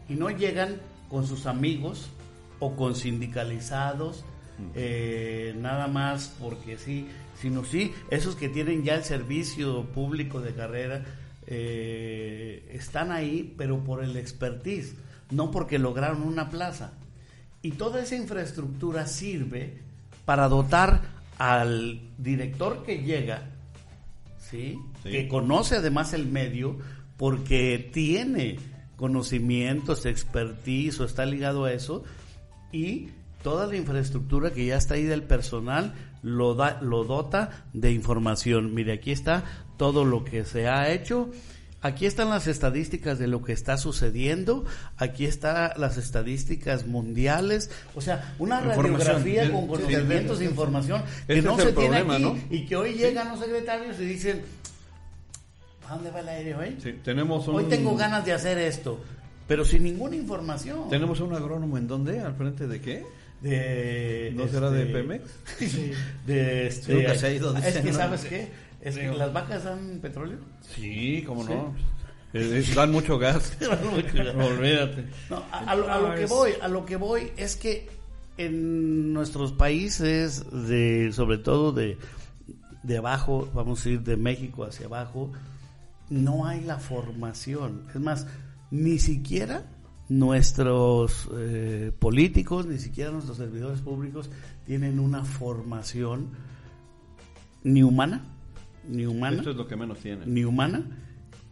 y 0.08 0.16
no 0.16 0.30
llegan 0.30 0.78
con 1.10 1.28
sus 1.28 1.46
amigos 1.46 2.10
o 2.60 2.76
con 2.76 2.96
sindicalizados 2.96 4.24
eh, 4.76 5.56
nada 5.58 5.88
más 5.88 6.36
porque 6.40 6.78
sí, 6.78 7.08
sino 7.40 7.64
sí, 7.64 7.94
esos 8.10 8.36
que 8.36 8.50
tienen 8.50 8.84
ya 8.84 8.96
el 8.96 9.04
servicio 9.04 9.86
público 9.86 10.42
de 10.42 10.54
carrera 10.54 11.04
eh, 11.48 12.70
están 12.72 13.12
ahí, 13.12 13.54
pero 13.58 13.84
por 13.84 14.04
el 14.04 14.16
expertise, 14.16 14.96
no 15.32 15.52
porque 15.52 15.80
lograron 15.80 16.22
una 16.24 16.50
plaza. 16.50 16.94
Y 17.62 17.72
toda 17.72 18.02
esa 18.02 18.16
infraestructura 18.16 19.08
sirve 19.08 19.80
para 20.26 20.48
dotar 20.48 21.02
al 21.38 22.00
director 22.18 22.84
que 22.84 23.00
llega, 23.00 23.50
¿sí? 24.40 24.80
Sí. 25.04 25.12
que 25.12 25.28
conoce 25.28 25.78
además 25.78 26.14
el 26.14 26.28
medio, 26.28 26.78
porque 27.18 27.90
tiene 27.92 28.60
conocimientos, 28.96 30.06
expertise 30.06 31.00
o 31.00 31.06
está 31.06 31.26
ligado 31.26 31.66
a 31.66 31.74
eso, 31.74 32.04
y 32.72 33.10
toda 33.44 33.68
la 33.68 33.76
infraestructura 33.76 34.52
que 34.52 34.66
ya 34.66 34.78
está 34.78 34.96
ahí 34.96 35.04
del 35.04 35.24
personal 35.24 35.94
lo, 36.24 36.56
da, 36.56 36.80
lo 36.82 37.04
dota 37.04 37.66
de 37.74 37.92
información. 37.92 38.74
Mire, 38.74 38.94
aquí 38.94 39.12
está 39.12 39.44
todo 39.78 40.06
lo 40.06 40.24
que 40.24 40.46
se 40.46 40.68
ha 40.68 40.92
hecho. 40.92 41.30
Aquí 41.84 42.06
están 42.06 42.30
las 42.30 42.46
estadísticas 42.46 43.18
de 43.18 43.26
lo 43.26 43.42
que 43.42 43.54
está 43.54 43.76
sucediendo, 43.76 44.66
aquí 44.98 45.26
están 45.26 45.72
las 45.78 45.98
estadísticas 45.98 46.86
mundiales, 46.86 47.72
o 47.96 48.02
sea, 48.02 48.36
una 48.38 48.62
radiografía 48.62 49.52
con 49.52 49.66
conocimientos 49.66 50.38
de 50.38 50.46
información 50.46 51.02
que 51.26 51.42
no 51.42 51.58
se 51.58 51.74
tiene 51.74 52.04
problema, 52.04 52.14
aquí 52.14 52.24
¿no? 52.24 52.38
y 52.52 52.66
que 52.68 52.76
hoy 52.76 52.94
llegan 52.94 53.30
los 53.30 53.40
secretarios 53.40 54.00
y 54.00 54.06
dicen, 54.06 54.44
¿a 55.90 55.96
dónde 55.96 56.12
va 56.12 56.20
el 56.20 56.30
aire 56.30 56.54
hoy? 56.54 56.78
sí, 56.84 57.00
tenemos 57.04 57.48
un, 57.48 57.56
Hoy 57.56 57.64
tengo 57.64 57.96
ganas 57.96 58.24
de 58.26 58.34
hacer 58.34 58.60
esto, 58.60 59.00
pero 59.48 59.66
sin 59.66 59.82
ninguna 59.82 60.16
información. 60.16 60.88
Tenemos 60.88 61.20
un 61.20 61.34
agrónomo 61.34 61.80
en 61.80 61.88
dónde, 61.88 62.20
al 62.20 62.36
frente 62.36 62.68
de 62.68 62.80
qué? 62.80 63.04
De 63.42 64.32
¿No 64.36 64.48
será 64.48 64.70
de 64.70 64.86
Pemex? 64.86 65.24
de 66.28 66.68
este, 66.68 66.94
nunca 66.94 67.16
se 67.16 67.28
ha 67.28 67.32
ido, 67.34 67.56
es 67.58 67.78
que 67.78 67.94
sabes 67.94 68.26
qué 68.26 68.50
es 68.82 68.98
que 68.98 69.12
las 69.12 69.32
vacas 69.34 69.64
dan 69.64 70.00
petróleo 70.02 70.40
Sí, 70.76 71.24
cómo 71.26 71.44
no. 71.44 71.76
Eh, 72.34 72.64
eh, 72.66 72.74
dan 72.76 72.92
mucho 72.92 73.18
gas. 73.20 73.58
Olvídate. 73.62 75.06
No, 75.30 75.44
a, 75.52 75.58
a 75.60 75.76
lo, 75.76 75.92
a 75.92 75.98
lo 76.00 76.08
No, 76.10 76.16
que 76.16 76.24
es- 76.24 76.30
voy 76.30 76.52
a 76.62 76.68
lo 76.68 76.86
que 76.86 76.96
voy 76.96 77.32
es 77.38 77.56
que 77.56 77.90
en 78.38 79.12
nuestros 79.14 79.52
países 79.52 80.44
de 80.68 81.12
sobre 81.14 81.38
todo 81.38 81.72
de 81.74 81.98
de 82.84 82.98
abajo 82.98 83.50
vamos 83.54 83.86
a 83.86 83.90
ir 83.90 84.02
de 84.02 84.18
México 84.18 84.64
hacia 84.64 84.86
abajo 84.88 85.32
no 86.10 86.48
hay 86.48 86.62
la 86.62 86.80
formación 86.80 87.84
es 87.94 88.00
más 88.02 88.26
ni 88.72 88.98
siquiera 88.98 89.66
nuestros 90.12 91.30
eh, 91.38 91.94
políticos 91.98 92.66
ni 92.66 92.78
siquiera 92.80 93.12
nuestros 93.12 93.38
servidores 93.38 93.80
públicos 93.80 94.30
tienen 94.66 95.00
una 95.00 95.24
formación 95.24 96.28
ni 97.64 97.82
humana 97.82 98.22
ni 98.90 99.06
humana 99.06 99.38
Esto 99.38 99.52
es 99.52 99.56
lo 99.56 99.68
que 99.68 99.78
menos 99.78 100.00
tienen. 100.00 100.34
ni 100.34 100.44
humana 100.44 100.84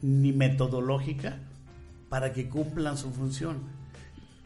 ni 0.01 0.33
metodológica 0.33 1.37
para 2.09 2.33
que 2.33 2.49
cumplan 2.49 2.97
su 2.97 3.11
función. 3.11 3.57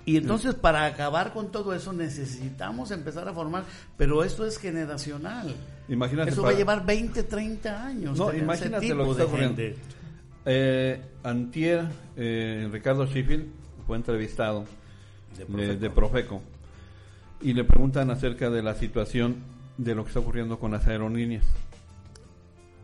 Y 0.05 0.17
entonces 0.17 0.53
para 0.53 0.85
acabar 0.85 1.33
con 1.33 1.51
todo 1.51 1.73
eso 1.73 1.91
necesitamos 1.93 2.91
empezar 2.91 3.27
a 3.27 3.33
formar, 3.33 3.63
pero 3.97 4.23
esto 4.23 4.45
es 4.45 4.57
generacional. 4.59 5.55
Imagínate 5.89 6.29
eso 6.31 6.41
para- 6.41 6.51
va 6.51 6.55
a 6.55 6.59
llevar 6.59 6.85
20, 6.85 7.23
30 7.23 7.83
años. 7.85 8.17
No, 8.19 8.25
tener 8.27 8.35
ese 8.43 8.43
imagínate 8.45 8.85
tipo 8.85 8.95
lo 8.97 9.05
que 9.15 9.21
está 9.23 9.23
de 9.37 9.37
gente. 9.43 9.75
Eh, 10.45 11.01
antier, 11.23 11.87
eh, 12.17 12.67
Ricardo 12.71 13.05
Sheffield 13.07 13.62
fue 13.85 13.97
entrevistado 13.97 14.65
De 15.37 15.45
de, 15.45 15.45
Profeco. 15.45 15.79
de 15.79 15.89
Profeco 15.89 16.41
y 17.41 17.53
le 17.53 17.63
preguntan 17.63 18.09
acerca 18.09 18.49
de 18.49 18.63
la 18.63 18.73
situación 18.75 19.35
de 19.77 19.95
lo 19.95 20.03
que 20.03 20.09
está 20.09 20.19
ocurriendo 20.19 20.59
con 20.59 20.71
las 20.71 20.87
aerolíneas. 20.87 21.45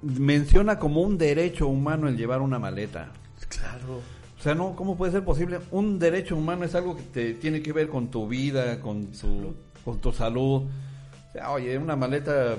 Menciona 0.01 0.79
como 0.79 1.01
un 1.01 1.17
derecho 1.17 1.67
humano 1.67 2.07
el 2.07 2.17
llevar 2.17 2.41
una 2.41 2.59
maleta. 2.59 3.11
Claro. 3.47 4.01
O 4.37 4.41
sea, 4.41 4.55
no, 4.55 4.75
¿cómo 4.75 4.97
puede 4.97 5.11
ser 5.11 5.23
posible? 5.23 5.59
Un 5.71 5.99
derecho 5.99 6.35
humano 6.35 6.63
es 6.63 6.75
algo 6.75 6.95
que 6.95 7.03
te 7.03 7.33
tiene 7.33 7.61
que 7.61 7.73
ver 7.73 7.89
con 7.89 8.09
tu 8.09 8.27
vida, 8.27 8.79
con 8.79 9.07
tu, 9.07 9.53
con 9.83 9.99
tu 9.99 10.11
salud. 10.11 10.63
O 10.63 11.31
sea, 11.33 11.51
oye, 11.51 11.77
una 11.77 11.95
maleta 11.95 12.55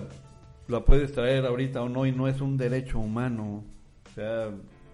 la 0.69 0.81
puedes 0.81 1.13
traer 1.13 1.47
ahorita 1.47 1.83
o 1.83 1.89
no 1.89 2.07
y 2.07 2.13
no 2.13 2.29
es 2.29 2.41
un 2.41 2.57
derecho 2.57 2.99
humano. 2.99 3.65
O 4.11 4.15
sea, 4.15 4.51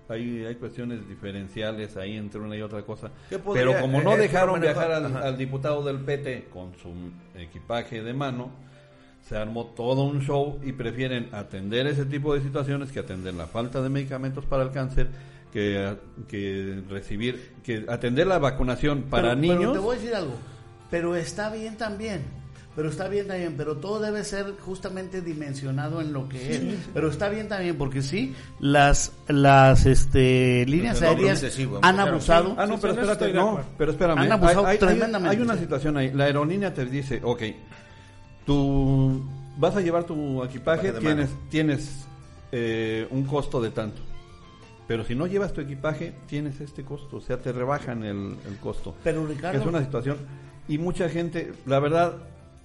hay, 0.08 0.44
hay 0.44 0.54
cuestiones 0.56 1.08
diferenciales 1.08 1.96
ahí 1.96 2.16
entre 2.16 2.40
una 2.40 2.56
y 2.56 2.62
otra 2.62 2.82
cosa. 2.82 3.10
¿Qué 3.28 3.38
podría- 3.38 3.64
Pero 3.66 3.80
como 3.80 4.00
no 4.00 4.14
eh, 4.14 4.18
dejaron 4.18 4.60
viajar 4.60 4.92
al, 4.92 5.36
diputado 5.36 5.82
del 5.84 5.98
PT 6.00 6.48
con 6.52 6.72
su 6.76 6.92
equipaje 7.34 8.02
de 8.02 8.14
mano, 8.14 8.50
se 9.22 9.36
armó 9.36 9.66
todo 9.66 10.04
un 10.04 10.20
show 10.22 10.60
y 10.64 10.72
prefieren 10.72 11.28
atender 11.32 11.86
ese 11.88 12.04
tipo 12.04 12.34
de 12.34 12.40
situaciones 12.42 12.92
que 12.92 13.00
atender 13.00 13.34
la 13.34 13.46
falta 13.46 13.82
de 13.82 13.88
medicamentos 13.88 14.44
para 14.44 14.62
el 14.62 14.70
cáncer, 14.70 15.08
que, 15.52 15.96
que 16.28 16.82
recibir, 16.88 17.54
que 17.64 17.84
atender 17.88 18.26
la 18.26 18.38
vacunación 18.38 19.02
para 19.10 19.30
Pero- 19.30 19.40
niños. 19.40 19.58
Pero 19.58 19.72
te 19.72 19.78
voy 19.78 19.96
a 19.96 19.98
decir 19.98 20.14
algo. 20.14 20.34
Pero 20.90 21.16
está 21.16 21.50
bien 21.50 21.76
también. 21.76 22.22
Pero 22.76 22.90
está 22.90 23.08
bien 23.08 23.26
también. 23.26 23.54
Pero 23.56 23.78
todo 23.78 23.98
debe 24.00 24.22
ser 24.22 24.54
justamente 24.60 25.22
dimensionado 25.22 26.00
en 26.02 26.12
lo 26.12 26.28
que 26.28 26.54
es. 26.54 26.62
Pero 26.92 27.08
está 27.08 27.30
bien 27.30 27.48
también 27.48 27.76
porque 27.76 28.02
sí, 28.02 28.34
las 28.60 29.12
las 29.28 29.86
este 29.86 30.64
líneas 30.66 31.00
no, 31.00 31.08
aéreas 31.08 31.42
excesivo, 31.42 31.80
han 31.82 31.98
abusado. 31.98 32.54
Ah, 32.58 32.66
no, 32.66 32.78
pero 32.78 32.92
espérate, 32.92 33.32
no, 33.32 33.60
pero 33.78 33.92
espérame. 33.92 34.18
Han 34.18 34.32
abusado 34.32 34.66
hay, 34.66 34.72
hay- 34.74 34.78
tremendamente. 34.78 35.36
hay 35.36 35.42
una 35.42 35.56
situación 35.56 35.96
ahí. 35.96 36.12
La 36.12 36.24
aerolínea 36.24 36.74
te 36.74 36.84
dice, 36.84 37.20
ok, 37.24 37.42
tú 38.44 39.24
vas 39.56 39.74
a 39.76 39.80
llevar 39.80 40.04
tu 40.04 40.44
equipaje, 40.44 40.92
tienes, 40.92 41.30
tienes 41.48 42.06
eh, 42.52 43.06
un 43.10 43.24
costo 43.24 43.60
de 43.60 43.70
tanto. 43.70 44.02
Pero 44.86 45.04
si 45.04 45.14
no 45.14 45.26
llevas 45.26 45.52
tu 45.52 45.60
equipaje, 45.60 46.14
tienes 46.26 46.60
este 46.60 46.84
costo. 46.84 47.16
O 47.16 47.20
sea, 47.20 47.40
te 47.40 47.50
rebajan 47.52 48.04
el, 48.04 48.36
el 48.46 48.56
costo. 48.60 48.94
Pero 49.02 49.26
Que 49.26 49.34
Ricardo, 49.34 49.58
es 49.60 49.66
una 49.66 49.82
situación. 49.82 50.18
Y 50.68 50.78
mucha 50.78 51.08
gente, 51.08 51.52
la 51.64 51.80
verdad, 51.80 52.18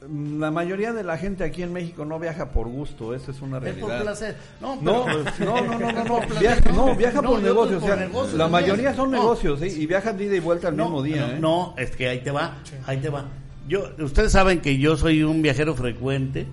la 0.10 0.50
mayoría 0.50 0.94
de 0.94 1.04
la 1.04 1.18
gente 1.18 1.44
aquí 1.44 1.62
en 1.62 1.72
México 1.74 2.06
no 2.06 2.18
viaja 2.20 2.50
por 2.52 2.68
gusto. 2.68 3.14
Eso 3.14 3.32
es 3.32 3.42
una 3.42 3.58
es 3.58 3.64
realidad. 3.64 3.88
por 3.88 4.02
placer. 4.02 4.36
No, 4.62 4.76
No, 4.82 5.06
no, 5.08 5.24
no, 5.40 5.80
no, 5.80 5.92
no, 5.92 6.04
no, 6.04 6.40
viaja, 6.40 6.72
no, 6.72 6.96
viaja 6.96 7.22
por 7.22 7.40
negocios, 7.42 8.34
la 8.34 8.48
mayoría 8.48 8.96
son 8.96 9.12
negocios, 9.12 9.60
¿sí? 9.60 9.68
y 9.82 9.86
viajan 9.86 10.18
de 10.18 10.26
ida 10.26 10.36
y 10.36 10.40
vuelta 10.40 10.70
al 10.70 10.76
mismo 10.76 11.04
día, 11.04 11.28
no, 11.28 11.34
¿eh? 11.34 11.40
no, 11.40 11.76
es 11.78 11.96
que 11.96 12.10
ahí 12.10 12.20
te 12.20 12.32
va, 12.32 12.58
ahí 12.86 12.98
te 12.98 13.10
va. 13.10 13.26
Yo, 13.68 13.90
ustedes 14.00 14.32
saben 14.32 14.60
que 14.60 14.78
yo 14.80 14.98
soy 14.98 15.24
un 15.24 15.42
viajero 15.42 15.76
frecuente, 15.76 16.48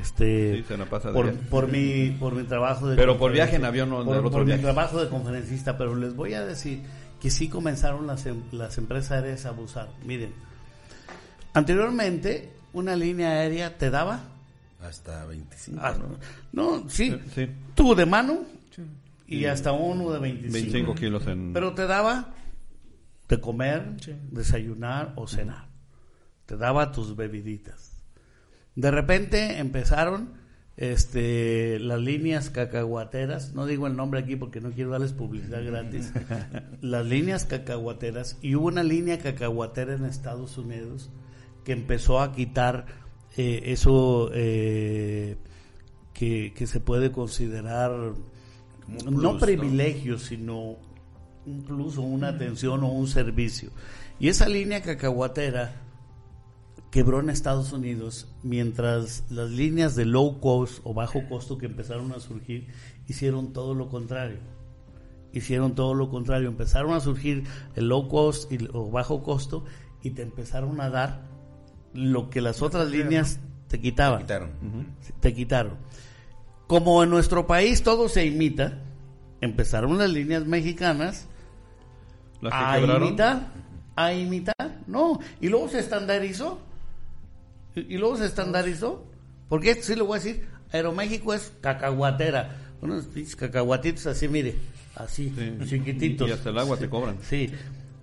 este, 0.00 0.56
Sí, 0.58 0.64
se 0.68 0.76
la 0.76 0.84
pasa 0.84 1.10
de 1.10 1.14
por, 1.50 1.68
mi, 1.68 2.10
por 2.18 2.34
mi 2.34 2.42
trabajo 2.44 2.88
de 2.88 2.96
Pero 2.96 3.16
por 3.16 3.32
viaje 3.32 3.56
en 3.56 3.64
avión, 3.64 3.88
no 3.90 4.04
por, 4.04 4.30
por 4.30 4.44
mi 4.44 4.56
trabajo 4.58 5.02
de 5.02 5.08
conferencista, 5.08 5.78
pero 5.78 5.94
les 5.94 6.14
voy 6.14 6.34
a 6.34 6.44
decir 6.44 6.82
que 7.20 7.30
sí 7.30 7.48
comenzaron 7.48 8.06
las, 8.06 8.26
em- 8.26 8.42
las 8.52 8.76
empresas 8.78 9.12
aéreas 9.12 9.46
a 9.46 9.50
abusar. 9.50 9.88
Miren, 10.04 10.32
anteriormente 11.58 12.50
una 12.72 12.94
línea 12.96 13.30
aérea 13.30 13.76
te 13.76 13.90
daba, 13.90 14.20
Hasta 14.80 15.24
25. 15.26 15.80
ah, 15.82 15.94
no, 16.52 16.88
sí, 16.88 17.18
Sí, 17.34 17.48
tú 17.74 17.94
de 17.94 18.06
mano 18.06 18.40
y 19.26 19.44
hasta 19.44 19.72
uno 19.72 20.10
de 20.10 20.20
25. 20.20 20.52
25 20.52 20.94
kilos 20.94 21.26
en... 21.26 21.52
Pero 21.52 21.74
te 21.74 21.86
daba 21.86 22.34
de 23.28 23.40
comer, 23.40 23.96
Sí. 24.00 24.14
desayunar 24.30 25.12
o 25.16 25.26
cenar. 25.26 25.66
Te 26.46 26.56
daba 26.56 26.92
tus 26.92 27.14
bebiditas. 27.14 27.92
De 28.74 28.90
repente 28.90 29.58
empezaron 29.58 30.32
este 30.78 31.78
las 31.80 32.00
líneas 32.00 32.48
cacahuateras, 32.50 33.52
no 33.52 33.66
digo 33.66 33.86
el 33.88 33.96
nombre 33.96 34.20
aquí 34.20 34.36
porque 34.36 34.60
no 34.60 34.70
quiero 34.70 34.90
darles 34.90 35.12
publicidad 35.12 35.62
gratis. 35.64 36.12
las 36.80 37.04
líneas 37.04 37.44
cacahuateras 37.44 38.38
y 38.40 38.54
hubo 38.54 38.68
una 38.68 38.82
línea 38.84 39.18
cacahuatera 39.18 39.94
en 39.94 40.04
Estados 40.04 40.56
Unidos 40.56 41.10
que 41.68 41.74
empezó 41.74 42.18
a 42.18 42.32
quitar 42.32 42.86
eh, 43.36 43.60
eso 43.66 44.30
eh, 44.32 45.36
que, 46.14 46.54
que 46.54 46.66
se 46.66 46.80
puede 46.80 47.12
considerar 47.12 48.14
no 49.10 49.36
privilegio, 49.36 50.18
sino 50.18 50.78
un 51.44 51.62
plus 51.66 51.98
o 51.98 52.02
una 52.04 52.28
atención 52.28 52.82
o 52.84 52.88
un 52.90 53.06
servicio. 53.06 53.68
Y 54.18 54.28
esa 54.28 54.48
línea 54.48 54.80
cacahuatera 54.80 55.74
quebró 56.90 57.20
en 57.20 57.28
Estados 57.28 57.70
Unidos 57.74 58.28
mientras 58.42 59.24
las 59.28 59.50
líneas 59.50 59.94
de 59.94 60.06
low 60.06 60.40
cost 60.40 60.80
o 60.84 60.94
bajo 60.94 61.28
costo 61.28 61.58
que 61.58 61.66
empezaron 61.66 62.12
a 62.12 62.20
surgir 62.20 62.68
hicieron 63.08 63.52
todo 63.52 63.74
lo 63.74 63.90
contrario. 63.90 64.38
Hicieron 65.34 65.74
todo 65.74 65.92
lo 65.92 66.08
contrario, 66.08 66.48
empezaron 66.48 66.94
a 66.94 67.00
surgir 67.00 67.44
el 67.76 67.88
low 67.88 68.08
cost 68.08 68.50
y, 68.50 68.66
o 68.72 68.90
bajo 68.90 69.22
costo 69.22 69.66
y 70.02 70.12
te 70.12 70.22
empezaron 70.22 70.80
a 70.80 70.88
dar 70.88 71.37
lo 71.94 72.30
que 72.30 72.40
las 72.40 72.62
otras 72.62 72.88
líneas 72.90 73.38
te 73.68 73.80
quitaban 73.80 74.22
Quitaron. 74.22 74.50
te 75.20 75.34
quitaron. 75.34 75.74
Como 76.66 77.02
en 77.02 77.10
nuestro 77.10 77.46
país 77.46 77.82
todo 77.82 78.08
se 78.08 78.26
imita, 78.26 78.78
empezaron 79.40 79.96
las 79.98 80.10
líneas 80.10 80.44
mexicanas 80.46 81.26
Las 82.40 82.52
que 82.52 82.58
a 82.58 82.74
quebraron. 82.78 83.08
imitar, 83.08 83.46
a 83.96 84.12
imitar, 84.12 84.78
no, 84.86 85.18
y 85.40 85.48
luego 85.48 85.68
se 85.68 85.78
estandarizó, 85.80 86.58
y, 87.74 87.94
y 87.94 87.98
luego 87.98 88.16
se 88.16 88.26
estandarizó, 88.26 89.04
porque 89.48 89.70
esto 89.70 89.84
sí 89.86 89.94
lo 89.96 90.04
voy 90.06 90.18
a 90.18 90.22
decir, 90.22 90.46
Aeroméxico 90.72 91.32
es 91.34 91.52
cacahuatera, 91.60 92.56
unos 92.82 93.06
pinches 93.06 93.34
cacahuatitos 93.36 94.06
así, 94.06 94.28
mire, 94.28 94.54
así, 94.94 95.32
Sí. 95.36 95.66
chiquititos. 95.68 96.28
Y 96.28 96.32
hasta 96.32 96.50
el 96.50 96.58
agua 96.58 96.76
te 96.76 96.88
cobran. 96.88 97.16
Sí. 97.22 97.50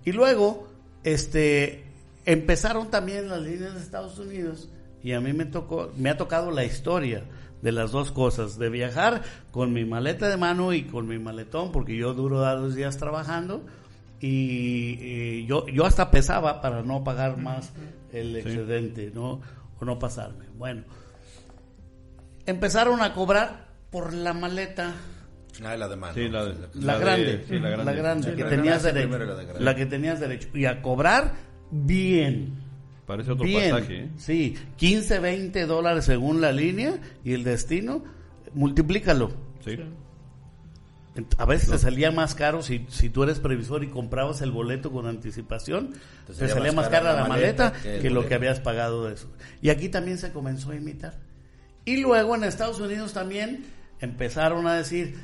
Y 0.04 0.12
luego, 0.12 0.68
este, 1.04 1.84
empezaron 2.26 2.90
también 2.90 3.28
las 3.28 3.40
líneas 3.40 3.74
de 3.74 3.80
Estados 3.80 4.18
Unidos 4.18 4.68
y 5.02 5.12
a 5.12 5.20
mí 5.20 5.32
me 5.32 5.46
tocó, 5.46 5.90
me 5.96 6.10
ha 6.10 6.16
tocado 6.16 6.50
la 6.50 6.64
historia 6.64 7.22
de 7.62 7.72
las 7.72 7.90
dos 7.92 8.12
cosas, 8.12 8.58
de 8.58 8.68
viajar 8.68 9.22
con 9.50 9.72
mi 9.72 9.84
maleta 9.84 10.28
de 10.28 10.36
mano 10.36 10.72
y 10.72 10.82
con 10.84 11.08
mi 11.08 11.18
maletón, 11.18 11.72
porque 11.72 11.96
yo 11.96 12.12
duro 12.12 12.40
dos 12.40 12.74
días 12.74 12.98
trabajando 12.98 13.64
y, 14.20 14.98
eh, 15.00 15.44
yo, 15.46 15.66
yo 15.68 15.84
hasta 15.86 16.10
pesaba 16.10 16.60
para 16.60 16.82
no 16.82 17.02
pagar 17.04 17.38
más 17.38 17.72
el 18.12 18.36
excedente, 18.36 19.10
¿no? 19.14 19.40
O 19.78 19.84
no 19.84 19.98
pasarme. 19.98 20.46
Bueno, 20.56 20.82
empezaron 22.46 23.00
a 23.02 23.12
cobrar 23.14 23.66
por 23.90 24.12
la 24.12 24.32
maleta 24.32 24.94
Ah, 25.64 25.74
la 25.74 25.88
de 25.88 25.96
mano. 25.96 26.12
Sí, 26.14 26.28
la, 26.28 26.44
de- 26.44 26.54
la, 26.74 26.94
de- 26.98 27.00
grande, 27.04 27.44
sí, 27.48 27.58
la 27.58 27.70
grande. 27.70 27.84
la 27.86 27.92
grande, 27.94 28.30
Sí, 28.30 28.36
que 28.36 28.42
la 28.44 28.48
tenías 28.50 28.82
grande, 28.82 29.00
derecho, 29.00 29.08
primero 29.10 29.24
la 29.32 29.38
de 29.38 29.44
grande. 29.46 29.64
la 29.64 29.74
que 29.74 29.86
tenías 29.86 30.20
derecho 30.20 30.48
y 30.52 30.66
a 30.66 30.82
cobrar 30.82 31.32
bien, 31.70 32.52
Parece 33.06 33.32
otro 33.32 33.44
bien, 33.44 33.70
pasaje, 33.70 33.98
¿eh? 34.00 34.10
sí, 34.16 34.56
15, 34.76 35.20
20 35.20 35.66
dólares 35.66 36.04
según 36.04 36.40
la 36.40 36.50
línea 36.50 36.98
y 37.24 37.34
el 37.34 37.44
destino, 37.44 38.02
multiplícalo. 38.52 39.30
Sí. 39.64 39.78
A 41.38 41.44
veces 41.46 41.70
te 41.70 41.78
salía 41.78 42.10
más 42.10 42.34
caro 42.34 42.62
si, 42.62 42.84
si 42.90 43.08
tú 43.08 43.22
eres 43.22 43.38
previsor 43.38 43.84
y 43.84 43.88
comprabas 43.88 44.42
el 44.42 44.50
boleto 44.50 44.90
con 44.90 45.06
anticipación, 45.06 45.94
te, 46.26 46.34
salía, 46.48 46.72
más 46.72 46.88
cara 46.88 47.14
la 47.14 47.26
maleta, 47.26 47.72
que, 47.72 48.10
lo 48.10 48.26
que 48.26 48.34
habías 48.34 48.60
pagado 48.60 49.06
de 49.06 49.14
eso. 49.14 49.30
Y 49.62 49.70
aquí 49.70 49.88
también 49.88 50.18
se 50.18 50.32
comenzó 50.32 50.72
a 50.72 50.76
imitar. 50.76 51.14
Y 51.84 51.98
luego 51.98 52.34
en 52.34 52.44
Estados 52.44 52.80
Unidos 52.80 53.14
también 53.14 53.64
empezaron 54.00 54.66
a 54.66 54.74
decir, 54.74 55.14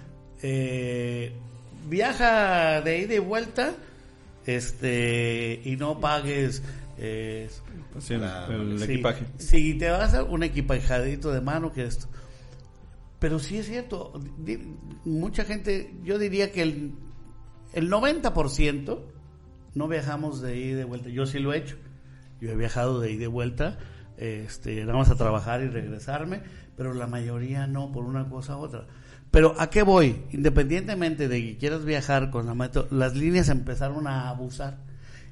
eh, 0.42 1.32
viaja 1.88 2.80
de 2.80 3.00
ida 3.00 3.14
y 3.14 3.18
vuelta 3.18 3.74
este 4.46 5.60
y 5.64 5.76
no 5.76 6.00
pagues 6.00 6.62
eh, 6.98 7.48
Sí, 7.98 8.14
el, 8.14 8.20
La- 8.22 8.46
el 8.46 8.78
Sí, 8.78 8.84
equipaje. 8.92 9.26
Si 9.38 9.74
te 9.74 9.90
vas 9.90 10.14
a 10.14 10.22
un 10.24 10.42
equipajadito 10.42 11.30
de 11.32 11.40
mano 11.40 11.72
que 11.72 11.84
esto. 11.84 12.06
Pero 13.18 13.38
sí 13.38 13.58
es 13.58 13.66
cierto, 13.66 14.12
di- 14.38 14.74
mucha 15.04 15.44
gente, 15.44 15.94
yo 16.02 16.18
diría 16.18 16.50
que 16.52 16.62
el, 16.62 16.92
el 17.72 17.90
90% 17.90 18.98
no 19.74 19.88
viajamos 19.88 20.40
de 20.42 20.56
ida 20.58 20.70
y 20.70 20.74
de 20.74 20.84
vuelta. 20.84 21.08
Yo 21.08 21.26
sí 21.26 21.38
lo 21.38 21.52
he 21.52 21.58
hecho. 21.58 21.76
Yo 22.40 22.50
he 22.50 22.56
viajado 22.56 22.98
de 23.00 23.12
ida 23.12 23.24
y 23.24 23.28
vuelta, 23.28 23.78
este, 24.16 24.80
nada 24.84 24.98
más 24.98 25.10
a 25.10 25.14
trabajar 25.16 25.62
y 25.62 25.68
regresarme, 25.68 26.42
pero 26.76 26.92
la 26.94 27.06
mayoría 27.06 27.66
no, 27.68 27.92
por 27.92 28.04
una 28.04 28.28
cosa 28.28 28.56
u 28.56 28.60
otra. 28.60 28.86
Pero 29.32 29.54
¿a 29.58 29.68
qué 29.70 29.82
voy? 29.82 30.22
Independientemente 30.30 31.26
de 31.26 31.40
que 31.42 31.56
quieras 31.56 31.84
viajar 31.84 32.30
con 32.30 32.46
la 32.46 32.54
moto, 32.54 32.86
las 32.92 33.16
líneas 33.16 33.48
empezaron 33.48 34.06
a 34.06 34.28
abusar 34.28 34.76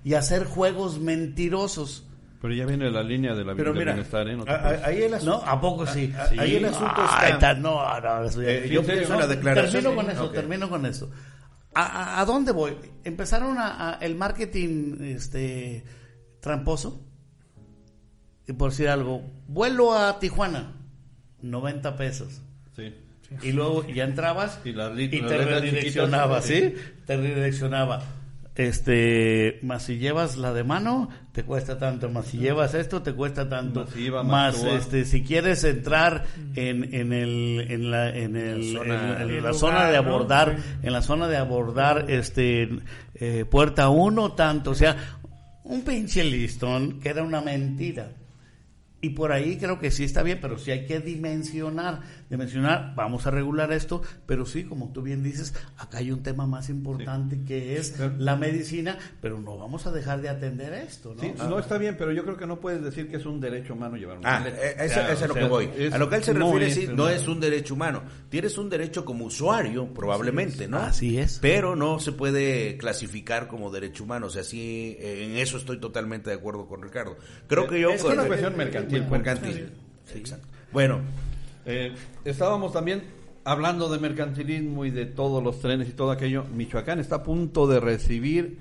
y 0.02 0.14
a 0.14 0.18
hacer 0.20 0.44
juegos 0.46 0.98
mentirosos. 0.98 2.06
Pero 2.40 2.54
ya 2.54 2.64
viene 2.64 2.90
la 2.90 3.02
línea 3.02 3.34
de 3.34 3.44
la 3.44 3.54
Pero 3.54 3.72
del 3.72 3.78
mira, 3.80 3.92
bienestar, 3.92 4.26
¿eh? 4.26 4.34
No 4.36 4.44
te 4.44 4.50
a- 4.50 4.80
ahí 4.86 5.02
el 5.02 5.12
asunto, 5.12 5.42
¿No? 5.44 5.50
¿A 5.50 5.60
poco 5.60 5.86
sí? 5.86 6.10
a- 6.18 6.26
Sí. 6.28 6.38
ahí 6.38 6.56
el 6.56 6.64
asunto 6.64 6.94
Ah, 6.96 7.28
está. 7.28 7.52
No, 7.52 8.00
no, 8.00 8.24
eso 8.24 8.40
ya- 8.42 8.48
Eh, 8.48 8.68
yo 8.70 8.82
pienso 8.82 9.12
en 9.12 9.20
la 9.20 9.26
declaración. 9.26 9.82
Termino 9.82 9.94
con 10.02 10.10
eso, 10.10 10.30
termino 10.30 10.70
con 10.70 10.86
eso. 10.86 11.10
¿A, 11.74 11.82
a- 11.82 12.20
a 12.20 12.24
dónde 12.24 12.52
voy? 12.52 12.76
Empezaron 13.04 13.58
a, 13.58 13.90
a- 13.90 13.94
el 13.96 14.14
marketing 14.16 14.96
este 15.02 15.84
tramposo. 16.40 17.02
Y 18.48 18.54
por 18.54 18.70
decir 18.70 18.88
algo, 18.88 19.22
vuelo 19.46 19.92
a 19.92 20.18
Tijuana, 20.18 20.72
90 21.42 21.96
pesos. 21.98 22.40
Sí. 22.74 22.94
Y 23.42 23.52
luego 23.52 23.86
ya 23.94 24.04
entrabas 24.04 24.58
Y 25.16 25.20
te 25.28 25.36
redireccionaba, 25.60 26.42
¿sí? 26.42 26.74
Te 27.06 27.16
redireccionaba. 27.16 28.02
Este, 28.56 29.58
más 29.62 29.84
si 29.84 29.96
llevas 29.98 30.36
la 30.36 30.52
de 30.52 30.64
mano, 30.64 31.08
te 31.32 31.44
cuesta 31.44 31.78
tanto, 31.78 32.10
más 32.10 32.26
si 32.26 32.38
llevas 32.38 32.74
esto, 32.74 33.00
te 33.00 33.12
cuesta 33.14 33.48
tanto. 33.48 33.86
Más 34.22 34.56
más, 34.62 34.64
este, 34.76 35.04
si 35.06 35.22
quieres 35.22 35.64
entrar 35.64 36.24
en, 36.56 36.92
en 36.92 37.12
el, 37.14 37.66
en 37.70 37.90
la, 37.90 38.14
en 38.14 38.36
el, 38.36 38.74
La 38.74 38.80
zona- 38.80 38.94
en- 38.94 39.14
en 39.14 39.20
el 39.22 39.28
la 39.28 39.34
lugar, 39.38 39.54
zona 39.54 39.90
de 39.90 39.96
abordar, 39.96 40.56
en 40.82 40.92
la 40.92 41.00
zona 41.00 41.28
de 41.28 41.36
abordar, 41.38 42.06
este, 42.10 42.68
eh, 43.14 43.44
puerta 43.48 43.88
uno, 43.88 44.32
tanto, 44.32 44.72
o 44.72 44.74
sea, 44.74 44.96
un 45.64 45.82
pinche 45.82 46.22
listón 46.24 47.00
que 47.00 47.08
era 47.10 47.22
una 47.22 47.40
mentira. 47.40 48.10
Y 49.00 49.10
por 49.10 49.32
ahí 49.32 49.56
creo 49.56 49.78
que 49.80 49.90
sí 49.90 50.04
está 50.04 50.22
bien, 50.22 50.38
pero 50.42 50.58
sí 50.58 50.70
hay 50.72 50.84
que 50.84 51.00
dimensionar, 51.00 52.00
dimensionar, 52.30 52.94
vamos 52.94 53.26
a 53.26 53.30
regular 53.32 53.72
esto, 53.72 54.02
pero 54.24 54.46
sí, 54.46 54.64
como 54.64 54.92
tú 54.92 55.02
bien 55.02 55.22
dices, 55.22 55.52
acá 55.76 55.98
hay 55.98 56.12
un 56.12 56.22
tema 56.22 56.46
más 56.46 56.68
importante 56.70 57.40
que 57.46 57.76
es 57.76 57.96
la 58.18 58.36
medicina, 58.36 58.96
pero 59.20 59.38
no 59.40 59.58
vamos 59.58 59.86
a 59.86 59.90
dejar 59.92 60.22
de 60.22 60.28
atender 60.28 60.72
esto, 60.72 61.12
¿no? 61.14 61.22
Sí, 61.22 61.32
no 61.36 61.58
está 61.58 61.76
bien, 61.76 61.96
pero 61.98 62.12
yo 62.12 62.22
creo 62.22 62.36
que 62.36 62.46
no 62.46 62.60
puedes 62.60 62.82
decir 62.82 63.08
que 63.10 63.16
es 63.16 63.26
un 63.26 63.40
derecho 63.40 63.74
humano 63.74 63.96
llevar 63.96 64.18
un 64.18 64.26
Ah, 64.26 64.38
maleta. 64.38 64.64
eh, 64.64 64.76
eso, 64.78 64.94
Claro, 64.94 65.12
es 65.12 65.22
a 65.22 65.26
lo 65.26 65.34
sea, 65.34 65.42
que 65.42 65.48
voy. 65.48 65.70
es- 65.76 65.92
a 65.92 65.98
lo 65.98 66.08
que 66.08 66.16
él 66.16 66.24
se 66.24 66.34
no 66.34 66.46
refiere, 66.52 66.66
es 66.68 66.74
sí, 66.74 66.86
un- 66.86 66.96
no 66.96 67.08
es 67.08 67.26
un 67.28 67.40
derecho 67.40 67.74
humano. 67.74 68.02
Tienes 68.28 68.56
un 68.58 68.70
derecho 68.70 69.04
como 69.04 69.24
usuario, 69.24 69.92
probablemente, 69.92 70.68
¿no? 70.68 70.78
Así 70.78 71.18
es. 71.18 71.40
Pero 71.42 71.74
no 71.74 71.98
se 71.98 72.12
puede 72.12 72.76
clasificar 72.76 73.48
como 73.48 73.70
derecho 73.72 74.04
humano. 74.04 74.26
O 74.26 74.30
sea, 74.30 74.44
sí, 74.44 74.96
en 75.00 75.36
eso 75.36 75.56
estoy 75.56 75.80
totalmente 75.80 76.30
de 76.30 76.36
acuerdo 76.36 76.66
con 76.68 76.80
Ricardo. 76.82 77.16
Creo 77.48 77.66
que 77.66 77.80
yo... 77.80 77.90
Es 77.90 78.04
una 78.04 78.24
cuestión 78.24 78.56
mercantil, 78.56 79.00
pues. 79.00 79.10
Mercantil, 79.10 79.72
exacto. 80.14 80.46
Bueno, 80.72 81.00
Eh, 81.66 81.94
estábamos 82.24 82.72
también 82.72 83.02
hablando 83.44 83.88
de 83.88 83.98
mercantilismo 83.98 84.84
y 84.84 84.90
de 84.90 85.06
todos 85.06 85.42
los 85.42 85.60
trenes 85.60 85.88
y 85.88 85.92
todo 85.92 86.10
aquello. 86.10 86.44
Michoacán 86.54 86.98
está 86.98 87.16
a 87.16 87.22
punto 87.22 87.66
de 87.66 87.80
recibir 87.80 88.58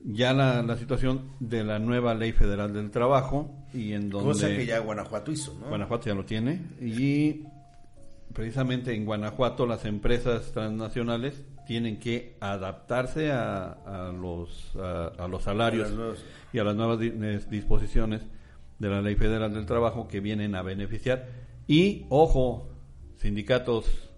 ya 0.00 0.32
la, 0.32 0.62
la 0.62 0.76
situación 0.76 1.32
de 1.40 1.64
la 1.64 1.78
nueva 1.78 2.14
ley 2.14 2.32
federal 2.32 2.72
del 2.72 2.90
trabajo 2.90 3.50
y 3.74 3.92
en 3.92 4.08
donde 4.10 4.28
cosa 4.28 4.48
que 4.48 4.66
ya 4.66 4.78
Guanajuato 4.78 5.32
hizo, 5.32 5.56
¿no? 5.60 5.68
Guanajuato 5.68 6.06
ya 6.06 6.14
lo 6.14 6.24
tiene 6.24 6.60
y 6.80 7.44
precisamente 8.32 8.94
en 8.94 9.04
Guanajuato 9.04 9.66
las 9.66 9.84
empresas 9.84 10.52
transnacionales 10.52 11.42
tienen 11.66 11.98
que 11.98 12.36
adaptarse 12.40 13.32
a, 13.32 13.72
a 13.72 14.12
los 14.12 14.76
a, 14.76 15.08
a 15.18 15.26
los 15.26 15.42
salarios 15.42 15.92
y 16.52 16.58
a 16.58 16.64
las 16.64 16.76
nuevas 16.76 16.98
eh, 17.02 17.40
disposiciones 17.50 18.22
de 18.78 18.88
la 18.88 19.02
ley 19.02 19.16
federal 19.16 19.52
del 19.52 19.66
trabajo 19.66 20.06
que 20.06 20.20
vienen 20.20 20.54
a 20.54 20.62
beneficiar 20.62 21.26
y 21.66 22.06
ojo 22.08 22.68
sindicatos 23.16 24.10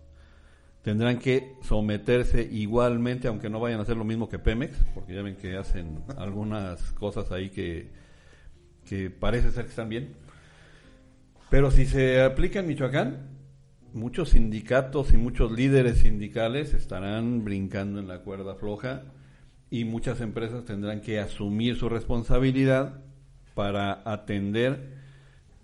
tendrán 0.82 1.18
que 1.18 1.54
someterse 1.62 2.42
igualmente 2.50 3.28
aunque 3.28 3.50
no 3.50 3.60
vayan 3.60 3.80
a 3.80 3.82
hacer 3.82 3.96
lo 3.96 4.04
mismo 4.04 4.28
que 4.28 4.38
Pemex 4.38 4.76
porque 4.94 5.14
ya 5.14 5.22
ven 5.22 5.36
que 5.36 5.56
hacen 5.56 6.02
algunas 6.16 6.80
cosas 6.92 7.30
ahí 7.32 7.50
que 7.50 7.90
que 8.88 9.10
parece 9.10 9.50
ser 9.50 9.64
que 9.64 9.70
están 9.70 9.88
bien. 9.88 10.14
Pero 11.50 11.70
si 11.70 11.86
se 11.86 12.22
aplica 12.22 12.60
en 12.60 12.66
Michoacán, 12.66 13.28
muchos 13.92 14.30
sindicatos 14.30 15.12
y 15.12 15.18
muchos 15.18 15.52
líderes 15.52 15.98
sindicales 15.98 16.74
estarán 16.74 17.44
brincando 17.44 18.00
en 18.00 18.08
la 18.08 18.20
cuerda 18.20 18.54
floja 18.54 19.04
y 19.70 19.84
muchas 19.84 20.20
empresas 20.20 20.64
tendrán 20.64 21.00
que 21.00 21.20
asumir 21.20 21.76
su 21.76 21.88
responsabilidad 21.88 23.00
para 23.54 24.02
atender 24.10 24.97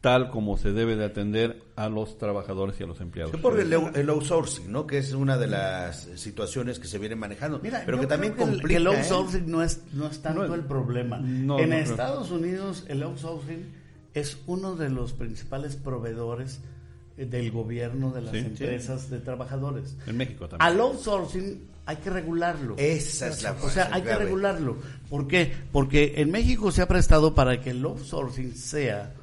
tal 0.05 0.28
como 0.28 0.59
se 0.59 0.72
debe 0.72 0.96
de 0.96 1.07
atender 1.07 1.62
a 1.76 1.88
los 1.88 2.18
trabajadores 2.18 2.78
y 2.78 2.82
a 2.82 2.86
los 2.86 3.00
empleados. 3.00 3.32
Sí, 3.34 3.38
por 3.40 3.59
el, 3.59 3.72
out- 3.72 3.96
el 3.96 4.11
outsourcing, 4.11 4.70
¿no? 4.70 4.86
Que 4.86 4.98
es 4.98 5.14
una 5.14 5.38
de 5.38 5.46
las 5.46 6.09
situaciones 6.16 6.78
que 6.78 6.86
se 6.88 6.98
vienen 6.98 7.18
manejando. 7.18 7.59
Mira, 7.62 7.82
pero 7.86 7.98
que 8.00 8.07
también 8.07 8.34
que 8.34 8.42
el- 8.42 8.50
complica. 8.50 8.78
el, 8.80 8.86
¿eh? 8.86 8.96
outsourcing 8.98 9.50
no 9.50 9.62
es 9.62 9.80
no 9.94 10.07
es 10.07 10.20
tanto 10.20 10.46
No, 10.46 10.55
el 10.55 10.61
problema. 10.66 11.18
no, 11.20 11.59
en 11.59 11.70
no. 11.70 11.76
Estados 11.76 12.30
Unidos 12.30 12.84
el 12.88 13.02
outsourcing 13.02 13.64
es 14.12 14.36
uno 14.46 14.76
de 14.76 14.90
los 14.90 15.14
principales 15.14 15.76
proveedores 15.76 16.61
eh, 17.16 17.24
del 17.24 17.50
gobierno 17.50 18.12
de 18.12 18.20
las 18.20 18.32
Sí, 18.32 18.40
sí. 18.40 18.46
empresas 18.46 19.09
de 19.09 19.20
trabajadores. 19.20 19.96
En 20.07 20.18
México 20.18 20.46
también. 20.48 20.70
Al 20.70 20.80
outsourcing 20.80 21.62
hay 21.86 21.96
que 21.96 22.11
regularlo. 22.11 22.74
Esa 22.76 23.28
es 23.28 23.42
la 23.42 23.52
O 23.52 23.70
sea, 23.70 23.88
hay 23.90 24.02
que 24.02 24.14
regularlo. 24.14 24.76
¿Por 25.09 25.26
qué? 25.26 25.50
Porque 25.72 26.12
en 26.18 26.30
México 26.30 26.70
se 26.70 26.82
ha 26.82 26.88
prestado 26.88 27.34
para 27.34 27.59
que 27.62 27.70
el 27.70 27.82
outsourcing 27.82 28.55
sea 28.55 29.14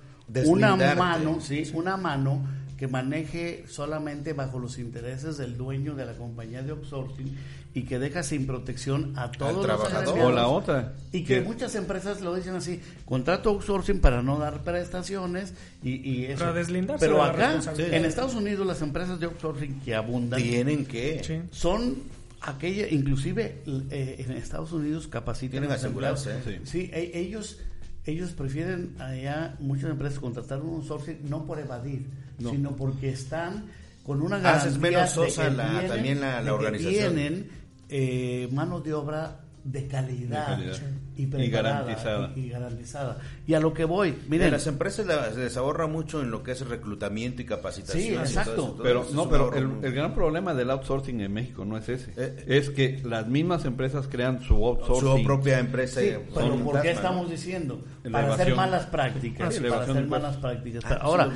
una 0.46 0.76
mano, 0.96 1.40
sí, 1.42 1.70
una 1.74 1.98
mano 1.98 2.42
que 2.78 2.88
maneje 2.88 3.64
solamente 3.68 4.34
bajo 4.34 4.58
los 4.58 4.80
intereses 4.80 5.38
del 5.38 5.56
dueño 5.56 5.94
de 5.94 6.06
la 6.06 6.14
compañía 6.14 6.64
de 6.64 6.72
outsourcing 6.72 7.38
y 7.76 7.84
que 7.84 8.00
deja 8.00 8.24
sin 8.24 8.48
protección 8.48 9.14
a 9.18 9.32
todos 9.32 9.54
los 9.54 9.64
trabajador. 9.66 10.08
empleados. 10.08 10.32
O 10.32 10.36
la 10.36 10.48
otra, 10.48 10.94
Y 11.12 11.24
que 11.24 11.42
muchas 11.42 11.76
empresas 11.76 12.22
lo 12.22 12.34
dicen 12.36 12.56
así, 12.56 12.82
contrato 13.06 13.50
outsourcing 13.52 14.00
para 14.00 14.24
no 14.24 14.40
dar 14.40 14.64
prestaciones 14.64 15.54
y, 15.84 15.92
y 16.10 16.26
eso. 16.26 16.40
Para 16.40 16.54
deslindarse 16.54 17.06
Pero 17.06 17.24
de 17.24 17.30
acá, 17.30 17.60
en 17.78 18.04
Estados 18.04 18.34
Unidos, 18.34 18.66
las 18.66 18.82
empresas 18.82 19.20
de 19.20 19.28
outsourcing 19.28 19.80
que 19.82 19.94
abundan 19.96 20.42
Tienen 20.42 20.86
que. 20.86 21.22
Sí. 21.24 21.40
son 21.52 21.98
aquella, 22.42 22.88
inclusive 22.90 23.62
eh, 23.92 24.26
en 24.28 24.32
Estados 24.32 24.72
Unidos 24.72 25.08
capacitan 25.08 25.52
Tienen 25.52 25.70
a 25.70 25.74
los 25.76 25.84
asegurarse. 25.84 26.32
¿eh? 26.48 26.62
Sí, 26.64 26.90
e- 26.92 27.12
ellos 27.14 27.60
ellos 28.06 28.32
prefieren 28.32 28.96
allá 29.00 29.56
muchas 29.60 29.92
empresas 29.92 30.20
contratar 30.20 30.62
un 30.62 30.76
outsourcing 30.76 31.30
no 31.30 31.46
por 31.46 31.60
evadir, 31.60 32.06
No. 32.40 32.50
sino 32.52 32.76
porque 32.76 33.10
están 33.10 33.66
con 34.04 34.22
una 34.22 34.40
garantía 34.40 34.70
Haces 34.70 34.80
menos 34.80 35.02
de 35.02 35.08
sosa 35.10 35.50
que 35.50 35.56
la- 35.56 35.88
también 35.88 36.20
la- 36.22 36.38
la 36.38 36.44
de 36.44 36.52
organización. 36.52 37.14
tienen 37.16 37.50
eh, 37.90 38.48
mano 38.54 38.80
de 38.80 38.94
obra 38.94 39.41
de 39.64 39.88
calidad, 39.88 40.58
De 40.58 40.64
calidad. 40.66 40.80
y 41.16 41.24
Y 41.46 41.50
garantizada. 41.50 42.32
y, 42.36 42.40
y 42.40 42.50
garantizada. 42.50 43.18
Y 43.46 43.54
a 43.54 43.60
lo 43.60 43.74
que 43.74 43.86
voy, 43.86 44.18
miren, 44.28 44.50
las 44.52 44.66
empresas 44.66 45.06
la- 45.06 45.32
se 45.32 45.40
les 45.40 45.56
ahorra 45.58 45.86
mucho 45.88 46.22
en 46.22 46.32
lo 46.32 46.42
que 46.42 46.52
es 46.54 46.68
reclutamiento 46.68 47.42
y 47.42 47.46
capacitación. 47.46 48.02
Sí, 48.04 48.10
y 48.10 48.14
todo 48.14 48.24
exacto. 48.24 48.54
eso, 48.54 48.72
todo 48.72 48.84
Pero 48.84 49.06
no, 49.14 49.30
pero 49.30 49.54
el, 49.54 49.92
gran 49.94 50.16
problema 50.16 50.54
del 50.56 50.72
outsourcing 50.72 51.22
en 51.22 51.32
México 51.32 51.64
no 51.64 51.78
es 51.78 51.90
ese. 51.90 52.12
Eh, 52.18 52.44
es 52.48 52.70
que 52.72 53.02
las 53.04 53.28
mismas 53.28 53.66
empresas 53.66 54.08
crean 54.08 54.42
su 54.42 54.56
outsourcing. 54.66 55.18
su 55.20 55.24
propia 55.24 55.60
empresa. 55.60 56.02
Sí, 56.02 56.14
pero 56.34 56.48
son 56.48 56.64
¿por 56.64 56.82
qué 56.82 56.92
estamos 56.92 57.30
diciendo? 57.30 57.84
Para 58.12 58.34
hacer 58.34 58.56
malas 58.56 58.88
prácticas. 58.88 59.56
Ah, 59.60 59.62
para 59.70 59.84
hacer 59.84 60.08
malas 60.08 60.38
prácticas. 60.38 60.84
Ah, 60.88 60.98
Ahora, 61.02 61.30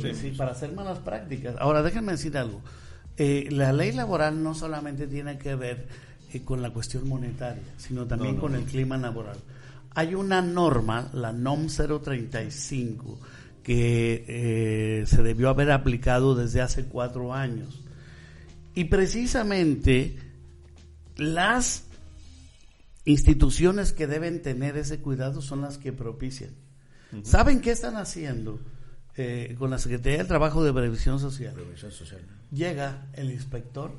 sí, 0.00 0.14
Sí. 0.14 0.30
para 0.36 0.52
hacer 0.52 0.72
malas 0.72 0.98
prácticas. 0.98 1.54
Ahora, 1.58 1.82
déjenme 1.82 2.12
decir 2.12 2.36
algo. 2.36 2.60
Eh, 3.16 3.48
la 3.50 3.72
ley 3.72 3.92
laboral 3.92 4.42
no 4.42 4.54
solamente 4.54 5.06
tiene 5.06 5.36
que 5.38 5.54
ver 5.54 5.86
con 6.44 6.62
la 6.62 6.70
cuestión 6.70 7.08
monetaria, 7.08 7.74
sino 7.76 8.06
también 8.06 8.36
No, 8.36 8.36
no, 8.36 8.40
con 8.42 8.54
el 8.54 8.64
clima 8.64 8.96
laboral. 8.96 9.36
Hay 9.94 10.14
una 10.14 10.40
norma, 10.40 11.10
la 11.12 11.32
NOM 11.32 11.66
035, 11.66 13.18
que 13.62 14.24
eh, 14.28 15.06
se 15.06 15.22
debió 15.22 15.48
haber 15.48 15.72
aplicado 15.72 16.34
desde 16.34 16.60
hace 16.60 16.84
cuatro 16.84 17.34
años. 17.34 17.82
Y 18.74 18.84
precisamente 18.84 20.16
las 21.16 21.84
instituciones 23.04 23.92
que 23.92 24.06
deben 24.06 24.42
tener 24.42 24.76
ese 24.76 25.00
cuidado 25.00 25.42
son 25.42 25.62
las 25.62 25.78
que 25.78 25.92
propician. 25.92 26.50
¿Saben 27.24 27.60
qué 27.60 27.72
están 27.72 27.96
haciendo 27.96 28.60
eh, 29.16 29.56
con 29.58 29.70
la 29.70 29.78
Secretaría 29.78 30.18
del 30.18 30.28
Trabajo 30.28 30.62
de 30.62 30.72
Previsión 30.72 31.18
Social? 31.18 31.54
Previsión 31.54 31.90
social. 31.90 32.20
Llega 32.52 33.08
el 33.14 33.32
inspector 33.32 33.92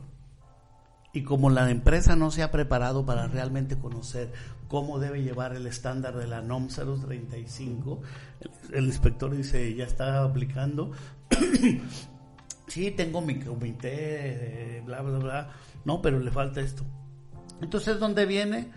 y 1.13 1.23
como 1.23 1.49
la 1.49 1.69
empresa 1.71 2.15
no 2.15 2.31
se 2.31 2.43
ha 2.43 2.51
preparado 2.51 3.05
para 3.05 3.27
realmente 3.27 3.77
conocer 3.77 4.31
cómo 4.67 4.99
debe 4.99 5.21
llevar 5.23 5.53
el 5.55 5.67
estándar 5.67 6.15
de 6.17 6.27
la 6.27 6.41
NOM 6.41 6.67
035, 6.69 8.01
el, 8.69 8.75
el 8.75 8.85
inspector 8.85 9.35
dice, 9.35 9.73
ya 9.75 9.83
está 9.85 10.23
aplicando. 10.23 10.91
sí, 12.67 12.91
tengo 12.91 13.21
mi 13.21 13.39
comité, 13.39 14.77
eh, 14.77 14.81
bla, 14.85 15.01
bla, 15.01 15.19
bla. 15.19 15.49
No, 15.85 16.01
pero 16.01 16.19
le 16.19 16.31
falta 16.31 16.61
esto. 16.61 16.83
Entonces, 17.61 17.99
¿dónde 17.99 18.25
viene? 18.25 18.71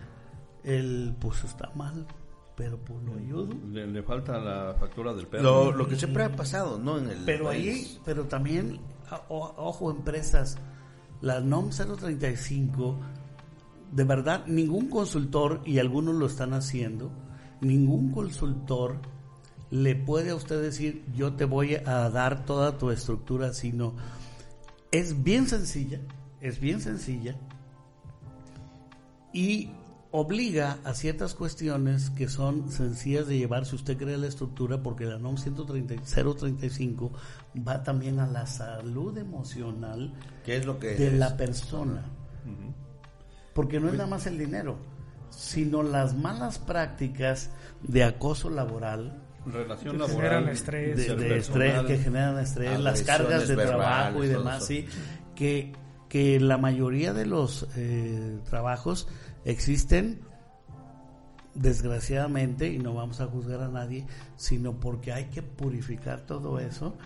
El, 0.63 1.15
pues 1.19 1.43
está 1.43 1.71
mal, 1.75 2.05
pero 2.55 2.77
pues 2.77 3.01
lo 3.03 3.15
ayudo. 3.15 3.49
Le, 3.71 3.87
le 3.87 4.03
falta 4.03 4.37
la 4.39 4.75
factura 4.79 5.13
del 5.13 5.27
perro. 5.27 5.43
Lo, 5.43 5.71
lo 5.71 5.87
que 5.87 5.95
siempre 5.95 6.23
ha 6.23 6.35
pasado, 6.35 6.77
¿no? 6.79 6.97
En 6.97 7.09
el 7.09 7.23
Pero 7.25 7.45
país. 7.45 7.67
ahí, 7.95 8.01
pero 8.03 8.25
también, 8.25 8.79
o- 9.29 9.53
ojo, 9.57 9.91
empresas, 9.91 10.57
la 11.25 11.39
NOM 11.39 11.71
035, 11.71 12.99
de 13.91 14.03
verdad, 14.03 14.45
ningún 14.45 14.91
consultor, 14.91 15.59
y 15.65 15.79
algunos 15.79 16.13
lo 16.13 16.27
están 16.27 16.53
haciendo, 16.53 17.11
ningún 17.61 18.11
consultor 18.11 18.99
le 19.71 19.95
puede 19.95 20.29
a 20.29 20.35
usted 20.35 20.61
decir 20.61 21.03
yo 21.15 21.33
te 21.33 21.45
voy 21.45 21.77
a 21.83 22.11
dar 22.11 22.45
toda 22.45 22.77
tu 22.77 22.91
estructura, 22.91 23.53
sino 23.53 23.95
es 24.91 25.23
bien 25.23 25.47
sencilla, 25.47 25.99
es 26.41 26.59
bien 26.59 26.79
sencilla 26.79 27.35
y 29.33 29.71
obliga 30.15 30.77
a 30.85 30.93
ciertas 30.93 31.35
cuestiones 31.35 32.09
que 32.11 32.29
son 32.29 32.71
sencillas 32.71 33.27
de 33.27 33.37
llevar 33.37 33.65
si 33.65 33.75
usted 33.75 33.97
crea 33.97 34.17
la 34.17 34.27
estructura, 34.27 34.81
porque 34.81 35.05
la 35.05 35.17
NOM 35.17 35.37
130, 35.37 35.95
va 37.67 37.83
también 37.83 38.19
a 38.19 38.27
la 38.27 38.45
salud 38.47 39.17
emocional 39.17 40.13
¿Qué 40.45 40.55
es 40.57 40.65
lo 40.65 40.79
que 40.79 40.95
de 40.95 41.07
es? 41.07 41.13
la 41.13 41.35
persona. 41.35 42.05
Porque 43.53 43.79
no 43.79 43.87
es 43.87 43.93
nada 43.93 44.07
más 44.07 44.25
el 44.27 44.37
dinero, 44.37 44.77
sino 45.29 45.83
las 45.83 46.15
malas 46.15 46.59
prácticas 46.59 47.51
de 47.83 48.03
acoso 48.03 48.49
laboral, 48.49 49.21
Relación 49.45 49.91
Que 49.93 49.99
laboral. 49.99 50.17
generan 50.17 50.49
estrés. 50.49 50.97
de, 50.97 51.37
estrés, 51.37 51.79
que 51.85 51.97
generan 51.99 52.39
estrés, 52.39 52.79
las 52.79 53.01
cargas 53.03 53.47
de 53.47 53.55
trabajo 53.55 54.23
y 54.23 54.27
demás, 54.27 54.57
eso. 54.57 54.65
sí, 54.67 54.87
que, 55.35 55.71
que 56.09 56.39
la 56.39 56.57
mayoría 56.57 57.13
de 57.13 57.25
los 57.27 57.67
eh, 57.75 58.39
trabajos 58.49 59.07
existen 59.45 60.19
desgraciadamente, 61.53 62.67
y 62.67 62.79
no 62.79 62.93
vamos 62.93 63.21
a 63.21 63.27
juzgar 63.27 63.61
a 63.61 63.69
nadie, 63.69 64.05
sino 64.35 64.73
porque 64.73 65.13
hay 65.13 65.25
que 65.25 65.41
purificar 65.41 66.21
todo 66.21 66.59
eso, 66.59 66.97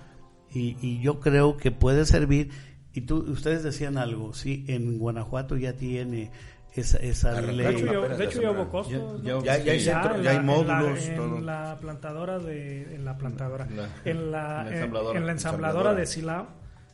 y, 0.51 0.75
y 0.81 0.99
yo 1.01 1.19
creo 1.19 1.57
que 1.57 1.71
puede 1.71 2.05
servir, 2.05 2.49
y 2.93 3.01
tú, 3.01 3.17
ustedes 3.29 3.61
decían 3.63 3.97
algo, 3.97 4.33
sí, 4.33 4.65
en 4.67 4.97
Guanajuato 4.97 5.55
ya 5.55 5.73
tiene 5.73 6.31
esa, 6.73 6.97
esa 6.97 7.31
Arrancó. 7.31 7.47
De 7.47 7.53
ley. 7.53 7.75
hecho, 7.75 7.99
apenas 7.99 8.17
de 8.17 8.25
hecho 8.25 8.41
ya 8.41 8.51
hubo 8.51 8.69
costos. 8.69 9.23
Ya- 9.23 9.31
¿no? 9.33 9.43
ya- 9.43 9.57
ya 9.63 9.71
hay 9.73 9.79
centro, 9.81 10.21
ya 10.21 10.31
hay 10.31 10.37
la- 10.37 10.41
módulos, 10.43 11.03
En 11.05 11.09
la, 11.11 11.15
todo. 11.15 11.37
en 11.37 11.45
la 11.45 11.77
plantadora 11.79 12.39
de. 12.39 12.95
En 12.95 13.05
la 13.05 13.17
plantadora. 13.17 13.67
La- 13.69 13.89
en, 14.05 14.31
la, 14.31 14.61
en 14.61 14.67
la 14.67 14.67
en- 14.67 14.73
ensambladora. 14.73 15.19
en 15.19 15.25
la 15.25 15.31
ensambladora 15.31 15.91
Ensambladora. 15.91 15.93
de 15.93 16.05
Silao 16.07 16.47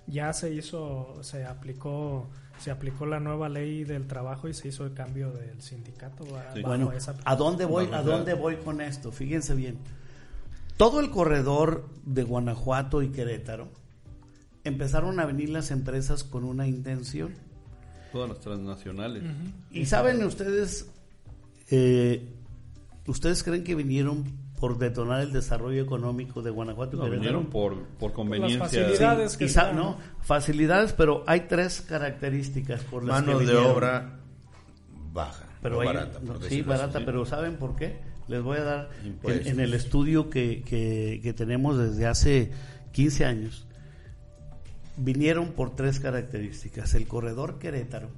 ya 0.08 0.34
se 0.34 0.54
hizo. 0.54 1.18
Se 1.24 1.46
aplicó. 1.46 2.30
Se 2.60 2.72
aplicó 2.72 3.06
la 3.06 3.20
nueva 3.20 3.50
ley 3.50 3.84
del 3.84 4.08
trabajo 4.08 4.48
y 4.48 4.54
se 4.54 4.70
hizo 4.70 4.86
el 4.86 4.94
cambio 4.94 5.32
del 5.32 5.62
sindicato. 5.62 6.24
a- 6.38 6.54
Sí. 6.54 6.62
Bueno, 6.62 6.92
esa- 6.92 7.16
¿a 7.26 7.36
dónde 7.36 7.66
voy? 7.66 7.86
¿A 7.94 8.02
dónde 8.02 8.34
voy 8.34 8.56
con 8.58 8.82
esto? 8.82 9.12
Fíjense 9.12 9.54
bien. 9.56 9.78
Todo 10.78 11.00
el 11.00 11.10
corredor 11.10 11.88
de 12.06 12.24
Guanajuato 12.24 13.02
y 13.02 13.10
Querétaro 13.10 13.70
empezaron 14.64 15.20
a 15.20 15.26
venir 15.26 15.50
las 15.50 15.72
empresas 15.72 16.24
con 16.24 16.44
una 16.44 16.68
intención. 16.68 17.34
Todas 18.12 18.30
las 18.30 18.40
transnacionales. 18.40 19.24
Y 19.72 19.86
saben 19.86 20.24
ustedes, 20.24 20.90
eh, 21.70 22.28
ustedes 23.08 23.44
creen 23.44 23.64
que 23.64 23.76
vinieron 23.76 24.24
por 24.66 24.80
detonar 24.80 25.22
el 25.22 25.32
desarrollo 25.32 25.80
económico 25.84 26.42
de 26.42 26.50
Guanajuato 26.50 26.98
y 26.98 27.00
No, 27.00 27.10
vinieron 27.12 27.46
por, 27.48 27.84
por 28.00 28.14
conveniencia. 28.14 28.58
facilidades. 28.60 29.34
Sí, 29.34 29.38
que 29.38 29.48
sa- 29.50 29.66
dan, 29.66 29.76
no, 29.76 29.98
facilidades, 30.24 30.94
pero 30.94 31.24
hay 31.28 31.42
tres 31.42 31.82
características 31.82 32.82
por 32.86 33.04
las 33.04 33.24
Mano 33.24 33.38
que 33.38 33.46
de 33.46 33.56
obra 33.58 34.22
baja, 35.14 35.46
pero 35.62 35.82
hay- 35.82 35.88
barata. 35.88 36.20
no, 36.24 36.38
sí, 36.40 36.46
así. 36.48 36.62
barata, 36.64 37.02
pero 37.06 37.28
¿saben 37.28 37.58
por 37.58 37.76
qué? 37.76 38.00
Les 38.28 38.42
voy 38.42 38.58
a 38.58 38.64
dar 38.64 38.90
en, 39.24 39.60
el 39.60 39.76
estudio 39.76 40.32
que, 40.32 40.64
que, 40.64 41.20
que 41.22 41.34
tenemos 41.34 41.78
desde 41.78 42.08
hace 42.08 42.52
15 42.92 43.24
años. 43.26 43.68
Vinieron 44.98 45.50
por 45.52 45.76
tres 45.76 46.00
características. 46.00 46.96
El 46.96 47.08
corredor 47.08 47.60
Querétaro 47.60 48.10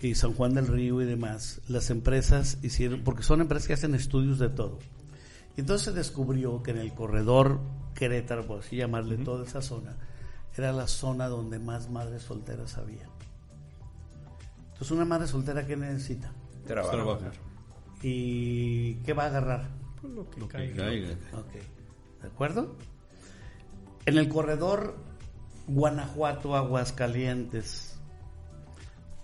y 0.00 0.14
San 0.14 0.32
Juan 0.32 0.54
del 0.54 0.66
Río 0.66 1.02
y 1.02 1.04
demás. 1.04 1.60
Las 1.68 1.90
empresas 1.90 2.56
hicieron, 2.62 3.00
porque 3.02 3.22
son 3.22 3.42
empresas 3.42 3.66
que 3.66 3.74
hacen 3.74 3.94
estudios 3.94 4.38
de 4.38 4.48
todo. 4.48 4.78
Y 5.60 5.62
entonces 5.62 5.92
se 5.92 5.92
descubrió 5.92 6.62
que 6.62 6.70
en 6.70 6.78
el 6.78 6.94
corredor 6.94 7.60
Querétaro, 7.94 8.46
por 8.46 8.60
así 8.60 8.76
llamarle 8.76 9.18
toda 9.18 9.44
esa 9.44 9.60
zona, 9.60 9.94
era 10.56 10.72
la 10.72 10.86
zona 10.86 11.28
donde 11.28 11.58
más 11.58 11.90
madres 11.90 12.22
solteras 12.22 12.78
había. 12.78 13.06
Entonces 14.68 14.90
una 14.90 15.04
madre 15.04 15.26
soltera 15.26 15.66
¿qué 15.66 15.76
necesita? 15.76 16.32
Trabajar. 16.66 17.32
¿Y 18.02 18.94
qué 19.02 19.12
va 19.12 19.24
a 19.24 19.26
agarrar? 19.26 19.68
Pues 20.00 20.14
lo 20.14 20.30
que 20.30 20.40
Lo 20.40 20.48
que 20.48 20.72
caiga. 20.72 21.12
Ok, 21.34 21.52
¿de 22.22 22.26
acuerdo? 22.26 22.74
En 24.06 24.16
el 24.16 24.30
corredor 24.30 24.96
Guanajuato, 25.66 26.56
Aguascalientes, 26.56 27.98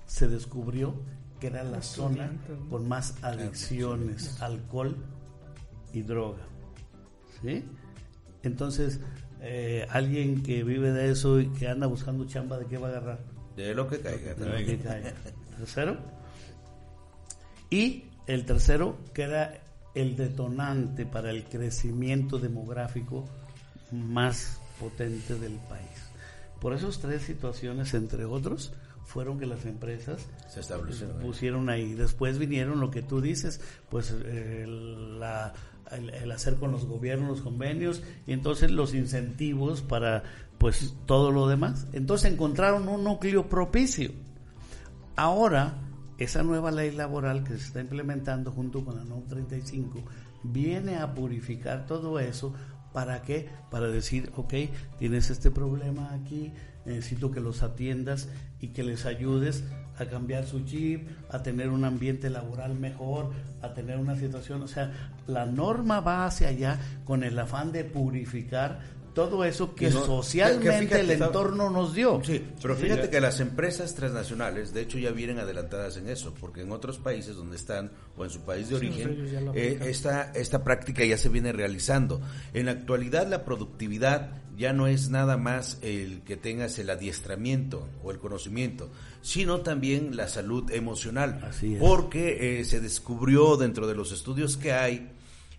se 0.05 0.29
descubrió 0.29 0.97
que 1.41 1.47
era 1.47 1.65
la 1.65 1.81
zona 1.81 2.31
con 2.69 2.87
más 2.87 3.15
adicciones, 3.23 4.43
alcohol 4.43 5.03
y 5.97 6.03
droga. 6.03 6.43
¿Sí? 7.43 7.65
Entonces, 8.43 9.01
eh, 9.41 9.87
alguien 9.91 10.43
que 10.43 10.63
vive 10.63 10.93
de 10.93 11.11
eso 11.11 11.41
y 11.41 11.49
que 11.49 11.69
anda 11.69 11.87
buscando 11.87 12.27
chamba, 12.27 12.59
¿de 12.59 12.67
qué 12.67 12.77
va 12.79 12.89
a 12.89 12.91
agarrar? 12.91 13.21
De 13.57 13.75
lo 13.75 13.89
que 13.89 13.99
caiga. 14.01 14.35
De 14.35 14.47
lo 14.47 14.67
que 14.67 14.79
caiga. 14.83 15.13
Tercero. 15.59 15.97
Y 17.71 18.05
el 18.27 18.45
tercero, 18.45 18.99
que 19.15 19.23
era 19.23 19.59
el 19.95 20.17
detonante 20.17 21.07
para 21.07 21.31
el 21.31 21.45
crecimiento 21.45 22.39
demográfico 22.39 23.25
más 23.91 24.61
potente 24.79 25.35
del 25.39 25.55
país. 25.69 25.89
Por 26.61 26.75
esas 26.75 26.99
tres 26.99 27.23
situaciones, 27.23 27.95
entre 27.95 28.25
otros, 28.25 28.73
fueron 29.05 29.39
que 29.39 29.47
las 29.47 29.65
empresas 29.65 30.27
Se 30.49 30.61
estableció. 30.61 31.09
¿eh? 31.09 31.15
pusieron 31.23 31.69
ahí. 31.71 31.95
Después 31.95 32.39
vinieron 32.39 32.81
lo 32.81 32.91
que 32.91 33.03
tú 33.03 33.21
dices, 33.21 33.61
pues 33.89 34.15
eh, 34.25 34.67
la- 34.67 35.55
el, 35.93 36.31
hacer 36.33 36.57
con 36.57 36.73
los 36.73 36.85
gobiernos 36.85 37.29
los 37.29 37.41
convenios 37.43 38.03
y 38.27 38.33
entonces 38.33 38.71
los 38.71 38.95
incentivos 38.95 39.83
para 39.83 40.23
pues 40.59 40.95
todo 41.07 41.31
lo 41.31 41.49
demás. 41.49 41.87
Entonces 41.93 42.33
encontraron 42.33 42.89
un 42.89 43.05
núcleo 43.05 43.49
propicio. 43.49 44.11
Ahora, 45.17 45.79
esa 46.19 46.43
nueva 46.43 46.71
ley 46.71 46.93
laboral 46.93 47.45
que 47.45 47.57
se 47.59 47.67
está 47.67 47.81
implementando 47.81 48.51
junto 48.51 48.85
con 48.85 48.97
la 48.97 49.05
NOM 49.05 49.27
35 49.27 50.03
viene 50.43 50.97
a 50.97 51.15
purificar 51.15 51.87
todo 51.87 52.19
eso. 52.19 52.55
¿Para 52.93 53.23
qué? 53.23 53.49
Para 53.71 53.89
decir, 53.89 54.33
ok, 54.37 54.55
tienes 54.99 55.29
este 55.29 55.51
problema 55.51 56.15
aquí, 56.15 56.53
necesito 56.87 57.31
que 57.31 57.41
los 57.41 57.63
atiendas 57.63 58.29
y 58.61 58.69
que 58.69 58.83
les 58.83 59.05
ayudes 59.05 59.65
a 59.99 60.07
cambiar 60.07 60.47
su 60.47 60.65
chip, 60.65 61.09
a 61.31 61.43
tener 61.43 61.71
un 61.71 61.85
ambiente 61.85 62.31
laboral 62.31 62.75
mejor, 62.75 63.33
a 63.63 63.75
tener 63.75 63.99
una 63.99 64.17
situación, 64.17 64.63
o 64.63 64.69
sea, 64.69 65.11
la 65.27 65.47
norma 65.47 66.01
va 66.01 66.27
hacia 66.27 66.49
allá 66.49 66.79
con 67.05 67.25
el 67.25 67.39
afán 67.39 67.73
de 67.73 67.85
purificar 67.85 68.81
todo 69.17 69.43
eso 69.45 69.75
que 69.75 69.91
no- 69.91 70.05
socialmente 70.07 70.63
que- 70.65 70.71
que 70.71 70.79
fíjate, 70.87 71.01
el 71.15 71.23
entorno 71.23 71.71
nos 71.71 71.95
dio. 71.95 72.23
Sí, 72.23 72.45
pero 72.63 72.77
fíjate 72.77 73.11
que 73.11 73.21
las 73.21 73.41
empresas 73.41 73.95
transnacionales, 73.95 74.73
de 74.75 74.83
hecho, 74.83 74.99
ya 74.99 75.11
vienen 75.11 75.39
adelantadas 75.41 75.97
en 75.97 76.09
eso, 76.09 76.33
porque 76.39 76.61
en 76.61 76.71
otros 76.71 76.99
países 76.99 77.35
donde 77.35 77.57
están, 77.57 77.91
o 78.17 78.25
en 78.25 78.31
su 78.31 78.43
país 78.43 78.69
de 78.69 78.79
Sí, 78.79 78.87
origen, 78.87 79.53
eh, 79.55 79.79
esta, 79.87 80.31
esta 80.35 80.63
práctica 80.63 81.05
ya 81.05 81.17
se 81.17 81.31
viene 81.31 81.51
realizando. 81.53 82.21
En 82.53 82.67
la 82.67 82.73
actualidad, 82.73 83.27
la 83.27 83.45
productividad 83.45 84.31
ya 84.57 84.73
no 84.73 84.87
es 84.87 85.09
nada 85.11 85.37
más 85.39 85.79
el 85.83 86.21
que 86.23 86.37
tengas 86.37 86.79
el 86.79 86.91
adiestramiento 86.91 87.89
o 88.05 88.11
el 88.11 88.19
conocimiento, 88.19 88.91
sino 89.23 89.61
también 89.63 90.15
la 90.17 90.29
salud 90.29 90.71
emocional. 90.71 91.41
Así 91.43 91.75
es. 91.75 91.81
Porque 91.81 92.61
eh, 92.61 92.65
se 92.67 92.81
descubrió 92.81 93.57
dentro 93.57 93.87
de 93.87 93.95
los 93.95 94.13
estudios 94.13 94.57
que 94.59 94.73
hay, 94.73 95.11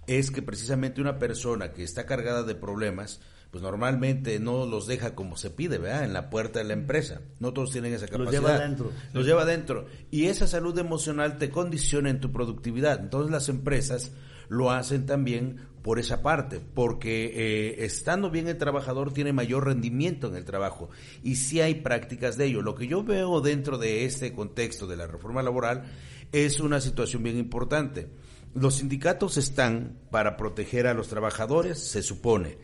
es 0.07 0.31
que 0.31 0.41
precisamente 0.41 1.01
una 1.01 1.19
persona 1.19 1.73
que 1.73 1.83
está 1.83 2.05
cargada 2.05 2.43
de 2.43 2.55
problemas, 2.55 3.19
pues 3.51 3.63
normalmente 3.63 4.39
no 4.39 4.65
los 4.65 4.87
deja 4.87 5.15
como 5.15 5.37
se 5.37 5.49
pide, 5.49 5.77
¿verdad? 5.77 6.03
En 6.03 6.13
la 6.13 6.29
puerta 6.29 6.59
de 6.59 6.65
la 6.65 6.73
empresa. 6.73 7.21
No 7.39 7.53
todos 7.53 7.71
tienen 7.71 7.93
esa 7.93 8.05
Los 8.07 8.11
capacidad. 8.11 8.41
lleva 8.41 8.55
adentro. 8.55 8.91
Los 9.13 9.25
lleva 9.25 9.41
adentro. 9.43 9.85
Y 10.11 10.25
esa 10.25 10.47
salud 10.47 10.77
emocional 10.77 11.37
te 11.37 11.49
condiciona 11.49 12.09
en 12.09 12.19
tu 12.19 12.31
productividad. 12.31 12.99
Entonces 12.99 13.31
las 13.31 13.49
empresas 13.49 14.11
lo 14.49 14.71
hacen 14.71 15.05
también 15.05 15.67
por 15.81 15.99
esa 15.99 16.21
parte, 16.21 16.59
porque 16.73 17.31
eh, 17.33 17.85
estando 17.85 18.29
bien 18.29 18.49
el 18.49 18.57
trabajador 18.57 19.13
tiene 19.13 19.31
mayor 19.31 19.65
rendimiento 19.65 20.27
en 20.27 20.35
el 20.35 20.43
trabajo. 20.43 20.89
Y 21.23 21.35
sí 21.35 21.61
hay 21.61 21.75
prácticas 21.75 22.35
de 22.35 22.45
ello. 22.45 22.61
Lo 22.61 22.75
que 22.75 22.87
yo 22.87 23.03
veo 23.03 23.39
dentro 23.39 23.77
de 23.77 24.03
este 24.03 24.33
contexto 24.33 24.87
de 24.87 24.97
la 24.97 25.07
reforma 25.07 25.41
laboral 25.43 25.85
es 26.33 26.59
una 26.59 26.81
situación 26.81 27.23
bien 27.23 27.37
importante. 27.37 28.09
Los 28.53 28.75
sindicatos 28.75 29.37
están 29.37 29.97
para 30.11 30.35
proteger 30.35 30.87
a 30.87 30.93
los 30.93 31.07
trabajadores, 31.07 31.79
se 31.79 32.01
supone, 32.01 32.57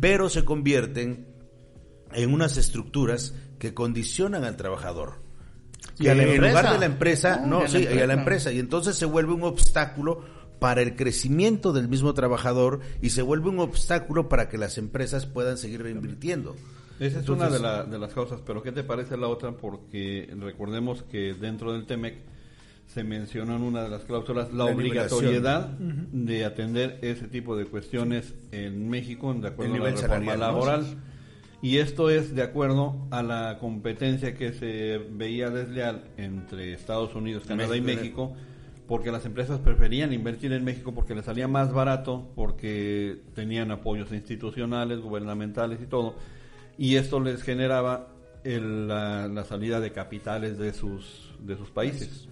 pero 0.00 0.28
se 0.28 0.44
convierten 0.44 1.26
en 2.12 2.32
unas 2.32 2.56
estructuras 2.56 3.34
que 3.58 3.74
condicionan 3.74 4.44
al 4.44 4.56
trabajador. 4.56 5.22
Y 5.98 6.08
a 6.08 6.14
la 6.14 6.22
en 6.24 6.30
empresa. 6.30 6.48
lugar 6.60 6.72
de 6.74 6.78
la 6.80 6.86
empresa, 6.86 7.42
No, 7.46 7.68
sí, 7.68 7.78
y 7.78 7.86
a 7.86 7.90
la 7.90 7.90
empresa. 7.92 8.12
empresa. 8.14 8.52
Y 8.52 8.58
entonces 8.58 8.96
se 8.96 9.04
vuelve 9.06 9.32
un 9.32 9.42
obstáculo 9.44 10.24
para 10.58 10.80
el 10.82 10.96
crecimiento 10.96 11.72
del 11.72 11.88
mismo 11.88 12.14
trabajador 12.14 12.80
y 13.02 13.10
se 13.10 13.22
vuelve 13.22 13.50
un 13.50 13.60
obstáculo 13.60 14.28
para 14.28 14.48
que 14.48 14.56
las 14.58 14.78
empresas 14.78 15.26
puedan 15.26 15.58
seguir 15.58 15.82
reinvirtiendo. 15.82 16.56
Esa 17.00 17.06
es 17.06 17.26
Entonces- 17.28 17.48
una 17.48 17.50
de, 17.50 17.58
la- 17.60 17.84
de 17.84 17.98
las 17.98 18.12
causas, 18.14 18.40
pero 18.46 18.62
¿qué 18.62 18.72
te 18.72 18.84
parece 18.84 19.16
la 19.16 19.26
otra? 19.28 19.52
Porque 19.52 20.32
recordemos 20.38 21.02
que 21.02 21.34
dentro 21.34 21.72
del 21.72 21.86
TEMEC 21.86 22.18
se 22.94 23.02
mencionó 23.04 23.56
en 23.56 23.62
una 23.62 23.82
de 23.82 23.88
las 23.88 24.04
cláusulas 24.04 24.52
la, 24.52 24.64
La 24.66 24.72
obligatoriedad 24.72 25.68
de 26.12 26.44
atender 26.44 26.98
ese 27.02 27.26
tipo 27.26 27.56
de 27.56 27.64
cuestiones 27.66 28.34
en 28.52 28.88
México 28.88 29.34
de 29.34 29.48
acuerdo 29.48 29.74
El 29.74 29.80
a 29.80 29.84
la 29.84 29.90
reforma 30.08 30.32
laboral. 30.40 30.84
Y 31.60 31.78
esto 31.78 32.10
es 32.10 32.34
de 32.34 32.42
acuerdo 32.42 33.06
a 33.10 33.22
la 33.22 33.56
competencia 33.58 34.34
que 34.34 34.52
se 34.52 34.98
veía 35.10 35.50
desleal 35.50 36.04
entre 36.18 36.72
Estados 36.74 37.14
Unidos, 37.14 37.44
Canadá 37.48 37.76
y 37.76 37.80
México, 37.80 38.28
México, 38.30 38.84
porque 38.86 39.10
las 39.10 39.24
empresas 39.24 39.58
preferían 39.60 40.12
invertir 40.12 40.52
en 40.52 40.62
México 40.62 40.92
porque 40.94 41.14
les 41.14 41.24
salía 41.24 41.48
más 41.48 41.72
barato, 41.72 42.30
porque 42.36 43.22
tenían 43.34 43.70
apoyos 43.70 44.12
institucionales, 44.12 45.00
gubernamentales 45.00 45.80
y 45.82 45.86
todo. 45.86 46.14
Y 46.76 46.96
esto 46.96 47.18
les 47.18 47.42
generaba 47.42 48.08
el- 48.44 48.86
la, 48.86 49.26
la 49.26 49.44
salida 49.44 49.80
de 49.80 49.90
capitales 49.90 50.58
de 50.58 50.74
sus, 50.74 51.32
de 51.40 51.56
sus 51.56 51.70
países. 51.70 52.28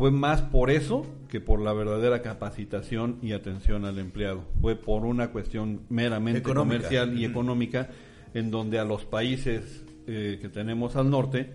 Fue 0.00 0.10
más 0.10 0.40
por 0.40 0.70
eso 0.70 1.04
que 1.28 1.40
por 1.42 1.60
la 1.60 1.74
verdadera 1.74 2.22
capacitación 2.22 3.18
y 3.20 3.32
atención 3.32 3.84
al 3.84 3.98
empleado. 3.98 4.44
Fue 4.62 4.74
por 4.74 5.04
una 5.04 5.28
cuestión 5.30 5.82
meramente 5.90 6.38
Económica. 6.38 6.76
comercial 6.78 7.18
y 7.18 7.26
económica 7.26 7.88
en 8.32 8.50
donde 8.50 8.78
a 8.78 8.84
los 8.84 9.04
países 9.04 9.84
eh, 10.06 10.38
que 10.40 10.48
tenemos 10.48 10.96
al 10.96 11.10
norte 11.10 11.52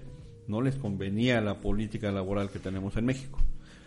no 0.47 0.61
les 0.61 0.75
convenía 0.75 1.41
la 1.41 1.59
política 1.59 2.11
laboral 2.11 2.51
que 2.51 2.59
tenemos 2.59 2.95
en 2.97 3.05
México. 3.07 3.39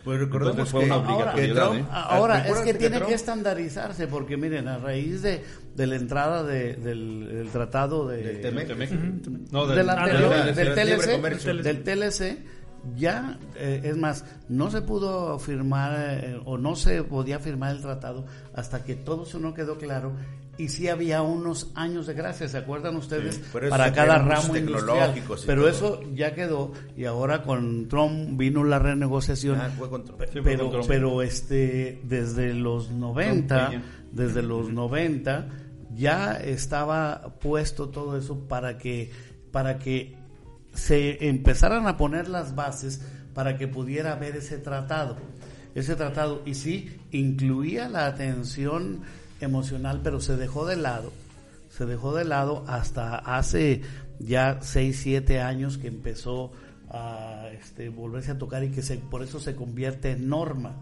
Pues 0.03 0.19
recordemos 0.19 0.51
Entonces 0.51 0.71
fue 0.71 0.81
que, 0.85 1.13
una 1.13 1.33
que 1.33 1.47
Trump- 1.49 1.79
¿eh? 1.79 1.85
Ahora, 1.91 2.35
es 2.39 2.43
¿recuerdas 2.43 2.65
que 2.65 2.73
tiene 2.73 2.95
Trump- 2.97 3.09
que 3.09 3.15
estandarizarse, 3.15 4.07
porque 4.07 4.37
miren, 4.37 4.67
a 4.67 4.77
raíz 4.77 5.21
de, 5.21 5.41
de 5.75 5.87
la 5.87 5.95
entrada 5.95 6.43
de- 6.43 6.73
del, 6.75 7.27
del 7.29 7.47
tratado 7.49 8.07
de, 8.07 8.17
Del 8.23 8.41
TEMEC. 8.41 8.91
No, 9.51 9.67
del 9.67 9.77
del- 9.77 9.89
anterior, 9.89 10.33
ah, 10.33 10.45
del, 10.45 10.55
del 10.55 10.87
libre 10.89 11.03
TLC, 11.05 11.11
comercio. 11.15 11.53
del 11.55 11.83
TLC, 11.83 12.37
ya, 12.95 13.39
eh, 13.55 13.81
es 13.83 13.97
más, 13.97 14.25
no 14.47 14.69
se 14.71 14.81
pudo 14.81 15.37
firmar 15.39 15.95
eh, 15.97 16.41
o 16.45 16.57
no 16.57 16.75
se 16.75 17.03
podía 17.03 17.39
firmar 17.39 17.75
el 17.75 17.81
tratado 17.81 18.25
hasta 18.53 18.83
que 18.83 18.95
todo 18.95 19.23
eso 19.23 19.39
no 19.39 19.53
quedó 19.53 19.77
claro 19.77 20.13
y 20.59 20.67
sí 20.67 20.89
había 20.89 21.21
unos 21.21 21.71
años 21.73 22.05
de 22.05 22.13
gracia, 22.13 22.45
¿se 22.49 22.57
acuerdan 22.57 22.97
ustedes? 22.97 23.35
Sí, 23.35 23.41
para 23.69 23.93
cada 23.93 24.17
ramo 24.17 24.57
industrial. 24.57 25.15
Pero 25.45 25.61
todo. 25.61 25.71
eso 25.71 26.01
ya 26.13 26.35
quedó 26.35 26.73
y 26.97 27.05
ahora 27.05 27.43
con 27.43 27.87
Trump 27.87 28.37
vino 28.37 28.65
la 28.65 28.77
renegociación. 28.77 29.57
Ah, 29.57 29.71
fue 29.77 29.89
con 29.89 30.03
Trump. 30.03 30.21
Sí, 30.33 30.41
pero 30.43 30.63
con 30.63 30.71
Trump. 30.71 30.87
pero 30.89 31.21
este 31.21 32.01
desde 32.03 32.53
los 32.53 32.91
90 32.91 33.69
Peña. 33.69 33.83
desde 34.11 34.41
los 34.43 34.69
90 34.69 35.47
ya 35.95 36.33
estaba 36.33 37.35
puesto 37.39 37.87
todo 37.87 38.17
eso 38.17 38.45
para 38.49 38.77
que 38.77 39.11
para 39.53 39.79
que 39.79 40.18
se 40.79 41.27
empezaran 41.27 41.87
a 41.87 41.97
poner 41.97 42.29
las 42.29 42.55
bases 42.55 43.01
para 43.33 43.57
que 43.57 43.67
pudiera 43.67 44.13
haber 44.13 44.35
ese 44.37 44.57
tratado 44.57 45.17
ese 45.75 45.95
tratado 45.95 46.41
y 46.45 46.55
sí 46.55 46.99
incluía 47.11 47.87
la 47.89 48.07
atención 48.07 49.01
emocional 49.39 50.01
pero 50.03 50.19
se 50.19 50.35
dejó 50.35 50.65
de 50.65 50.77
lado 50.77 51.11
se 51.69 51.85
dejó 51.85 52.15
de 52.15 52.25
lado 52.25 52.63
hasta 52.67 53.15
hace 53.15 53.81
ya 54.19 54.59
6, 54.61 54.99
7 55.01 55.41
años 55.41 55.77
que 55.77 55.87
empezó 55.87 56.51
a 56.89 57.49
este, 57.53 57.89
volverse 57.89 58.31
a 58.31 58.37
tocar 58.37 58.63
y 58.63 58.71
que 58.71 58.81
se, 58.81 58.97
por 58.97 59.21
eso 59.21 59.39
se 59.39 59.55
convierte 59.55 60.11
en 60.11 60.27
norma. 60.27 60.75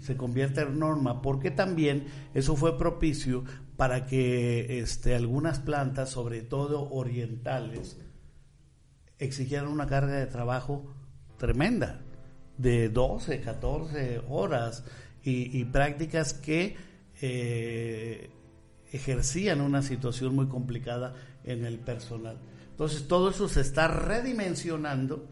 Se 0.00 0.16
convierte 0.16 0.62
en 0.62 0.78
norma 0.78 1.22
porque 1.22 1.50
también 1.50 2.06
eso 2.34 2.56
fue 2.56 2.76
propicio 2.76 3.44
para 3.76 4.04
que 4.06 4.80
este, 4.80 5.14
algunas 5.14 5.60
plantas, 5.60 6.10
sobre 6.10 6.42
todo 6.42 6.90
orientales, 6.90 7.96
exigieran 9.18 9.68
una 9.68 9.86
carga 9.86 10.14
de 10.14 10.26
trabajo 10.26 10.84
tremenda, 11.38 12.00
de 12.58 12.88
12, 12.88 13.40
14 13.40 14.22
horas 14.28 14.84
y, 15.22 15.64
prácticas 15.64 16.34
que 16.34 16.76
eh, 17.20 18.30
ejercían 18.92 19.60
una 19.60 19.82
situación 19.82 20.34
muy 20.34 20.46
complicada 20.46 21.14
en 21.44 21.64
el 21.64 21.78
personal. 21.78 22.38
Entonces 22.70 23.08
todo 23.08 23.30
eso 23.30 23.48
se 23.48 23.60
está 23.62 23.88
redimensionando. 23.88 25.28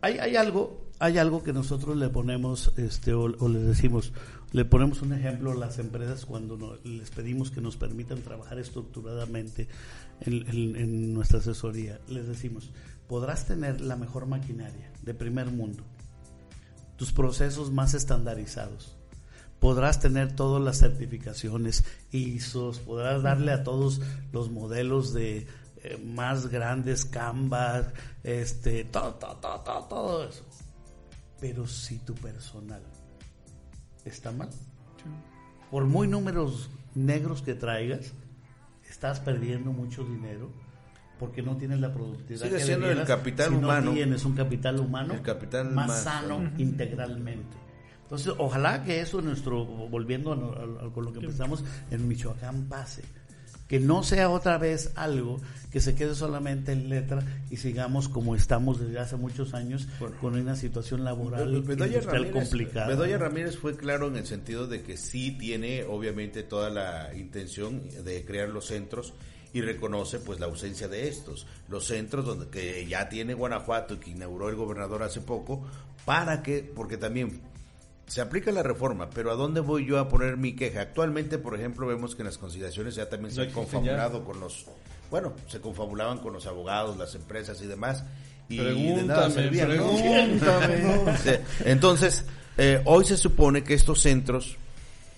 Hay, 0.00 0.18
hay 0.18 0.36
algo, 0.36 0.88
hay 0.98 1.18
algo 1.18 1.42
que 1.42 1.52
nosotros 1.52 1.96
le 1.96 2.08
ponemos, 2.08 2.72
este, 2.76 3.12
o, 3.12 3.24
o 3.24 3.48
les 3.48 3.66
decimos, 3.66 4.12
le 4.52 4.64
ponemos 4.64 5.02
un 5.02 5.12
ejemplo 5.12 5.52
a 5.52 5.56
las 5.56 5.78
empresas 5.78 6.24
cuando 6.24 6.56
no- 6.56 6.76
les 6.84 7.10
pedimos 7.10 7.50
que 7.50 7.60
nos 7.60 7.76
permitan 7.76 8.20
trabajar 8.22 8.58
estructuradamente 8.58 9.68
en, 10.20 10.46
en- 10.48 10.76
en 10.76 11.14
nuestra 11.14 11.38
asesoría. 11.38 12.00
Les 12.08 12.26
decimos, 12.26 12.70
podrás 13.08 13.46
tener 13.46 13.80
la 13.80 13.96
mejor 13.96 14.26
maquinaria 14.26 14.90
de 15.02 15.14
primer 15.14 15.50
mundo, 15.50 15.82
tus 16.96 17.12
procesos 17.12 17.70
más 17.72 17.94
estandarizados, 17.94 18.96
podrás 19.60 20.00
tener 20.00 20.34
todas 20.36 20.62
las 20.62 20.78
certificaciones 20.78 21.84
ISOs, 22.12 22.78
podrás 22.80 23.22
darle 23.22 23.52
a 23.52 23.64
todos 23.64 24.00
los 24.32 24.50
modelos 24.50 25.12
de 25.12 25.46
eh, 25.82 25.98
más 26.04 26.46
grandes 26.48 27.04
Canvas, 27.04 27.86
este, 28.22 28.84
todo, 28.84 29.14
todo, 29.14 29.36
todo, 29.36 29.60
todo, 29.60 29.84
todo 29.86 30.28
eso. 30.28 30.44
Pero 31.40 31.66
si 31.66 31.98
tu 31.98 32.14
personal 32.14 32.82
está 34.04 34.32
mal, 34.32 34.48
por 35.70 35.84
muy 35.86 36.06
números 36.08 36.70
negros 36.94 37.42
que 37.42 37.54
traigas, 37.54 38.12
estás 38.94 39.20
perdiendo 39.20 39.72
mucho 39.72 40.04
dinero 40.04 40.50
porque 41.18 41.42
no 41.42 41.56
tienes 41.56 41.80
la 41.80 41.92
productividad 41.92 42.44
Sigue 42.46 42.56
que 42.58 42.64
siendo 42.64 42.86
el 42.86 42.90
debieras 42.96 43.08
capital 43.08 43.48
si 43.50 43.54
humano. 43.56 43.86
No 43.86 43.92
tienes 43.92 44.24
un 44.24 44.34
capital 44.34 44.80
humano 44.80 45.14
El 45.14 45.22
capital 45.22 45.70
más 45.72 45.86
más 45.88 46.02
sano 46.02 46.50
integralmente. 46.58 47.56
Entonces, 48.02 48.32
ojalá 48.38 48.84
que 48.84 49.00
eso 49.00 49.20
nuestro, 49.22 49.64
volviendo 49.64 50.32
a, 50.32 50.36
a- 50.36 50.86
a- 50.86 50.92
con 50.92 51.04
lo 51.06 51.12
que 51.12 51.20
empezamos 51.20 51.64
en 51.90 52.06
Michoacán 52.06 52.64
pase. 52.68 53.02
Que 53.68 53.80
no 53.80 54.02
sea 54.02 54.30
otra 54.30 54.58
vez 54.58 54.92
algo 54.94 55.40
que 55.74 55.80
se 55.80 55.96
quede 55.96 56.14
solamente 56.14 56.70
en 56.70 56.88
letra 56.88 57.24
y 57.50 57.56
sigamos 57.56 58.08
como 58.08 58.36
estamos 58.36 58.78
desde 58.78 59.00
hace 59.00 59.16
muchos 59.16 59.54
años 59.54 59.88
con 60.20 60.36
una 60.36 60.54
situación 60.54 61.02
laboral 61.02 61.62
Bedoya 61.62 62.00
Ramírez, 62.00 62.32
complicada. 62.32 62.86
Bedoya 62.86 63.18
Ramírez 63.18 63.56
fue 63.56 63.76
claro 63.76 64.06
en 64.06 64.16
el 64.16 64.24
sentido 64.24 64.68
de 64.68 64.82
que 64.82 64.96
sí 64.96 65.32
tiene 65.32 65.82
obviamente 65.82 66.44
toda 66.44 66.70
la 66.70 67.12
intención 67.16 67.82
de 68.04 68.24
crear 68.24 68.50
los 68.50 68.66
centros 68.66 69.14
y 69.52 69.62
reconoce 69.62 70.18
pues 70.18 70.38
la 70.38 70.46
ausencia 70.46 70.86
de 70.86 71.08
estos, 71.08 71.46
los 71.68 71.86
centros 71.86 72.24
donde 72.24 72.48
que 72.48 72.86
ya 72.86 73.08
tiene 73.08 73.34
Guanajuato 73.34 73.94
y 73.94 73.96
que 73.96 74.10
inauguró 74.10 74.50
el 74.50 74.56
gobernador 74.56 75.02
hace 75.02 75.22
poco, 75.22 75.64
para 76.04 76.42
que, 76.42 76.70
porque 76.74 76.98
también 76.98 77.40
se 78.06 78.20
aplica 78.20 78.52
la 78.52 78.62
reforma, 78.62 79.08
pero 79.10 79.30
¿a 79.30 79.34
dónde 79.34 79.60
voy 79.60 79.86
yo 79.86 79.98
a 79.98 80.08
poner 80.08 80.36
mi 80.36 80.54
queja? 80.54 80.82
Actualmente, 80.82 81.38
por 81.38 81.54
ejemplo, 81.54 81.86
vemos 81.86 82.14
que 82.14 82.22
en 82.22 82.26
las 82.26 82.38
conciliaciones 82.38 82.94
ya 82.94 83.08
también 83.08 83.34
se 83.34 83.42
han 83.42 83.50
confabulado 83.50 84.24
con 84.24 84.40
los, 84.40 84.66
bueno, 85.10 85.32
se 85.48 85.60
confabulaban 85.60 86.18
con 86.18 86.32
los 86.32 86.46
abogados, 86.46 86.96
las 86.96 87.14
empresas 87.14 87.60
y 87.62 87.66
demás. 87.66 88.04
Y 88.48 88.58
de 88.58 89.02
nada 89.04 89.30
Pregúntame, 89.30 89.76
¿no? 89.76 89.96
pregúntame. 89.96 91.16
Sí. 91.24 91.30
Entonces, 91.64 92.26
eh, 92.58 92.82
hoy 92.84 93.04
se 93.04 93.16
supone 93.16 93.64
que 93.64 93.74
estos 93.74 94.02
centros 94.02 94.58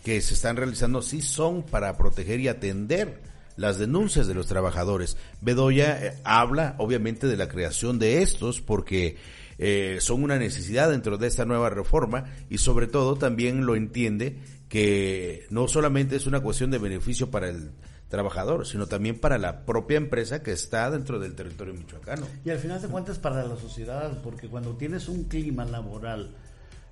que 0.05 0.21
se 0.21 0.35
están 0.35 0.57
realizando 0.57 1.03
sí 1.03 1.21
son 1.21 1.65
para 1.65 1.97
proteger 1.97 2.39
y 2.39 2.47
atender 2.47 3.21
las 3.57 3.79
denuncias 3.79 4.29
de 4.29 4.35
los 4.35 4.47
trabajadores. 4.47 5.17
Bedoya 5.41 6.07
eh, 6.07 6.19
habla 6.23 6.77
obviamente 6.79 7.27
de 7.27 7.37
la 7.37 7.49
creación 7.49 7.99
de 7.99 8.23
estos 8.23 8.61
porque 8.61 9.17
eh, 9.59 9.99
son 10.01 10.23
una 10.23 10.39
necesidad 10.39 10.91
dentro 10.91 11.19
de 11.19 11.27
esta 11.27 11.45
nueva 11.45 11.71
reforma 11.71 12.25
y 12.51 12.59
sobre 12.59 12.87
todo 12.87 13.17
también 13.17 13.67
lo 13.67 13.77
entiende 13.77 14.39
que 14.69 15.47
no 15.51 15.69
solamente 15.69 16.17
es 16.17 16.27
una 16.27 16.41
cuestión 16.41 16.71
de 16.71 16.79
beneficio 16.79 17.31
para 17.31 17.49
el 17.49 17.71
trabajador, 18.09 18.67
sino 18.67 18.87
también 18.87 19.19
para 19.19 19.39
la 19.39 19.65
propia 19.65 19.97
empresa 19.97 20.43
que 20.43 20.53
está 20.53 20.91
dentro 20.91 21.19
del 21.19 21.35
territorio 21.35 21.75
michoacano. 21.75 22.27
Y 22.45 22.51
al 22.51 22.59
final 22.59 22.81
de 22.81 22.89
cuentas 22.89 23.19
para 23.19 23.45
la 23.45 23.57
sociedad, 23.57 24.21
porque 24.23 24.49
cuando 24.49 24.77
tienes 24.77 25.09
un 25.09 25.25
clima 25.25 25.65
laboral 25.65 26.35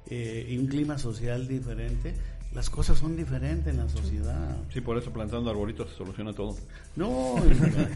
eh, 0.08 0.46
y 0.48 0.58
un 0.58 0.66
clima 0.66 0.98
social 0.98 1.46
diferente, 1.46 2.14
las 2.52 2.70
cosas 2.70 2.98
son 2.98 3.16
diferentes 3.16 3.72
en 3.72 3.78
la 3.78 3.88
sociedad. 3.88 4.56
Sí, 4.72 4.80
por 4.80 4.96
eso 4.96 5.12
plantando 5.12 5.50
arbolitos 5.50 5.90
se 5.90 5.96
soluciona 5.96 6.32
todo. 6.32 6.56
No, 6.96 7.34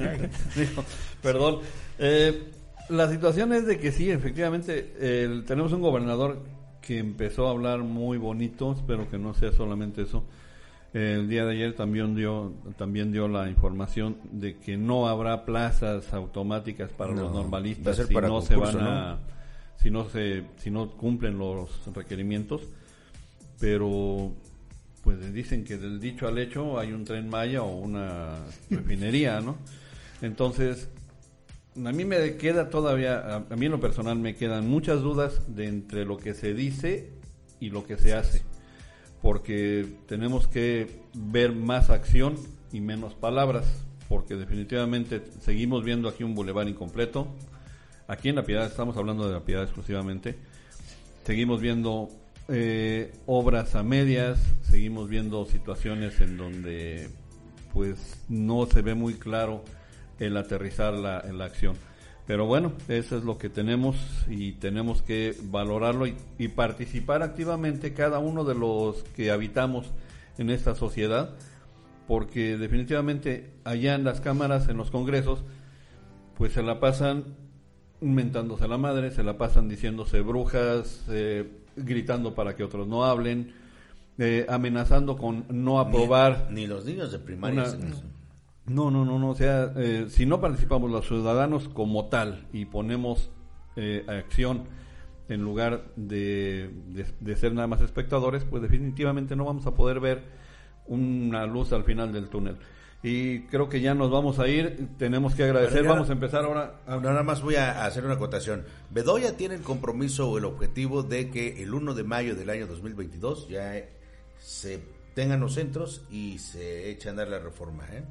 Perdón. 1.22 1.60
Eh, 1.98 2.52
la 2.88 3.10
situación 3.10 3.52
es 3.52 3.66
de 3.66 3.78
que 3.78 3.92
sí, 3.92 4.10
efectivamente, 4.10 4.92
el- 5.00 5.44
tenemos 5.44 5.72
un 5.72 5.80
gobernador 5.82 6.42
que 6.80 6.98
empezó 6.98 7.46
a 7.46 7.50
hablar 7.50 7.80
muy 7.80 8.18
bonito, 8.18 8.72
espero 8.72 9.08
que 9.10 9.18
no 9.18 9.34
sea 9.34 9.52
solamente 9.52 10.02
eso. 10.02 10.24
El 10.94 11.28
día 11.28 11.44
de 11.44 11.52
ayer 11.52 11.74
también 11.76 12.14
dio, 12.14 12.54
también 12.78 13.12
dio 13.12 13.28
la 13.28 13.48
información 13.50 14.16
de 14.32 14.56
que 14.56 14.78
no 14.78 15.06
habrá 15.06 15.44
plazas 15.44 16.14
automáticas 16.14 16.90
para 16.92 17.12
No, 17.12 17.22
los 17.22 17.32
normalistas 17.32 17.96
si 18.08 18.14
no 18.14 18.40
se 18.40 18.56
van 18.56 18.76
a, 18.80 19.18
si 19.82 19.90
no 19.90 20.08
se, 20.08 20.44
si 20.56 20.70
no 20.70 20.90
cumplen 20.92 21.36
los 21.38 21.68
requerimientos. 21.94 22.62
Pero 23.60 24.32
pues 25.02 25.32
dicen 25.32 25.64
que 25.64 25.76
del 25.76 26.00
dicho 26.00 26.26
al 26.26 26.38
hecho 26.38 26.78
hay 26.78 26.92
un 26.92 27.04
tren 27.04 27.28
Maya 27.28 27.62
o 27.62 27.76
una 27.76 28.36
refinería, 28.70 29.40
¿no? 29.40 29.56
Entonces, 30.22 30.88
a 31.86 31.92
mí 31.92 32.04
me 32.04 32.36
queda 32.36 32.70
todavía, 32.70 33.44
a, 33.50 33.56
mí 33.56 33.66
en 33.66 33.72
lo 33.72 33.80
personal 33.80 34.18
me 34.18 34.34
quedan 34.34 34.68
muchas 34.68 35.00
dudas 35.00 35.54
de 35.54 35.66
entre 35.66 36.04
lo 36.04 36.16
que 36.16 36.34
se 36.34 36.54
dice 36.54 37.10
y 37.60 37.70
lo 37.70 37.86
que 37.86 37.96
se 37.96 38.14
hace, 38.14 38.42
porque 39.22 39.86
tenemos 40.06 40.48
que 40.48 41.02
ver 41.14 41.52
más 41.52 41.90
acción 41.90 42.36
y 42.72 42.80
menos 42.80 43.14
palabras, 43.14 43.66
porque 44.08 44.36
definitivamente 44.36 45.22
seguimos 45.40 45.84
viendo 45.84 46.08
aquí 46.08 46.24
un 46.24 46.34
bulevar 46.34 46.68
incompleto, 46.68 47.28
aquí 48.06 48.28
en 48.28 48.36
La 48.36 48.44
Piedad, 48.44 48.66
estamos 48.66 48.96
hablando 48.96 49.26
de 49.26 49.34
La 49.34 49.44
Piedad 49.44 49.62
exclusivamente, 49.62 50.36
seguimos 51.24 51.60
viendo 51.60 52.08
eh, 52.48 53.12
obras 53.26 53.74
a 53.74 53.82
medias, 53.82 54.38
seguimos 54.62 55.08
viendo 55.08 55.44
situaciones 55.44 56.20
en 56.20 56.36
donde 56.36 57.08
pues 57.72 58.24
no 58.28 58.66
se 58.66 58.82
ve 58.82 58.94
muy 58.94 59.14
claro 59.14 59.62
el 60.18 60.36
aterrizar 60.36 60.94
la, 60.94 61.20
en 61.20 61.38
la 61.38 61.44
acción. 61.44 61.76
Pero 62.26 62.46
bueno, 62.46 62.72
eso 62.88 63.16
es 63.16 63.24
lo 63.24 63.38
que 63.38 63.48
tenemos 63.48 63.96
y 64.28 64.52
tenemos 64.52 65.00
que 65.02 65.34
valorarlo 65.44 66.06
y, 66.06 66.14
y, 66.38 66.48
participar 66.48 67.22
activamente 67.22 67.94
cada 67.94 68.18
uno 68.18 68.44
de 68.44 68.54
los 68.54 69.02
que 69.16 69.30
habitamos 69.30 69.86
en 70.36 70.50
esta 70.50 70.74
sociedad, 70.74 71.30
porque 72.06 72.58
definitivamente 72.58 73.50
allá 73.64 73.94
en 73.94 74.04
las 74.04 74.20
cámaras, 74.20 74.68
en 74.68 74.76
los 74.76 74.90
congresos, 74.90 75.42
pues 76.36 76.52
se 76.52 76.62
la 76.62 76.80
pasan 76.80 77.24
mentándose 78.00 78.64
a 78.64 78.68
la 78.68 78.78
madre, 78.78 79.10
se 79.10 79.22
la 79.22 79.38
pasan 79.38 79.68
diciéndose 79.68 80.20
brujas, 80.20 81.04
eh, 81.08 81.50
gritando 81.76 82.34
para 82.34 82.54
que 82.54 82.62
otros 82.62 82.86
no 82.86 83.04
hablen, 83.04 83.52
eh, 84.18 84.46
amenazando 84.48 85.16
con 85.16 85.46
no 85.48 85.80
aprobar. 85.80 86.48
Ni, 86.50 86.62
ni 86.62 86.66
los 86.66 86.84
niños 86.84 87.10
de 87.10 87.18
primaria. 87.18 87.64
Una, 87.64 87.96
no, 88.68 88.90
no, 88.90 89.04
no, 89.04 89.18
no. 89.18 89.30
O 89.30 89.34
sea, 89.34 89.72
eh, 89.76 90.06
si 90.08 90.26
no 90.26 90.40
participamos 90.40 90.90
los 90.90 91.06
ciudadanos 91.06 91.68
como 91.68 92.06
tal 92.06 92.46
y 92.52 92.66
ponemos 92.66 93.30
eh, 93.76 94.04
acción 94.08 94.64
en 95.28 95.42
lugar 95.42 95.84
de, 95.96 96.70
de, 96.88 97.06
de, 97.20 97.36
ser 97.36 97.52
nada 97.52 97.66
más 97.66 97.82
espectadores, 97.82 98.44
pues 98.44 98.62
definitivamente 98.62 99.36
no 99.36 99.44
vamos 99.44 99.66
a 99.66 99.74
poder 99.74 100.00
ver 100.00 100.22
una 100.86 101.46
luz 101.46 101.72
al 101.72 101.84
final 101.84 102.12
del 102.12 102.28
túnel. 102.28 102.56
Y 103.02 103.42
creo 103.42 103.68
que 103.68 103.80
ya 103.80 103.94
nos 103.94 104.10
vamos 104.10 104.38
a 104.38 104.48
ir. 104.48 104.88
Tenemos 104.98 105.34
que 105.34 105.44
agradecer. 105.44 105.84
Ya, 105.84 105.90
vamos 105.90 106.10
a 106.10 106.12
empezar 106.12 106.44
ahora. 106.44 106.80
A... 106.86 106.96
Nada 106.96 107.22
más 107.22 107.42
voy 107.42 107.54
a 107.54 107.84
hacer 107.84 108.04
una 108.04 108.14
acotación. 108.14 108.64
Bedoya 108.90 109.36
tiene 109.36 109.54
el 109.54 109.62
compromiso 109.62 110.28
o 110.28 110.38
el 110.38 110.44
objetivo 110.44 111.02
de 111.02 111.30
que 111.30 111.62
el 111.62 111.74
1 111.74 111.94
de 111.94 112.02
mayo 112.02 112.34
del 112.34 112.50
año 112.50 112.66
2022 112.66 113.48
ya 113.48 113.84
se 114.40 114.80
tengan 115.14 115.40
los 115.40 115.54
centros 115.54 116.02
y 116.10 116.38
se 116.38 116.90
eche 116.90 117.08
a 117.08 117.12
andar 117.12 117.28
la 117.28 117.38
reforma. 117.38 117.84
¿eh? 117.92 118.02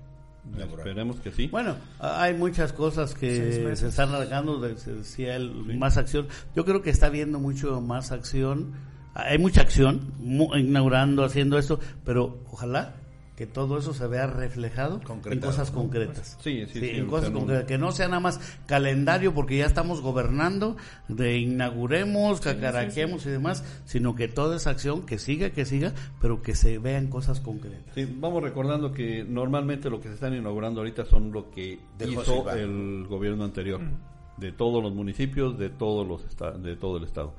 Esperemos 0.57 1.19
que 1.19 1.31
sí. 1.31 1.47
Bueno, 1.47 1.75
hay 1.99 2.33
muchas 2.33 2.73
cosas 2.73 3.13
que 3.13 3.75
se 3.75 3.87
están 3.87 4.09
alargando, 4.09 4.59
decía 4.59 5.35
él, 5.35 5.65
sí. 5.67 5.77
más 5.77 5.97
acción. 5.97 6.27
Yo 6.55 6.65
creo 6.65 6.81
que 6.81 6.89
está 6.89 7.07
habiendo 7.07 7.39
mucho 7.39 7.81
más 7.81 8.11
acción. 8.11 8.73
Hay 9.13 9.39
mucha 9.39 9.61
acción, 9.61 10.13
inaugurando, 10.19 11.23
haciendo 11.23 11.57
esto, 11.57 11.79
pero 12.05 12.43
ojalá 12.51 12.95
que 13.37 13.45
todo 13.45 13.77
eso 13.77 13.93
se 13.93 14.07
vea 14.07 14.25
reflejado 14.25 14.99
en 15.25 15.39
cosas 15.39 15.69
concretas. 15.69 16.37
Sí, 16.41 16.65
sí, 16.65 16.79
sí, 16.79 16.89
en 16.89 17.05
cosas 17.05 17.29
concretas. 17.29 17.65
Que 17.65 17.77
no 17.77 17.91
sea 17.91 18.07
nada 18.07 18.19
más 18.19 18.39
calendario 18.65 19.35
porque 19.35 19.57
ya 19.57 19.67
estamos 19.67 20.01
gobernando, 20.01 20.75
de 21.07 21.37
inauguremos, 21.37 22.41
cacaraquemos 22.41 23.27
y 23.27 23.29
demás, 23.29 23.63
sino 23.85 24.15
que 24.15 24.27
toda 24.27 24.55
esa 24.55 24.71
acción 24.71 25.05
que 25.05 25.19
siga, 25.19 25.51
que 25.51 25.65
siga, 25.65 25.93
pero 26.19 26.41
que 26.41 26.55
se 26.55 26.79
vean 26.79 27.09
cosas 27.11 27.39
concretas. 27.39 27.93
Sí, 27.93 28.11
vamos 28.19 28.41
recordando 28.41 28.91
que 28.91 29.23
normalmente 29.23 29.91
lo 29.91 30.01
que 30.01 30.07
se 30.07 30.15
están 30.15 30.33
inaugurando 30.33 30.79
ahorita 30.79 31.05
son 31.05 31.31
lo 31.31 31.51
que 31.51 31.79
Dejó 31.99 32.23
hizo 32.23 32.51
el 32.51 33.05
gobierno 33.07 33.43
anterior, 33.43 33.79
mm. 33.79 34.39
de 34.41 34.51
todos 34.51 34.81
los 34.81 34.95
municipios, 34.95 35.59
de 35.59 35.69
todos 35.69 36.07
los 36.07 36.25
de 36.63 36.75
todo 36.75 36.97
el 36.97 37.03
estado. 37.03 37.35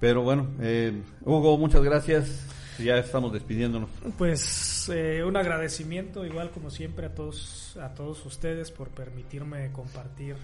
Pero 0.00 0.22
bueno, 0.22 0.48
eh, 0.60 1.02
Hugo, 1.24 1.56
muchas 1.58 1.82
gracias 1.82 2.46
ya 2.82 2.98
estamos 2.98 3.32
despidiéndonos. 3.32 3.90
Pues 4.16 4.90
eh, 4.92 5.22
un 5.24 5.36
agradecimiento 5.36 6.24
igual 6.24 6.50
como 6.50 6.70
siempre 6.70 7.06
a 7.06 7.14
todos 7.14 7.76
a 7.80 7.94
todos 7.94 8.24
ustedes 8.26 8.70
por 8.70 8.88
permitirme 8.88 9.70
compartir 9.72 10.36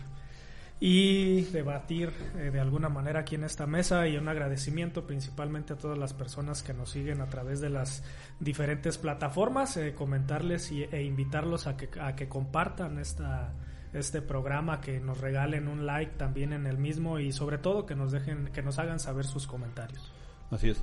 y 0.79 1.43
debatir 1.45 2.13
eh, 2.37 2.51
de 2.53 2.61
alguna 2.61 2.91
manera 2.91 3.21
aquí 3.21 3.37
en 3.37 3.45
esta 3.45 3.67
mesa 3.67 4.07
y 4.07 4.19
un 4.19 4.29
agradecimiento 4.29 5.07
principalmente 5.07 5.73
a 5.73 5.79
todas 5.79 5.97
las 5.97 6.13
personas 6.13 6.63
que 6.63 6.75
nos 6.75 6.91
siguen 6.91 7.23
a 7.23 7.31
través 7.31 7.61
de 7.61 7.71
las 7.71 8.03
diferentes 8.41 8.99
plataformas, 8.99 9.77
eh, 9.79 9.95
comentarles 9.95 10.71
y, 10.73 10.83
e 10.85 11.03
invitarlos 11.03 11.67
a 11.67 11.77
que, 11.79 11.89
a 11.99 12.15
que 12.15 12.29
compartan 12.29 12.99
esta 12.99 13.55
este 13.93 14.23
programa, 14.23 14.81
que 14.81 15.01
nos 15.01 15.21
regalen 15.21 15.69
un 15.69 15.87
like 15.87 16.13
también 16.17 16.53
en 16.53 16.67
el 16.67 16.79
mismo 16.79 17.19
y 17.19 17.33
sobre 17.33 17.59
todo 17.59 17.87
que 17.87 17.95
nos 17.95 18.13
dejen, 18.13 18.49
que 18.53 18.63
nos 18.63 18.79
hagan 18.79 19.01
saber 19.01 19.25
sus 19.25 19.47
comentarios. 19.47 20.13
Así 20.51 20.71
es. 20.71 20.83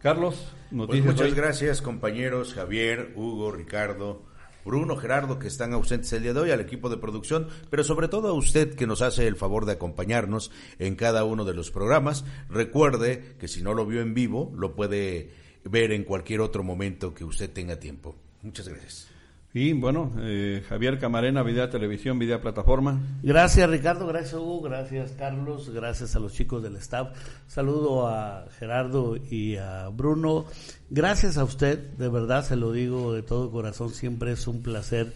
Carlos, 0.00 0.52
noticias. 0.70 1.04
Pues 1.04 1.14
muchas 1.14 1.32
hoy. 1.32 1.36
gracias, 1.36 1.80
compañeros 1.82 2.52
Javier, 2.52 3.12
Hugo, 3.16 3.50
Ricardo, 3.50 4.22
Bruno, 4.64 4.96
Gerardo, 4.96 5.38
que 5.38 5.48
están 5.48 5.72
ausentes 5.72 6.12
el 6.12 6.22
día 6.22 6.32
de 6.32 6.40
hoy, 6.40 6.50
al 6.50 6.60
equipo 6.60 6.88
de 6.88 6.96
producción, 6.96 7.48
pero 7.70 7.84
sobre 7.84 8.08
todo 8.08 8.28
a 8.28 8.32
usted 8.32 8.74
que 8.74 8.86
nos 8.86 9.02
hace 9.02 9.26
el 9.26 9.36
favor 9.36 9.66
de 9.66 9.72
acompañarnos 9.72 10.50
en 10.78 10.96
cada 10.96 11.24
uno 11.24 11.44
de 11.44 11.54
los 11.54 11.70
programas. 11.70 12.24
Recuerde 12.48 13.36
que 13.38 13.48
si 13.48 13.62
no 13.62 13.74
lo 13.74 13.86
vio 13.86 14.00
en 14.00 14.14
vivo, 14.14 14.52
lo 14.56 14.74
puede 14.74 15.30
ver 15.64 15.92
en 15.92 16.04
cualquier 16.04 16.40
otro 16.40 16.62
momento 16.62 17.14
que 17.14 17.24
usted 17.24 17.50
tenga 17.50 17.78
tiempo. 17.78 18.16
Muchas 18.42 18.68
gracias. 18.68 19.13
Y 19.56 19.72
bueno, 19.72 20.12
eh, 20.18 20.64
Javier 20.68 20.98
Camarena, 20.98 21.44
Videa 21.44 21.70
Televisión, 21.70 22.18
Videa 22.18 22.40
Plataforma. 22.40 23.00
Gracias 23.22 23.70
Ricardo, 23.70 24.04
gracias 24.04 24.34
Hugo, 24.34 24.60
gracias 24.62 25.12
Carlos, 25.12 25.70
gracias 25.70 26.16
a 26.16 26.18
los 26.18 26.32
chicos 26.32 26.60
del 26.60 26.74
staff. 26.74 27.16
Saludo 27.46 28.08
a 28.08 28.46
Gerardo 28.58 29.16
y 29.16 29.54
a 29.54 29.90
Bruno. 29.90 30.46
Gracias 30.90 31.38
a 31.38 31.44
usted, 31.44 31.78
de 31.78 32.08
verdad 32.08 32.44
se 32.44 32.56
lo 32.56 32.72
digo 32.72 33.12
de 33.12 33.22
todo 33.22 33.52
corazón, 33.52 33.90
siempre 33.90 34.32
es 34.32 34.48
un 34.48 34.60
placer 34.60 35.12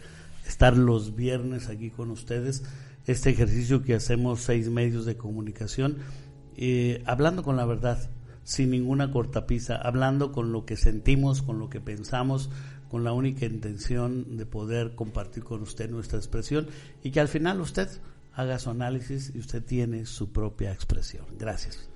estar 0.47 0.77
los 0.77 1.17
viernes 1.17 1.69
aquí 1.69 1.91
con 1.91 2.13
ustedes. 2.13 2.63
Este 3.09 3.31
ejercicio 3.31 3.83
que 3.83 3.97
hacemos 3.97 4.43
seis 4.43 4.71
medios 4.71 5.05
de 5.05 5.17
comunicación, 5.17 5.97
eh, 6.57 7.03
hablando 7.07 7.43
con 7.43 7.57
la 7.57 7.67
verdad, 7.67 8.09
sin 8.45 8.71
ninguna 8.71 9.11
cortapisa, 9.11 9.77
hablando 9.77 10.31
con 10.31 10.53
lo 10.53 10.65
que 10.65 10.77
sentimos, 10.77 11.43
con 11.43 11.59
lo 11.59 11.69
que 11.69 11.81
pensamos 11.81 12.51
con 12.91 13.05
la 13.05 13.13
única 13.13 13.47
intención 13.47 14.37
de 14.37 14.47
poder 14.47 14.95
compartir 14.95 15.45
con 15.45 15.63
usted 15.63 15.91
nuestra 15.91 16.19
expresión 16.19 16.69
y 17.03 17.11
que 17.11 17.21
al 17.21 17.29
final 17.29 17.61
usted 17.61 17.89
haga 18.35 18.59
su 18.59 18.71
análisis 18.71 19.33
y 19.35 19.39
usted 19.39 19.63
tiene 19.63 20.07
su 20.07 20.33
propia 20.33 20.73
expresión. 20.73 21.25
Gracias. 21.39 21.89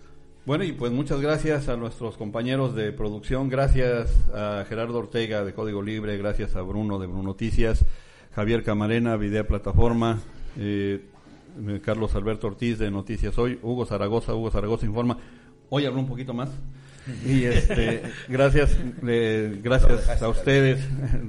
Bueno, 0.44 0.64
y 0.64 0.72
pues 0.72 0.90
muchas 0.90 1.20
gracias 1.20 1.68
a 1.68 1.76
nuestros 1.76 2.16
compañeros 2.16 2.74
de 2.74 2.90
producción, 2.90 3.48
gracias 3.48 4.10
a 4.34 4.64
Gerardo 4.68 4.98
Ortega 4.98 5.44
de 5.44 5.54
Código 5.54 5.82
Libre, 5.82 6.18
gracias 6.18 6.56
a 6.56 6.62
Bruno 6.62 6.98
de 6.98 7.06
Bruno 7.06 7.22
Noticias, 7.22 7.84
Javier 8.34 8.64
Camarena, 8.64 9.16
Videa 9.16 9.46
Plataforma, 9.46 10.18
eh, 10.58 11.06
Carlos 11.84 12.16
Alberto 12.16 12.48
Ortiz 12.48 12.78
de 12.78 12.90
Noticias 12.90 13.38
Hoy, 13.38 13.60
Hugo 13.62 13.86
Zaragoza, 13.86 14.34
Hugo 14.34 14.50
Zaragoza 14.50 14.84
Informa. 14.84 15.16
Hoy 15.70 15.86
habló 15.86 16.00
un 16.00 16.08
poquito 16.08 16.34
más. 16.34 16.50
Y 17.26 17.44
este, 17.44 18.02
gracias, 18.28 18.76
gracias 19.02 20.22
a 20.22 20.28
ustedes. 20.28 20.80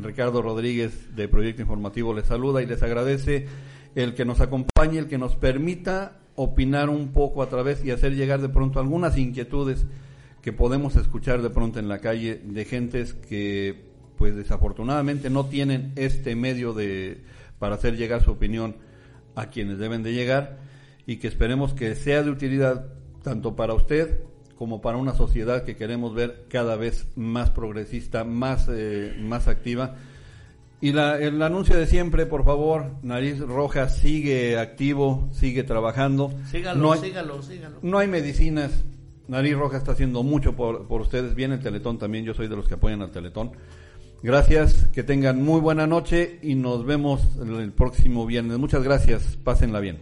Ricardo 0.02 0.42
Rodríguez 0.42 1.16
de 1.16 1.28
Proyecto 1.28 1.62
Informativo 1.62 2.14
les 2.14 2.28
saluda 2.28 2.62
y 2.62 2.66
les 2.66 2.84
agradece 2.84 3.48
el 3.96 4.14
que 4.14 4.26
nos 4.26 4.40
acompañe, 4.40 5.00
el 5.00 5.08
que 5.08 5.18
nos 5.18 5.36
permita 5.36 6.20
opinar 6.36 6.90
un 6.90 7.12
poco 7.12 7.44
a 7.44 7.50
través 7.50 7.84
y 7.84 7.92
hacer 7.92 8.16
llegar 8.16 8.42
de 8.42 8.50
pronto 8.50 8.80
algunas 8.80 9.18
inquietudes 9.18 9.86
que 10.42 10.52
podemos 10.52 10.96
escuchar 10.96 11.42
de 11.42 11.50
pronto 11.50 11.80
en 11.80 11.88
la 11.88 12.00
calle 12.00 12.42
de 12.44 12.66
gentes 12.66 13.14
que 13.14 13.86
pues 14.18 14.36
desafortunadamente 14.36 15.30
no 15.30 15.46
tienen 15.46 15.92
este 15.96 16.36
medio 16.36 16.74
de 16.74 17.22
para 17.60 17.76
hacer 17.76 17.98
llegar 17.98 18.24
su 18.24 18.32
opinión 18.32 18.76
a 19.36 19.48
quienes 19.48 19.78
deben 19.78 20.04
de 20.04 20.14
llegar 20.14 20.58
y 21.06 21.18
que 21.18 21.28
esperemos 21.28 21.74
que 21.74 21.96
sea 21.96 22.24
de 22.24 22.32
utilidad 22.32 22.88
tanto 23.24 23.56
para 23.56 23.74
usted 23.74 24.20
como 24.58 24.82
para 24.82 24.98
una 24.98 25.14
sociedad 25.14 25.64
que 25.64 25.76
queremos 25.76 26.14
ver 26.14 26.46
cada 26.50 26.76
vez 26.76 27.08
más 27.16 27.50
progresista, 27.50 28.24
más, 28.24 28.68
eh, 28.72 29.16
más 29.20 29.48
activa. 29.48 29.96
Y 30.82 30.92
la, 30.92 31.18
el 31.18 31.42
anuncio 31.42 31.78
de 31.78 31.88
siempre, 31.88 32.26
por 32.26 32.44
favor, 32.44 32.92
Nariz 33.04 33.40
Roja 33.40 33.88
sigue 33.88 34.58
activo, 34.58 35.30
sigue 35.32 35.64
trabajando. 35.64 36.34
Sígalo, 36.52 36.82
no 36.82 36.92
hay, 36.92 37.00
sígalo, 37.00 37.42
sígalo. 37.42 37.78
No 37.82 38.00
hay 38.00 38.08
medicinas. 38.08 38.84
Nariz 39.28 39.56
Roja 39.56 39.78
está 39.78 39.94
haciendo 39.94 40.24
mucho 40.24 40.56
por, 40.56 40.88
por 40.88 41.02
ustedes. 41.02 41.36
Viene 41.36 41.56
el 41.56 41.62
Teletón 41.62 41.98
también, 41.98 42.26
yo 42.26 42.34
soy 42.34 42.48
de 42.48 42.58
los 42.58 42.68
que 42.68 42.74
apoyan 42.74 43.02
al 43.02 43.12
Teletón. 43.12 43.52
Gracias, 44.22 44.86
que 44.94 45.04
tengan 45.04 45.44
muy 45.44 45.60
buena 45.60 45.86
noche 45.86 46.40
y 46.42 46.56
nos 46.56 46.86
vemos 46.86 47.22
el 47.42 47.74
próximo 47.74 48.26
viernes. 48.26 48.58
Muchas 48.58 48.82
gracias, 48.82 49.38
pásenla 49.44 49.82
bien. 49.82 50.00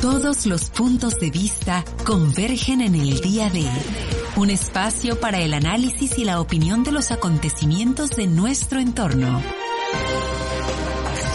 Todos 0.00 0.46
los 0.46 0.70
puntos 0.70 1.20
de 1.20 1.30
vista 1.30 1.84
convergen 2.06 2.80
en 2.80 2.94
el 2.94 3.20
día 3.20 3.50
de 3.50 3.66
un 4.36 4.48
espacio 4.48 5.20
para 5.20 5.40
el 5.40 5.52
análisis 5.52 6.16
y 6.16 6.24
la 6.24 6.40
opinión 6.40 6.82
de 6.84 6.90
los 6.90 7.10
acontecimientos 7.10 8.08
de 8.12 8.26
nuestro 8.26 8.80
entorno. 8.80 9.42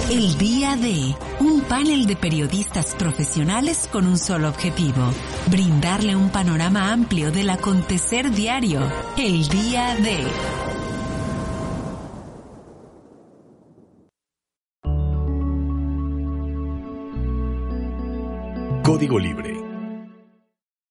El 0.10 0.36
día 0.40 0.76
de 0.78 1.16
un 1.40 1.62
panel 1.62 2.08
de 2.08 2.16
periodistas 2.16 2.96
profesionales 2.96 3.88
con 3.92 4.08
un 4.08 4.18
solo 4.18 4.50
objetivo, 4.50 5.12
brindarle 5.46 6.16
un 6.16 6.30
panorama 6.30 6.92
amplio 6.92 7.32
del 7.32 7.52
acontecer 7.52 8.32
diario. 8.32 8.82
El 9.16 9.48
día 9.48 9.96
de... 9.96 10.65
Código 18.86 19.18
Libre 19.18 19.65